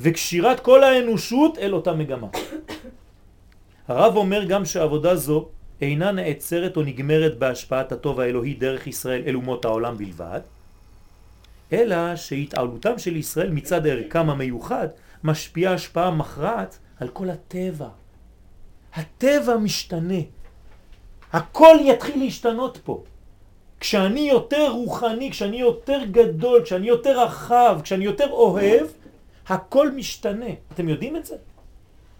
וקשירת 0.00 0.60
כל 0.60 0.84
האנושות 0.84 1.58
אל 1.58 1.74
אותה 1.74 1.92
מגמה. 1.92 2.28
הרב 3.88 4.16
אומר 4.16 4.44
גם 4.44 4.64
שעבודה 4.64 5.16
זו 5.16 5.48
אינה 5.80 6.12
נעצרת 6.12 6.76
או 6.76 6.82
נגמרת 6.82 7.38
בהשפעת 7.38 7.92
הטוב 7.92 8.20
האלוהי 8.20 8.54
דרך 8.54 8.86
ישראל 8.86 9.22
אל 9.26 9.34
אומות 9.34 9.64
העולם 9.64 9.96
בלבד, 9.96 10.40
אלא 11.72 12.16
שהתעלותם 12.16 12.98
של 12.98 13.16
ישראל 13.16 13.50
מצד 13.50 13.86
ערכם 13.86 14.30
המיוחד 14.30 14.88
משפיעה 15.24 15.74
השפעה 15.74 16.10
מכרעת 16.10 16.78
על 17.00 17.08
כל 17.08 17.30
הטבע. 17.30 17.88
הטבע 18.94 19.56
משתנה. 19.56 20.20
הכל 21.32 21.76
יתחיל 21.84 22.24
להשתנות 22.24 22.78
פה. 22.84 23.04
כשאני 23.80 24.20
יותר 24.20 24.70
רוחני, 24.70 25.30
כשאני 25.30 25.60
יותר 25.60 26.00
גדול, 26.10 26.64
כשאני 26.64 26.88
יותר 26.88 27.20
רחב, 27.20 27.80
כשאני 27.84 28.04
יותר 28.04 28.30
אוהב, 28.30 28.86
הכל 29.48 29.90
משתנה. 29.90 30.50
אתם 30.72 30.88
יודעים 30.88 31.16
את 31.16 31.26
זה? 31.26 31.36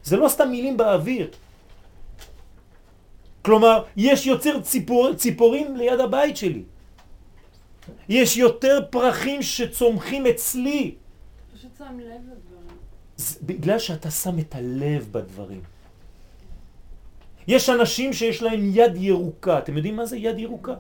זה 0.05 0.17
לא 0.17 0.29
סתם 0.29 0.49
מילים 0.51 0.77
באוויר. 0.77 1.29
כלומר, 3.43 3.85
יש 3.97 4.27
יותר 4.27 4.61
ציפור, 4.61 5.15
ציפורים 5.15 5.77
ליד 5.77 6.01
הבית 6.01 6.37
שלי. 6.37 6.63
יש 8.09 8.37
יותר 8.37 8.81
פרחים 8.91 9.43
שצומחים 9.43 10.27
אצלי. 10.27 10.95
פשוט 11.55 11.71
שם 11.79 11.99
לב 11.99 12.07
לדברים. 12.07 12.79
בגלל 13.43 13.79
שאתה 13.79 14.11
שם 14.11 14.39
את 14.39 14.55
הלב 14.55 15.09
בדברים. 15.13 15.61
יש 17.49 17.71
אנשים 17.71 18.13
שיש 18.13 18.43
להם 18.43 18.71
יד 18.75 18.97
ירוקה. 18.97 19.59
אתם 19.59 19.77
יודעים 19.77 19.97
מה 19.97 20.07
זה 20.07 20.17
יד 20.17 20.39
ירוקה? 20.39 20.75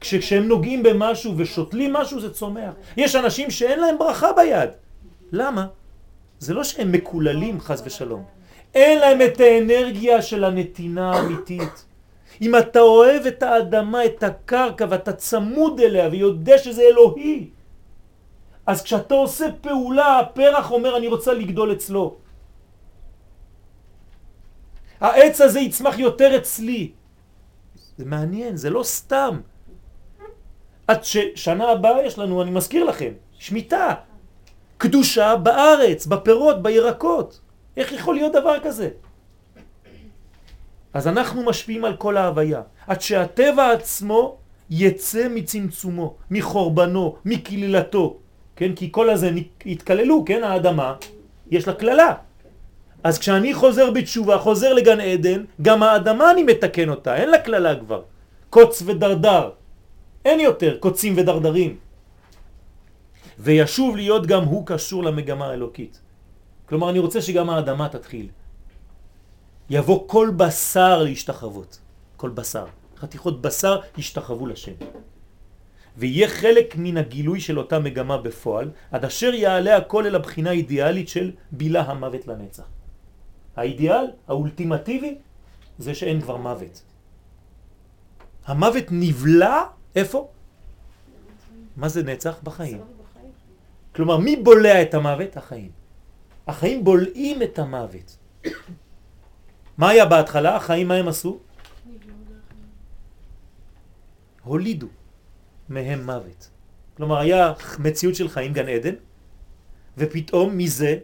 כשהם 0.00 0.48
נוגעים 0.48 0.82
במשהו 0.82 1.34
ושותלים 1.36 1.92
משהו 1.92 2.20
זה 2.20 2.30
צומח. 2.30 2.74
יש 2.96 3.16
אנשים 3.16 3.50
שאין 3.50 3.80
להם 3.80 3.98
ברכה 3.98 4.32
ביד. 4.32 4.70
למה? 5.32 5.66
זה 6.38 6.54
לא 6.54 6.64
שהם 6.64 6.92
מקוללים 6.92 7.60
חז 7.60 7.82
ושלום. 7.86 8.24
אין 8.74 8.98
להם 8.98 9.18
את 9.22 9.40
האנרגיה 9.40 10.22
של 10.22 10.44
הנתינה 10.44 11.12
האמיתית. 11.12 11.84
אם 12.42 12.56
אתה 12.56 12.80
אוהב 12.80 13.26
את 13.26 13.42
האדמה, 13.42 14.04
את 14.04 14.22
הקרקע, 14.22 14.86
ואתה 14.90 15.12
צמוד 15.12 15.80
אליה 15.80 16.08
ויודע 16.08 16.58
שזה 16.58 16.82
אלוהי, 16.82 17.50
אז 18.66 18.82
כשאתה 18.82 19.14
עושה 19.14 19.46
פעולה, 19.60 20.18
הפרח 20.18 20.70
אומר 20.70 20.96
אני 20.96 21.08
רוצה 21.08 21.32
לגדול 21.34 21.72
אצלו. 21.72 22.16
העץ 25.00 25.40
הזה 25.40 25.60
יצמח 25.60 25.98
יותר 25.98 26.36
אצלי. 26.36 26.92
זה 27.98 28.04
מעניין, 28.04 28.56
זה 28.56 28.70
לא 28.70 28.82
סתם. 28.82 29.40
עד 30.86 31.04
ששנה 31.04 31.70
הבאה 31.70 32.02
יש 32.06 32.18
לנו, 32.18 32.42
אני 32.42 32.50
מזכיר 32.50 32.84
לכם, 32.84 33.12
שמיטה, 33.38 33.94
קדושה 34.78 35.36
בארץ, 35.36 36.06
בפירות, 36.06 36.62
בירקות. 36.62 37.40
איך 37.76 37.92
יכול 37.92 38.14
להיות 38.14 38.32
דבר 38.32 38.56
כזה? 38.62 38.88
אז 40.94 41.08
אנחנו 41.08 41.42
משפיעים 41.42 41.84
על 41.84 41.96
כל 41.96 42.16
ההוויה, 42.16 42.62
עד 42.86 43.00
שהטבע 43.00 43.72
עצמו 43.72 44.36
יצא 44.70 45.28
מצמצומו, 45.30 46.14
מחורבנו, 46.30 47.16
מקללתו, 47.24 48.16
כן? 48.56 48.74
כי 48.74 48.88
כל 48.92 49.10
הזה 49.10 49.30
התקללו, 49.66 50.24
כן? 50.26 50.44
האדמה, 50.44 50.94
יש 51.50 51.68
לה 51.68 51.74
כללה. 51.74 52.14
אז 53.04 53.18
כשאני 53.18 53.54
חוזר 53.54 53.90
בתשובה, 53.90 54.38
חוזר 54.38 54.72
לגן 54.72 55.00
עדן, 55.00 55.44
גם 55.62 55.82
האדמה 55.82 56.30
אני 56.30 56.42
מתקן 56.42 56.88
אותה, 56.88 57.16
אין 57.16 57.30
לה 57.30 57.38
כללה 57.42 57.76
כבר. 57.80 58.02
קוץ 58.50 58.82
ודרדר. 58.86 59.50
אין 60.24 60.40
יותר 60.40 60.76
קוצים 60.78 61.14
ודרדרים. 61.16 61.76
וישוב 63.38 63.96
להיות 63.96 64.26
גם 64.26 64.44
הוא 64.44 64.66
קשור 64.66 65.04
למגמה 65.04 65.46
האלוקית. 65.46 66.00
כלומר, 66.68 66.90
אני 66.90 66.98
רוצה 66.98 67.22
שגם 67.22 67.50
האדמה 67.50 67.88
תתחיל. 67.88 68.28
יבוא 69.70 70.08
כל 70.08 70.30
בשר 70.36 71.02
להשתחוות. 71.02 71.78
כל 72.16 72.30
בשר. 72.30 72.66
חתיכות 72.96 73.42
בשר 73.42 73.80
ישתחוו 73.96 74.46
לשם. 74.46 74.72
ויהיה 75.96 76.28
חלק 76.28 76.74
מן 76.76 76.96
הגילוי 76.96 77.40
של 77.40 77.58
אותה 77.58 77.78
מגמה 77.78 78.18
בפועל, 78.18 78.70
עד 78.90 79.04
אשר 79.04 79.34
יעלה 79.34 79.76
הכל 79.76 80.06
אל 80.06 80.14
הבחינה 80.14 80.50
האידיאלית 80.50 81.08
של 81.08 81.32
בילה 81.52 81.82
המוות 81.82 82.26
לנצח. 82.26 82.66
האידיאל, 83.56 84.04
האולטימטיבי, 84.28 85.18
זה 85.78 85.94
שאין 85.94 86.20
כבר 86.20 86.36
מוות. 86.36 86.82
המוות 88.46 88.84
נבלע, 88.90 89.62
איפה? 89.96 90.28
מה 91.76 91.88
זה 91.88 92.02
נצח? 92.02 92.40
בחיים. 92.42 92.80
כלומר, 93.94 94.16
מי 94.16 94.36
בולע 94.36 94.82
את 94.82 94.94
המוות? 94.94 95.36
החיים. 95.36 95.70
החיים 96.46 96.84
בולעים 96.84 97.42
את 97.42 97.58
המוות. 97.58 98.16
מה 99.80 99.88
היה 99.88 100.06
בהתחלה? 100.06 100.56
החיים 100.56 100.88
מה 100.88 100.94
הם 100.94 101.08
עשו? 101.08 101.38
הולידו 104.44 104.86
מהם 105.68 106.06
מוות. 106.06 106.50
כלומר, 106.96 107.18
היה 107.18 107.52
מציאות 107.78 108.14
של 108.14 108.28
חיים, 108.28 108.52
גן 108.52 108.68
עדן, 108.68 108.94
ופתאום 109.98 110.58
מזה, 110.58 110.98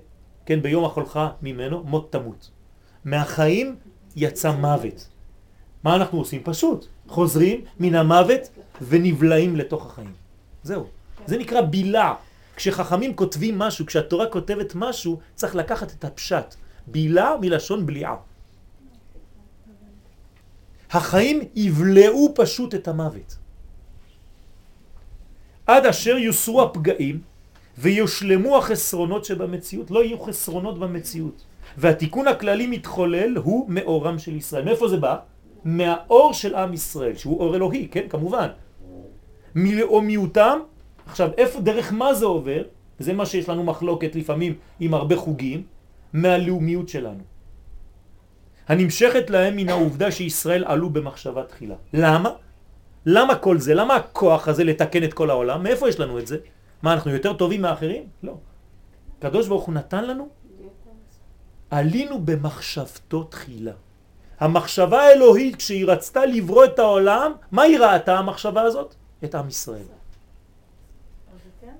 כן, 0.47 0.63
ביום 0.63 0.85
החולך 0.85 1.21
ממנו, 1.43 1.85
מות 1.85 2.13
תמות. 2.13 2.51
מהחיים 3.05 3.77
יצא 4.17 4.53
מוות. 4.53 5.09
מה 5.85 5.97
אנחנו 5.97 6.19
עושים? 6.19 6.43
פשוט. 6.45 6.87
חוזרים 7.09 7.65
מן 7.81 7.95
המוות 7.95 8.41
ונבלעים 8.89 9.57
לתוך 9.57 9.87
החיים. 9.87 10.13
זהו. 10.63 10.87
זה 11.27 11.39
נקרא 11.39 11.61
בילה. 11.61 12.15
כשחכמים 12.57 13.17
כותבים 13.17 13.59
משהו, 13.59 13.87
כשהתורה 13.87 14.27
כותבת 14.27 14.73
משהו, 14.75 15.21
צריך 15.35 15.55
לקחת 15.55 15.93
את 15.93 16.05
הפשט. 16.05 16.55
בילה 16.87 17.35
מלשון 17.41 17.87
בליעה. 17.87 18.17
החיים 20.91 21.41
יבלעו 21.55 22.33
פשוט 22.35 22.75
את 22.75 22.89
המוות. 22.89 23.37
עד 25.67 25.87
אשר 25.87 26.17
יוסרו 26.17 26.63
הפגעים 26.63 27.21
ויושלמו 27.79 28.59
החסרונות 28.59 29.25
שבמציאות, 29.25 29.91
לא 29.91 30.05
יהיו 30.05 30.19
חסרונות 30.19 30.79
במציאות. 30.79 31.45
והתיקון 31.79 32.29
הכללי 32.29 32.67
מתחולל 32.67 33.37
הוא 33.37 33.67
מאורם 33.69 34.19
של 34.19 34.37
ישראל. 34.37 34.65
מאיפה 34.65 34.89
זה 34.89 34.97
בא? 34.97 35.17
מהאור 35.65 36.33
של 36.33 36.55
עם 36.55 36.75
ישראל, 36.75 37.17
שהוא 37.17 37.41
אור 37.41 37.57
אלוהי, 37.57 37.89
כן, 37.91 38.09
כמובן. 38.09 38.49
מלאומיותם, 39.55 40.59
עכשיו, 41.07 41.31
איפה, 41.37 41.61
דרך 41.61 41.93
מה 41.93 42.15
זה 42.15 42.25
עובר? 42.27 42.63
זה 42.99 43.13
מה 43.13 43.27
שיש 43.27 43.49
לנו 43.49 43.65
מחלוקת 43.65 44.17
לפעמים 44.17 44.55
עם 44.81 44.95
הרבה 44.95 45.17
חוגים, 45.17 45.63
מהלאומיות 46.13 46.89
שלנו. 46.89 47.36
הנמשכת 48.69 49.31
להם 49.31 49.57
מן 49.57 49.69
העובדה 49.69 50.11
שישראל 50.11 50.65
עלו 50.65 50.91
במחשבה 50.91 51.45
תחילה. 51.45 51.75
למה? 51.93 52.31
למה 53.07 53.35
כל 53.35 53.59
זה? 53.59 53.75
למה 53.75 53.97
הכוח 53.97 54.49
הזה 54.49 54.65
לתקן 54.65 55.05
את 55.05 55.15
כל 55.15 55.31
העולם? 55.31 55.63
מאיפה 55.63 55.89
יש 55.89 56.01
לנו 56.01 56.19
את 56.19 56.27
זה? 56.27 56.37
מה, 56.83 56.93
אנחנו 56.93 57.11
יותר 57.11 57.33
טובים 57.33 57.63
מאחרים? 57.63 58.03
לא. 58.23 58.35
קדוש 59.19 59.49
ברוך 59.49 59.65
הוא 59.65 59.75
נתן 59.75 60.05
לנו? 60.05 60.29
עלינו 61.71 62.21
במחשבתו 62.25 63.25
תחילה. 63.25 63.73
המחשבה 64.41 65.03
האלוהית, 65.03 65.57
כשהיא 65.57 65.87
רצתה 65.87 66.27
לברוא 66.27 66.65
את 66.65 66.79
העולם, 66.79 67.33
מה 67.53 67.63
היא 67.63 67.79
ראתה 67.79 68.19
המחשבה 68.19 68.63
הזאת? 68.63 68.95
את 69.25 69.35
עם 69.35 69.49
ישראל. 69.49 69.83
כן 71.61 71.73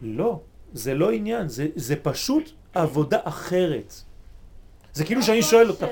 לא, 0.00 0.40
זה 0.72 0.94
לא 0.94 1.10
עניין, 1.10 1.48
זה, 1.48 1.66
זה 1.74 1.96
פשוט 1.96 2.50
עבודה 2.74 3.18
אחרת. 3.24 3.94
זה 4.98 5.04
כאילו 5.04 5.22
שאני 5.22 5.42
שואל 5.42 5.68
אותך. 5.70 5.86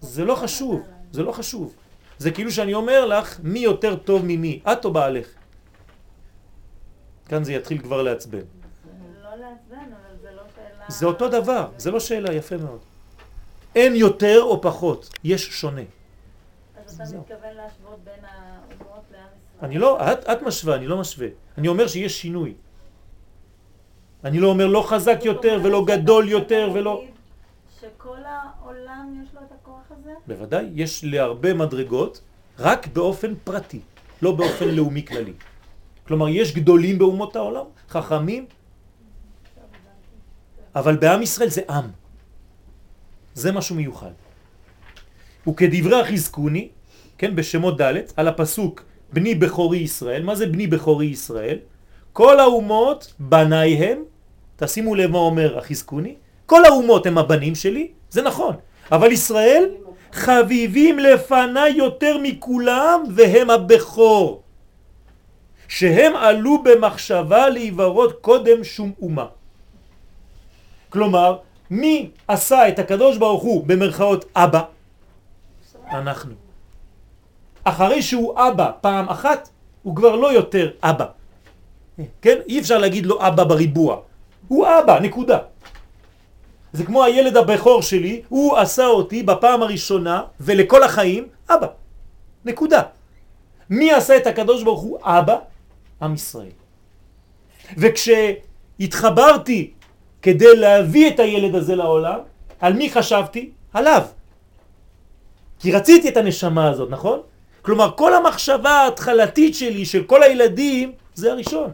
זה 0.00 0.24
לא 0.24 0.34
חשוב, 0.34 0.82
זה 1.12 1.22
לא 1.22 1.32
חשוב. 1.32 1.74
זה 2.18 2.30
כאילו 2.30 2.50
שאני 2.50 2.74
אומר 2.74 3.06
לך 3.06 3.40
מי 3.42 3.58
יותר 3.58 3.96
טוב 3.96 4.22
ממי, 4.24 4.60
את 4.72 4.84
או 4.84 4.92
בעלך. 4.92 5.26
כאן 7.28 7.44
זה 7.44 7.52
יתחיל 7.52 7.78
כבר 7.78 8.02
לעצבן. 8.02 8.38
לא 8.38 9.30
לעצבן, 9.30 9.76
אבל 9.76 10.16
זה 10.22 10.30
לא 10.36 10.42
שאלה... 10.54 10.84
זה 10.88 11.06
אותו 11.06 11.28
דבר, 11.28 11.68
זה 11.76 11.90
לא 11.90 12.00
שאלה, 12.00 12.32
יפה 12.32 12.56
מאוד. 12.56 12.78
אין 13.74 13.96
יותר 13.96 14.42
או 14.42 14.60
פחות, 14.60 15.10
יש 15.24 15.46
שונה. 15.46 15.86
אז 16.86 16.94
אתה 16.94 17.18
מתכוון 17.18 17.54
להשוות 17.56 17.98
בין 18.04 18.24
האומות 18.24 19.04
לעם 19.12 19.22
ישראל? 19.22 19.62
אני 19.62 19.78
לא, 19.78 20.12
את, 20.12 20.24
את 20.24 20.42
משווה, 20.42 20.74
אני 20.74 20.86
לא 20.86 20.96
משווה. 20.98 21.28
אני 21.58 21.68
אומר 21.68 21.86
שיש 21.86 22.22
שינוי. 22.22 22.54
אני 24.24 24.38
לא 24.40 24.48
אומר 24.48 24.66
לא 24.66 24.82
חזק 24.88 25.18
יותר 25.24 25.60
ולא 25.62 25.84
גדול 25.86 26.28
יותר 26.28 26.70
ולא... 26.74 27.04
שכל 28.06 28.22
העולם 28.24 29.22
יש 29.22 29.34
לו 29.34 29.40
את 29.40 29.52
הכוח 29.52 29.82
הזה? 29.90 30.10
בוודאי, 30.26 30.66
יש 30.74 31.04
להרבה 31.04 31.54
מדרגות, 31.54 32.20
רק 32.58 32.86
באופן 32.86 33.34
פרטי, 33.44 33.80
לא 34.22 34.32
באופן 34.32 34.68
לאומי 34.68 35.06
כללי. 35.06 35.32
כלומר, 36.06 36.28
יש 36.28 36.54
גדולים 36.54 36.98
באומות 36.98 37.36
העולם, 37.36 37.64
חכמים, 37.88 38.46
אבל 40.74 40.96
בעם 40.96 41.22
ישראל 41.22 41.48
זה 41.48 41.60
עם. 41.70 41.90
זה 43.34 43.52
משהו 43.52 43.76
מיוחד. 43.76 44.10
וכדברי 45.48 46.00
החזקוני, 46.00 46.68
כן, 47.18 47.36
בשמות 47.36 47.80
ד', 47.80 47.94
על 48.16 48.28
הפסוק 48.28 48.82
בני 49.12 49.34
בכורי 49.34 49.78
ישראל, 49.78 50.22
מה 50.22 50.34
זה 50.34 50.46
בני 50.46 50.66
בכורי 50.66 51.06
ישראל? 51.06 51.58
כל 52.12 52.40
האומות 52.40 53.14
בנייהם, 53.18 53.98
תשימו 54.56 54.94
לב 54.94 55.10
מה 55.10 55.18
אומר 55.18 55.58
החזקוני, 55.58 56.14
כל 56.46 56.64
האומות 56.64 57.06
הם 57.06 57.18
הבנים 57.18 57.54
שלי, 57.54 57.95
זה 58.10 58.22
נכון, 58.22 58.54
אבל 58.92 59.12
ישראל 59.12 59.70
חביבים 60.12 60.98
לפני 60.98 61.68
יותר 61.68 62.18
מכולם 62.22 63.04
והם 63.14 63.50
הבכור, 63.50 64.42
שהם 65.68 66.16
עלו 66.16 66.62
במחשבה 66.62 67.48
להיברות 67.48 68.12
קודם 68.20 68.64
שום 68.64 68.92
אומה. 69.02 69.26
כלומר, 70.88 71.36
מי 71.70 72.10
עשה 72.28 72.68
את 72.68 72.78
הקדוש 72.78 73.16
ברוך 73.16 73.42
הוא 73.42 73.66
במרכאות 73.66 74.24
אבא? 74.36 74.62
אנחנו. 75.90 76.34
אחרי 77.64 78.02
שהוא 78.02 78.34
אבא 78.38 78.70
פעם 78.80 79.08
אחת, 79.08 79.48
הוא 79.82 79.96
כבר 79.96 80.16
לא 80.16 80.32
יותר 80.32 80.70
אבא. 80.82 81.06
כן? 82.22 82.38
אי 82.48 82.60
אפשר 82.60 82.78
להגיד 82.78 83.06
לו 83.06 83.26
אבא 83.26 83.44
בריבוע. 83.44 84.00
הוא 84.48 84.66
אבא, 84.66 85.00
נקודה. 85.00 85.38
זה 86.72 86.84
כמו 86.84 87.04
הילד 87.04 87.36
הבכור 87.36 87.82
שלי, 87.82 88.22
הוא 88.28 88.56
עשה 88.56 88.86
אותי 88.86 89.22
בפעם 89.22 89.62
הראשונה 89.62 90.22
ולכל 90.40 90.82
החיים 90.82 91.28
אבא. 91.50 91.66
נקודה. 92.44 92.82
מי 93.70 93.92
עשה 93.92 94.16
את 94.16 94.26
הקדוש 94.26 94.62
ברוך 94.62 94.80
הוא 94.80 94.98
אבא? 95.02 95.38
עם 96.02 96.14
ישראל. 96.14 96.50
וכשהתחברתי 97.76 99.70
כדי 100.22 100.56
להביא 100.56 101.10
את 101.10 101.20
הילד 101.20 101.54
הזה 101.54 101.74
לעולם, 101.76 102.18
על 102.60 102.72
מי 102.72 102.90
חשבתי? 102.90 103.50
עליו. 103.72 104.02
כי 105.58 105.72
רציתי 105.72 106.08
את 106.08 106.16
הנשמה 106.16 106.68
הזאת, 106.68 106.90
נכון? 106.90 107.20
כלומר, 107.62 107.90
כל 107.96 108.14
המחשבה 108.14 108.70
ההתחלתית 108.70 109.54
שלי, 109.54 109.84
של 109.84 110.04
כל 110.04 110.22
הילדים, 110.22 110.92
זה 111.14 111.32
הראשון. 111.32 111.70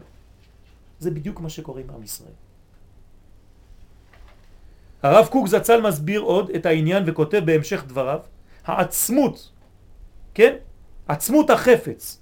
זה 0.99 1.11
בדיוק 1.11 1.39
מה 1.39 1.49
שקורה 1.49 1.81
עם 1.81 1.89
עם 1.95 2.03
ישראל. 2.03 2.42
הרב 5.03 5.27
קוק 5.27 5.47
זצ"ל 5.47 5.81
מסביר 5.81 6.21
עוד 6.21 6.49
את 6.55 6.65
העניין 6.65 7.03
וכותב 7.05 7.41
בהמשך 7.45 7.83
דבריו, 7.87 8.19
העצמות, 8.65 9.49
כן? 10.33 10.53
עצמות 11.07 11.49
החפץ 11.49 12.21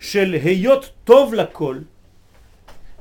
של 0.00 0.36
היות 0.42 0.90
טוב 1.04 1.34
לכל, 1.34 1.78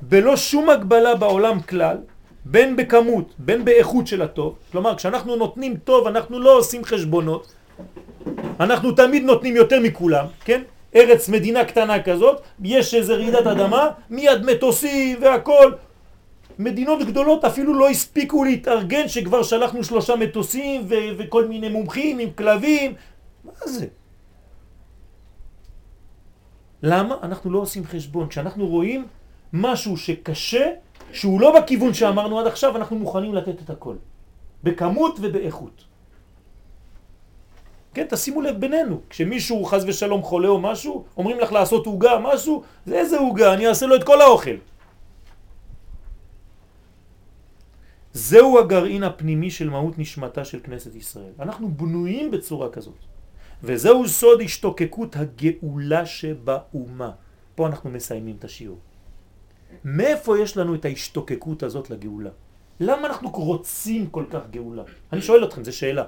בלא 0.02 0.36
שום 0.36 0.70
הגבלה 0.70 1.16
בעולם 1.16 1.62
כלל, 1.62 1.98
בין 2.46 2.76
בכמות, 2.76 3.34
בין 3.38 3.66
באיכות 3.66 4.08
של 4.08 4.22
הטוב, 4.22 4.56
כלומר 4.72 4.96
כשאנחנו 4.96 5.36
נותנים 5.36 5.78
טוב 5.78 6.08
אנחנו 6.08 6.40
לא 6.40 6.58
עושים 6.58 6.84
חשבונות, 6.84 7.54
אנחנו 8.60 8.92
תמיד 8.92 9.24
נותנים 9.24 9.56
יותר 9.56 9.80
מכולם, 9.80 10.26
כן? 10.46 10.62
ארץ 10.96 11.30
מדינה 11.30 11.66
קטנה 11.66 12.04
כזאת, 12.04 12.42
יש 12.64 12.94
איזה 12.94 13.14
רעידת 13.14 13.48
אדמה, 13.48 13.90
מיד 14.10 14.46
מטוסים 14.46 15.18
והכל. 15.22 15.72
מדינות 16.60 17.04
גדולות 17.08 17.46
אפילו 17.46 17.74
לא 17.74 17.90
הספיקו 17.90 18.44
להתארגן 18.44 19.08
שכבר 19.08 19.44
שלחנו 19.44 19.84
שלושה 19.84 20.16
מטוסים 20.16 20.86
ו- 20.90 21.12
וכל 21.18 21.48
מיני 21.48 21.70
מומחים 21.70 22.20
עם 22.20 22.30
כלבים. 22.32 22.94
מה 23.44 23.52
זה? 23.66 23.88
למה? 26.84 27.16
אנחנו 27.24 27.52
לא 27.52 27.60
עושים 27.60 27.86
חשבון. 27.86 28.28
כשאנחנו 28.28 28.68
רואים 28.68 29.08
משהו 29.54 29.98
שקשה, 29.98 30.72
שהוא 31.12 31.42
לא 31.42 31.60
בכיוון 31.60 31.94
שאמרנו 31.94 32.40
עד 32.40 32.48
עכשיו, 32.48 32.78
אנחנו 32.78 32.96
מוכנים 32.96 33.36
לתת 33.36 33.62
את 33.62 33.70
הכל. 33.70 33.96
בכמות 34.64 35.18
ובאיכות. 35.22 35.84
כן, 37.94 38.06
תשימו 38.10 38.42
לב 38.42 38.60
בינינו, 38.60 39.00
כשמישהו 39.10 39.66
חז 39.66 39.86
ושלום 39.88 40.22
חולה 40.22 40.48
או 40.48 40.60
משהו, 40.60 41.06
אומרים 41.18 41.40
לך 41.40 41.52
לעשות 41.52 41.86
עוגה, 41.86 42.20
משהו, 42.20 42.64
זה 42.86 42.96
איזה 42.96 43.18
עוגה, 43.18 43.54
אני 43.54 43.68
אעשה 43.68 43.86
לו 43.86 43.96
את 43.96 44.04
כל 44.04 44.22
האוכל. 44.22 44.56
זהו 48.16 48.60
הגרעין 48.60 49.04
הפנימי 49.04 49.52
של 49.52 49.70
מהות 49.70 50.00
נשמתה 50.00 50.46
של 50.46 50.60
כנסת 50.64 50.96
ישראל. 50.96 51.32
אנחנו 51.40 51.72
בנויים 51.72 52.32
בצורה 52.32 52.70
כזאת. 52.70 52.96
וזהו 53.64 54.08
סוד 54.08 54.42
השתוקקות 54.42 55.16
הגאולה 55.16 56.06
שבאומה. 56.06 57.12
פה 57.56 57.68
אנחנו 57.68 57.90
מסיימים 57.90 58.36
את 58.40 58.44
השיעור. 58.44 58.80
מאיפה 59.86 60.40
יש 60.40 60.58
לנו 60.58 60.76
את 60.76 60.86
ההשתוקקות 60.86 61.64
הזאת 61.64 61.90
לגאולה? 61.90 62.30
למה 62.80 63.08
אנחנו 63.08 63.30
רוצים 63.30 64.08
כל 64.08 64.26
כך 64.32 64.50
גאולה? 64.52 64.84
אני 65.14 65.22
שואל 65.22 65.46
אתכם, 65.46 65.64
זו 65.64 65.78
שאלה. 65.78 66.04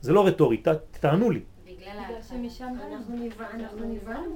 זה 0.00 0.12
לא 0.12 0.26
רטורי, 0.26 0.62
תענו 1.00 1.30
לי. 1.30 1.40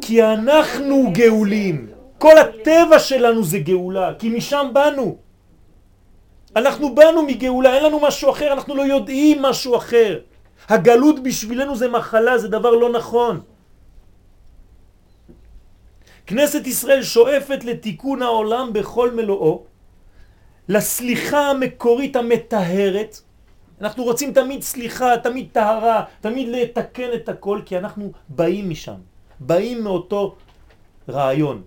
כי 0.01 0.25
אנחנו 0.25 1.13
גאולים. 1.13 1.89
כל 2.19 2.39
הטבע 2.39 2.99
שלנו 2.99 3.45
זה 3.45 3.59
גאולה, 3.59 4.15
כי 4.19 4.29
משם 4.29 4.71
באנו. 4.73 5.30
אנחנו 6.57 6.95
באנו 6.95 7.23
מגאולה, 7.23 7.75
אין 7.75 7.85
לנו 7.85 8.01
משהו 8.01 8.31
אחר, 8.31 8.53
אנחנו 8.53 8.75
לא 8.75 8.83
יודעים 8.83 9.43
משהו 9.43 9.77
אחר. 9.77 10.19
הגלות 10.69 11.23
בשבילנו 11.23 11.77
זה 11.77 11.89
מחלה, 11.89 12.39
זה 12.39 12.49
דבר 12.49 12.71
לא 12.71 12.93
נכון. 12.93 13.41
כנסת 16.27 16.67
ישראל 16.67 17.03
שואפת 17.03 17.65
לתיקון 17.65 18.23
העולם 18.23 18.73
בכל 18.73 19.11
מלואו, 19.11 19.65
לסליחה 20.69 21.51
המקורית 21.51 22.17
המטהרת, 22.17 23.21
אנחנו 23.81 24.05
רוצים 24.05 24.33
תמיד 24.33 24.63
סליחה, 24.63 25.19
תמיד 25.23 25.49
טהרה, 25.53 26.05
תמיד 26.21 26.49
לתקן 26.49 27.11
את 27.15 27.29
הכל, 27.29 27.61
כי 27.67 27.79
אנחנו 27.79 28.13
באים 28.29 28.71
משם, 28.71 29.01
באים 29.41 29.85
מאותו 29.85 30.37
רעיון. 31.09 31.63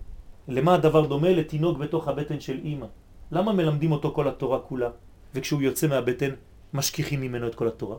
למה 0.48 0.74
הדבר 0.74 1.06
דומה? 1.06 1.30
לתינוק 1.30 1.78
בתוך 1.78 2.08
הבטן 2.08 2.40
של 2.40 2.60
אימא. 2.64 2.86
למה 3.34 3.52
מלמדים 3.52 3.92
אותו 3.92 4.12
כל 4.14 4.28
התורה 4.28 4.58
כולה, 4.58 4.90
וכשהוא 5.34 5.62
יוצא 5.62 5.86
מהבטן 5.86 6.30
משכיחים 6.74 7.20
ממנו 7.20 7.46
את 7.48 7.54
כל 7.54 7.68
התורה? 7.68 7.96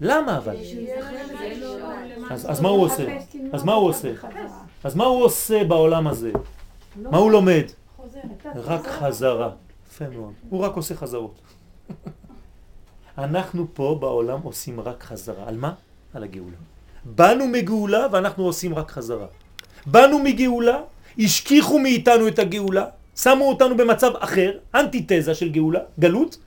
למה 0.00 0.38
אבל? 0.38 0.56
אז, 2.30 2.60
מה 2.60 2.68
הוא 2.68 2.82
עושה? 2.84 3.18
אז 3.52 3.64
מה 3.64 3.72
הוא 3.72 3.88
עושה? 3.88 4.12
אז 4.84 4.94
מה 4.94 5.04
הוא 5.04 5.24
עושה 5.24 5.64
בעולם 5.64 6.06
הזה? 6.06 6.32
מה 6.96 7.18
הוא 7.18 7.30
לומד? 7.30 7.64
רק 8.54 8.86
חזרה. 8.86 9.50
יפה 9.90 10.08
מאוד. 10.08 10.32
הוא 10.50 10.60
רק 10.60 10.76
עושה 10.76 10.94
חזרות. 10.94 11.34
אנחנו 13.18 13.66
פה 13.74 13.98
בעולם 14.00 14.40
עושים 14.42 14.80
רק 14.80 15.02
חזרה. 15.02 15.48
על 15.48 15.56
מה? 15.56 15.74
על 16.14 16.22
הגאולה. 16.24 16.56
באנו 17.04 17.46
מגאולה 17.46 18.06
ואנחנו 18.12 18.44
עושים 18.44 18.74
רק 18.74 18.90
חזרה. 18.90 19.26
באנו 19.86 20.18
מגאולה, 20.18 20.80
השכיחו 21.18 21.78
מאיתנו 21.78 22.28
את 22.28 22.38
הגאולה, 22.38 22.86
שמו 23.22 23.44
אותנו 23.44 23.76
במצב 23.76 24.12
אחר, 24.16 24.58
אנטיתזה 24.74 25.34
של 25.34 25.52
גאולה, 25.52 25.80
גלות, 25.98 26.38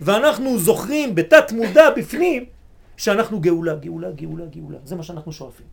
ואנחנו 0.00 0.58
זוכרים 0.58 1.14
בתת 1.14 1.52
מודע 1.52 1.90
בפנים 1.96 2.44
שאנחנו 2.96 3.40
גאולה, 3.40 3.74
גאולה, 3.74 4.10
גאולה, 4.10 4.46
גאולה. 4.46 4.78
זה 4.84 4.96
מה 4.96 5.02
שאנחנו 5.02 5.32
שואפים. 5.32 5.66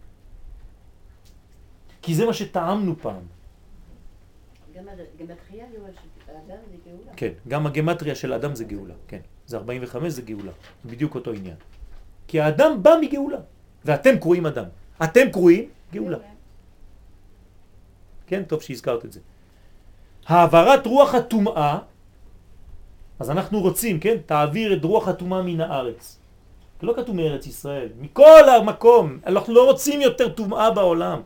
כי 2.01 2.15
זה 2.15 2.25
מה 2.25 2.33
שטעמנו 2.33 2.95
פעם. 3.01 3.25
גם 4.77 4.85
הגמטריה 4.87 5.65
של 6.25 6.31
האדם 6.31 6.61
זה 6.71 6.77
גאולה. 6.85 7.11
כן, 7.15 7.33
גם 7.47 7.67
הגמטריה 7.67 8.15
של 8.15 8.33
האדם 8.33 8.55
זה 8.55 8.63
גאולה, 8.63 8.93
כן. 9.07 9.21
זה 9.45 9.57
45 9.57 10.13
זה 10.13 10.21
גאולה, 10.21 10.51
בדיוק 10.85 11.15
אותו 11.15 11.31
עניין. 11.31 11.55
כי 12.27 12.41
האדם 12.41 12.83
בא 12.83 12.91
מגאולה, 13.01 13.39
ואתם 13.85 14.19
קרואים 14.19 14.45
אדם. 14.45 14.65
אתם 15.03 15.31
קרואים 15.31 15.69
גאולה. 15.91 16.17
כן, 18.27 18.43
טוב 18.43 18.61
שהזכרת 18.61 19.05
את 19.05 19.11
זה. 19.11 19.19
העברת 20.27 20.85
רוח 20.85 21.15
הטומאה, 21.15 21.77
אז 23.19 23.29
אנחנו 23.29 23.59
רוצים, 23.59 23.99
כן, 23.99 24.17
תעביר 24.25 24.73
את 24.73 24.83
רוח 24.83 25.07
הטומאה 25.07 25.41
מן 25.41 25.61
הארץ. 25.61 26.19
לא 26.81 26.93
כתוב 26.95 27.15
מארץ 27.15 27.47
ישראל, 27.47 27.89
מכל 27.99 28.49
המקום, 28.49 29.19
אנחנו 29.25 29.53
לא 29.53 29.65
רוצים 29.65 30.01
יותר 30.01 30.29
טומאה 30.29 30.71
בעולם. 30.71 31.21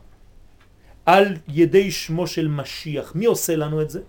על 1.06 1.36
ידי 1.48 1.90
שמו 1.90 2.26
של 2.26 2.48
משיח. 2.48 3.14
מי 3.14 3.24
עושה 3.24 3.56
לנו 3.56 3.82
את 3.82 3.90
זה? 3.90 4.00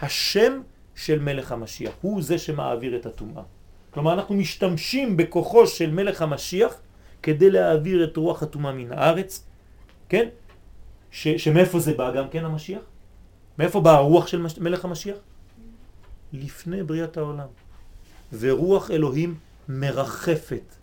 השם 0.00 0.60
של 0.94 1.18
מלך 1.18 1.52
המשיח, 1.52 1.92
הוא 2.00 2.22
זה 2.22 2.38
שמעביר 2.38 2.96
את 2.96 3.06
הטומאה. 3.06 3.42
כלומר 3.90 4.12
אנחנו 4.12 4.34
משתמשים 4.34 5.16
בכוחו 5.16 5.66
של 5.66 5.90
מלך 5.90 6.22
המשיח 6.22 6.80
כדי 7.22 7.50
להעביר 7.50 8.04
את 8.04 8.16
רוח 8.16 8.42
הטומאה 8.42 8.72
מן 8.72 8.92
הארץ, 8.92 9.46
כן? 10.08 10.28
ש, 11.10 11.28
שמאיפה 11.28 11.78
זה 11.78 11.94
בא 11.94 12.10
גם 12.10 12.28
כן 12.28 12.44
המשיח? 12.44 12.82
מאיפה 13.58 13.80
באה 13.80 13.94
הרוח 13.94 14.26
של 14.26 14.46
מלך 14.60 14.84
המשיח? 14.84 15.16
לפני 16.32 16.82
בריאת 16.82 17.16
העולם. 17.16 17.46
ורוח 18.32 18.90
אלוהים 18.90 19.34
מרחפת 19.68 20.74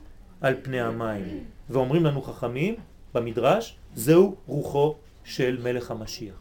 על 0.42 0.56
פני 0.62 0.82
המים. 0.82 1.44
ואומרים 1.70 2.06
לנו 2.06 2.22
חכמים 2.22 2.76
במדרש, 3.14 3.76
זהו 3.96 4.36
רוחו 4.48 4.96
של 5.24 5.60
מלך 5.64 5.92
המשיח. 5.92 6.36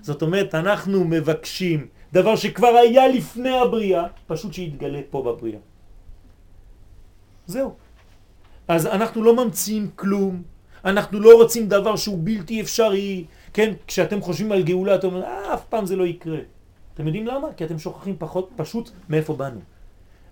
זאת 0.00 0.22
אומרת, 0.22 0.54
אנחנו 0.54 1.04
מבקשים 1.04 1.86
דבר 2.12 2.36
שכבר 2.36 2.68
היה 2.68 3.08
לפני 3.08 3.58
הבריאה, 3.58 4.06
פשוט 4.26 4.52
שיתגלה 4.52 5.00
פה 5.10 5.22
בבריאה. 5.22 5.58
זהו. 7.46 7.74
אז 8.68 8.86
אנחנו 8.86 9.22
לא 9.22 9.44
ממציאים 9.44 9.90
כלום, 9.96 10.42
אנחנו 10.84 11.20
לא 11.20 11.42
רוצים 11.42 11.68
דבר 11.68 11.96
שהוא 11.96 12.18
בלתי 12.22 12.60
אפשרי, 12.60 13.24
כן? 13.52 13.72
כשאתם 13.86 14.20
חושבים 14.20 14.52
על 14.52 14.62
גאולה 14.62 14.94
אתם 14.94 15.06
אומרים, 15.06 15.24
אה, 15.24 15.54
אף 15.54 15.64
פעם 15.64 15.86
זה 15.86 15.96
לא 15.96 16.04
יקרה. 16.04 16.38
אתם 16.94 17.06
יודעים 17.06 17.26
למה? 17.26 17.48
כי 17.56 17.64
אתם 17.64 17.78
שוכחים 17.78 18.16
פחות, 18.18 18.50
פשוט 18.56 18.90
מאיפה 19.08 19.34
באנו. 19.34 19.60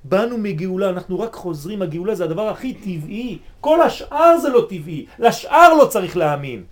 באנו 0.05 0.39
מגאולה, 0.39 0.91
אנחנו 0.91 1.21
רק 1.21 1.35
חוזרים, 1.35 1.83
הגאולה 1.83 2.15
זה 2.15 2.25
הדבר 2.25 2.49
הכי 2.49 2.75
טבעי, 2.75 3.39
כל 3.61 3.83
השאר 3.83 4.39
זה 4.39 4.49
לא 4.49 4.67
טבעי, 4.69 5.07
לשאר 5.19 5.75
לא 5.75 5.85
צריך 5.85 6.17
להאמין. 6.17 6.65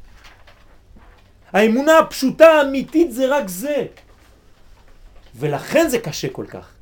האמונה 1.53 1.99
הפשוטה 1.99 2.47
האמיתית 2.47 3.13
זה 3.13 3.37
רק 3.37 3.49
זה. 3.49 3.87
ולכן 5.35 5.89
זה 5.89 5.99
קשה 5.99 6.29
כל 6.29 6.47
כך. 6.47 6.73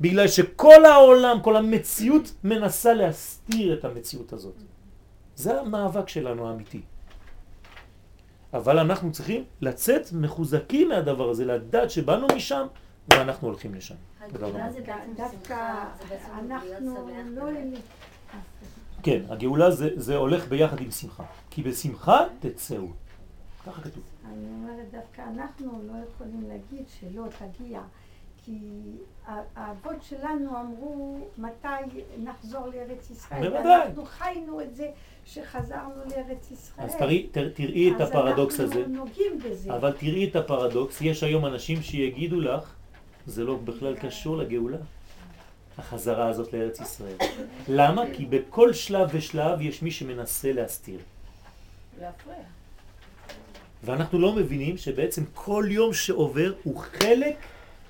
בגלל 0.00 0.28
שכל 0.28 0.84
העולם, 0.84 1.40
כל 1.40 1.56
המציאות 1.56 2.32
מנסה 2.44 2.94
להסתיר 2.94 3.74
את 3.74 3.84
המציאות 3.84 4.32
הזאת. 4.32 4.54
זה 5.36 5.60
המאבק 5.60 6.08
שלנו 6.08 6.48
האמיתי. 6.48 6.80
אבל 8.56 8.78
אנחנו 8.78 9.12
צריכים 9.12 9.44
לצאת 9.60 10.12
מחוזקים 10.12 10.88
מהדבר 10.88 11.30
הזה, 11.30 11.44
לדעת 11.44 11.90
שבאנו 11.90 12.26
משם 12.36 12.66
ואנחנו 13.12 13.48
הולכים 13.48 13.74
לשם. 13.74 13.94
הגאולה 14.20 14.70
זה 14.72 14.80
בעצם 14.80 16.32
אנחנו 16.50 17.08
לא... 17.30 17.42
כן, 19.02 19.20
הגאולה 19.28 19.70
זה, 19.70 19.88
זה 19.96 20.16
הולך 20.16 20.48
ביחד 20.48 20.80
עם 20.80 20.90
שמחה. 20.90 21.24
כי 21.50 21.62
בשמחה 21.62 22.20
תצאו. 22.40 22.86
ככה 23.66 23.82
כתוב. 23.82 24.02
אני 24.24 24.46
אומרת, 24.48 24.90
דווקא 24.92 25.22
אנחנו 25.34 25.82
לא 25.86 25.92
יכולים 26.08 26.48
להגיד 26.48 26.84
שלא 27.00 27.22
תגיע. 27.38 27.80
כי 28.46 28.52
האבות 29.56 30.02
שלנו 30.02 30.60
אמרו 30.60 31.28
מתי 31.38 31.98
נחזור 32.18 32.66
לארץ 32.66 33.10
ישראל. 33.10 33.50
בוודאי. 33.50 33.80
ואנחנו 33.80 34.04
חיינו 34.04 34.60
את 34.60 34.76
זה 34.76 34.90
שחזרנו 35.24 35.94
לארץ 36.10 36.50
ישראל. 36.50 36.86
אז 36.86 36.96
תראי, 36.96 37.26
תראי 37.54 37.92
את 37.96 38.00
הפרדוקס 38.00 38.60
הזה. 38.60 38.74
אז 38.74 38.78
אנחנו 38.78 38.94
נוגעים 38.94 39.38
בזה. 39.38 39.74
אבל 39.74 39.92
תראי 39.92 40.28
את 40.28 40.36
הפרדוקס, 40.36 41.00
יש 41.00 41.22
היום 41.22 41.46
אנשים 41.46 41.82
שיגידו 41.82 42.40
לך, 42.40 42.74
זה 43.26 43.44
לא 43.44 43.56
בכלל 43.64 43.96
קשור 43.96 44.36
לגאולה. 44.36 44.78
החזרה 45.78 46.28
הזאת 46.28 46.52
לארץ 46.52 46.80
ישראל. 46.80 47.16
למה? 47.68 48.02
כי 48.16 48.26
בכל 48.26 48.72
שלב 48.72 49.08
ושלב 49.12 49.60
יש 49.60 49.82
מי 49.82 49.90
שמנסה 49.90 50.52
להסתיר. 50.52 50.98
להפריע. 52.00 52.36
ואנחנו 53.84 54.18
לא 54.18 54.32
מבינים 54.32 54.76
שבעצם 54.76 55.22
כל 55.34 55.64
יום 55.70 55.92
שעובר 55.92 56.52
הוא 56.64 56.78
חלק 56.78 57.36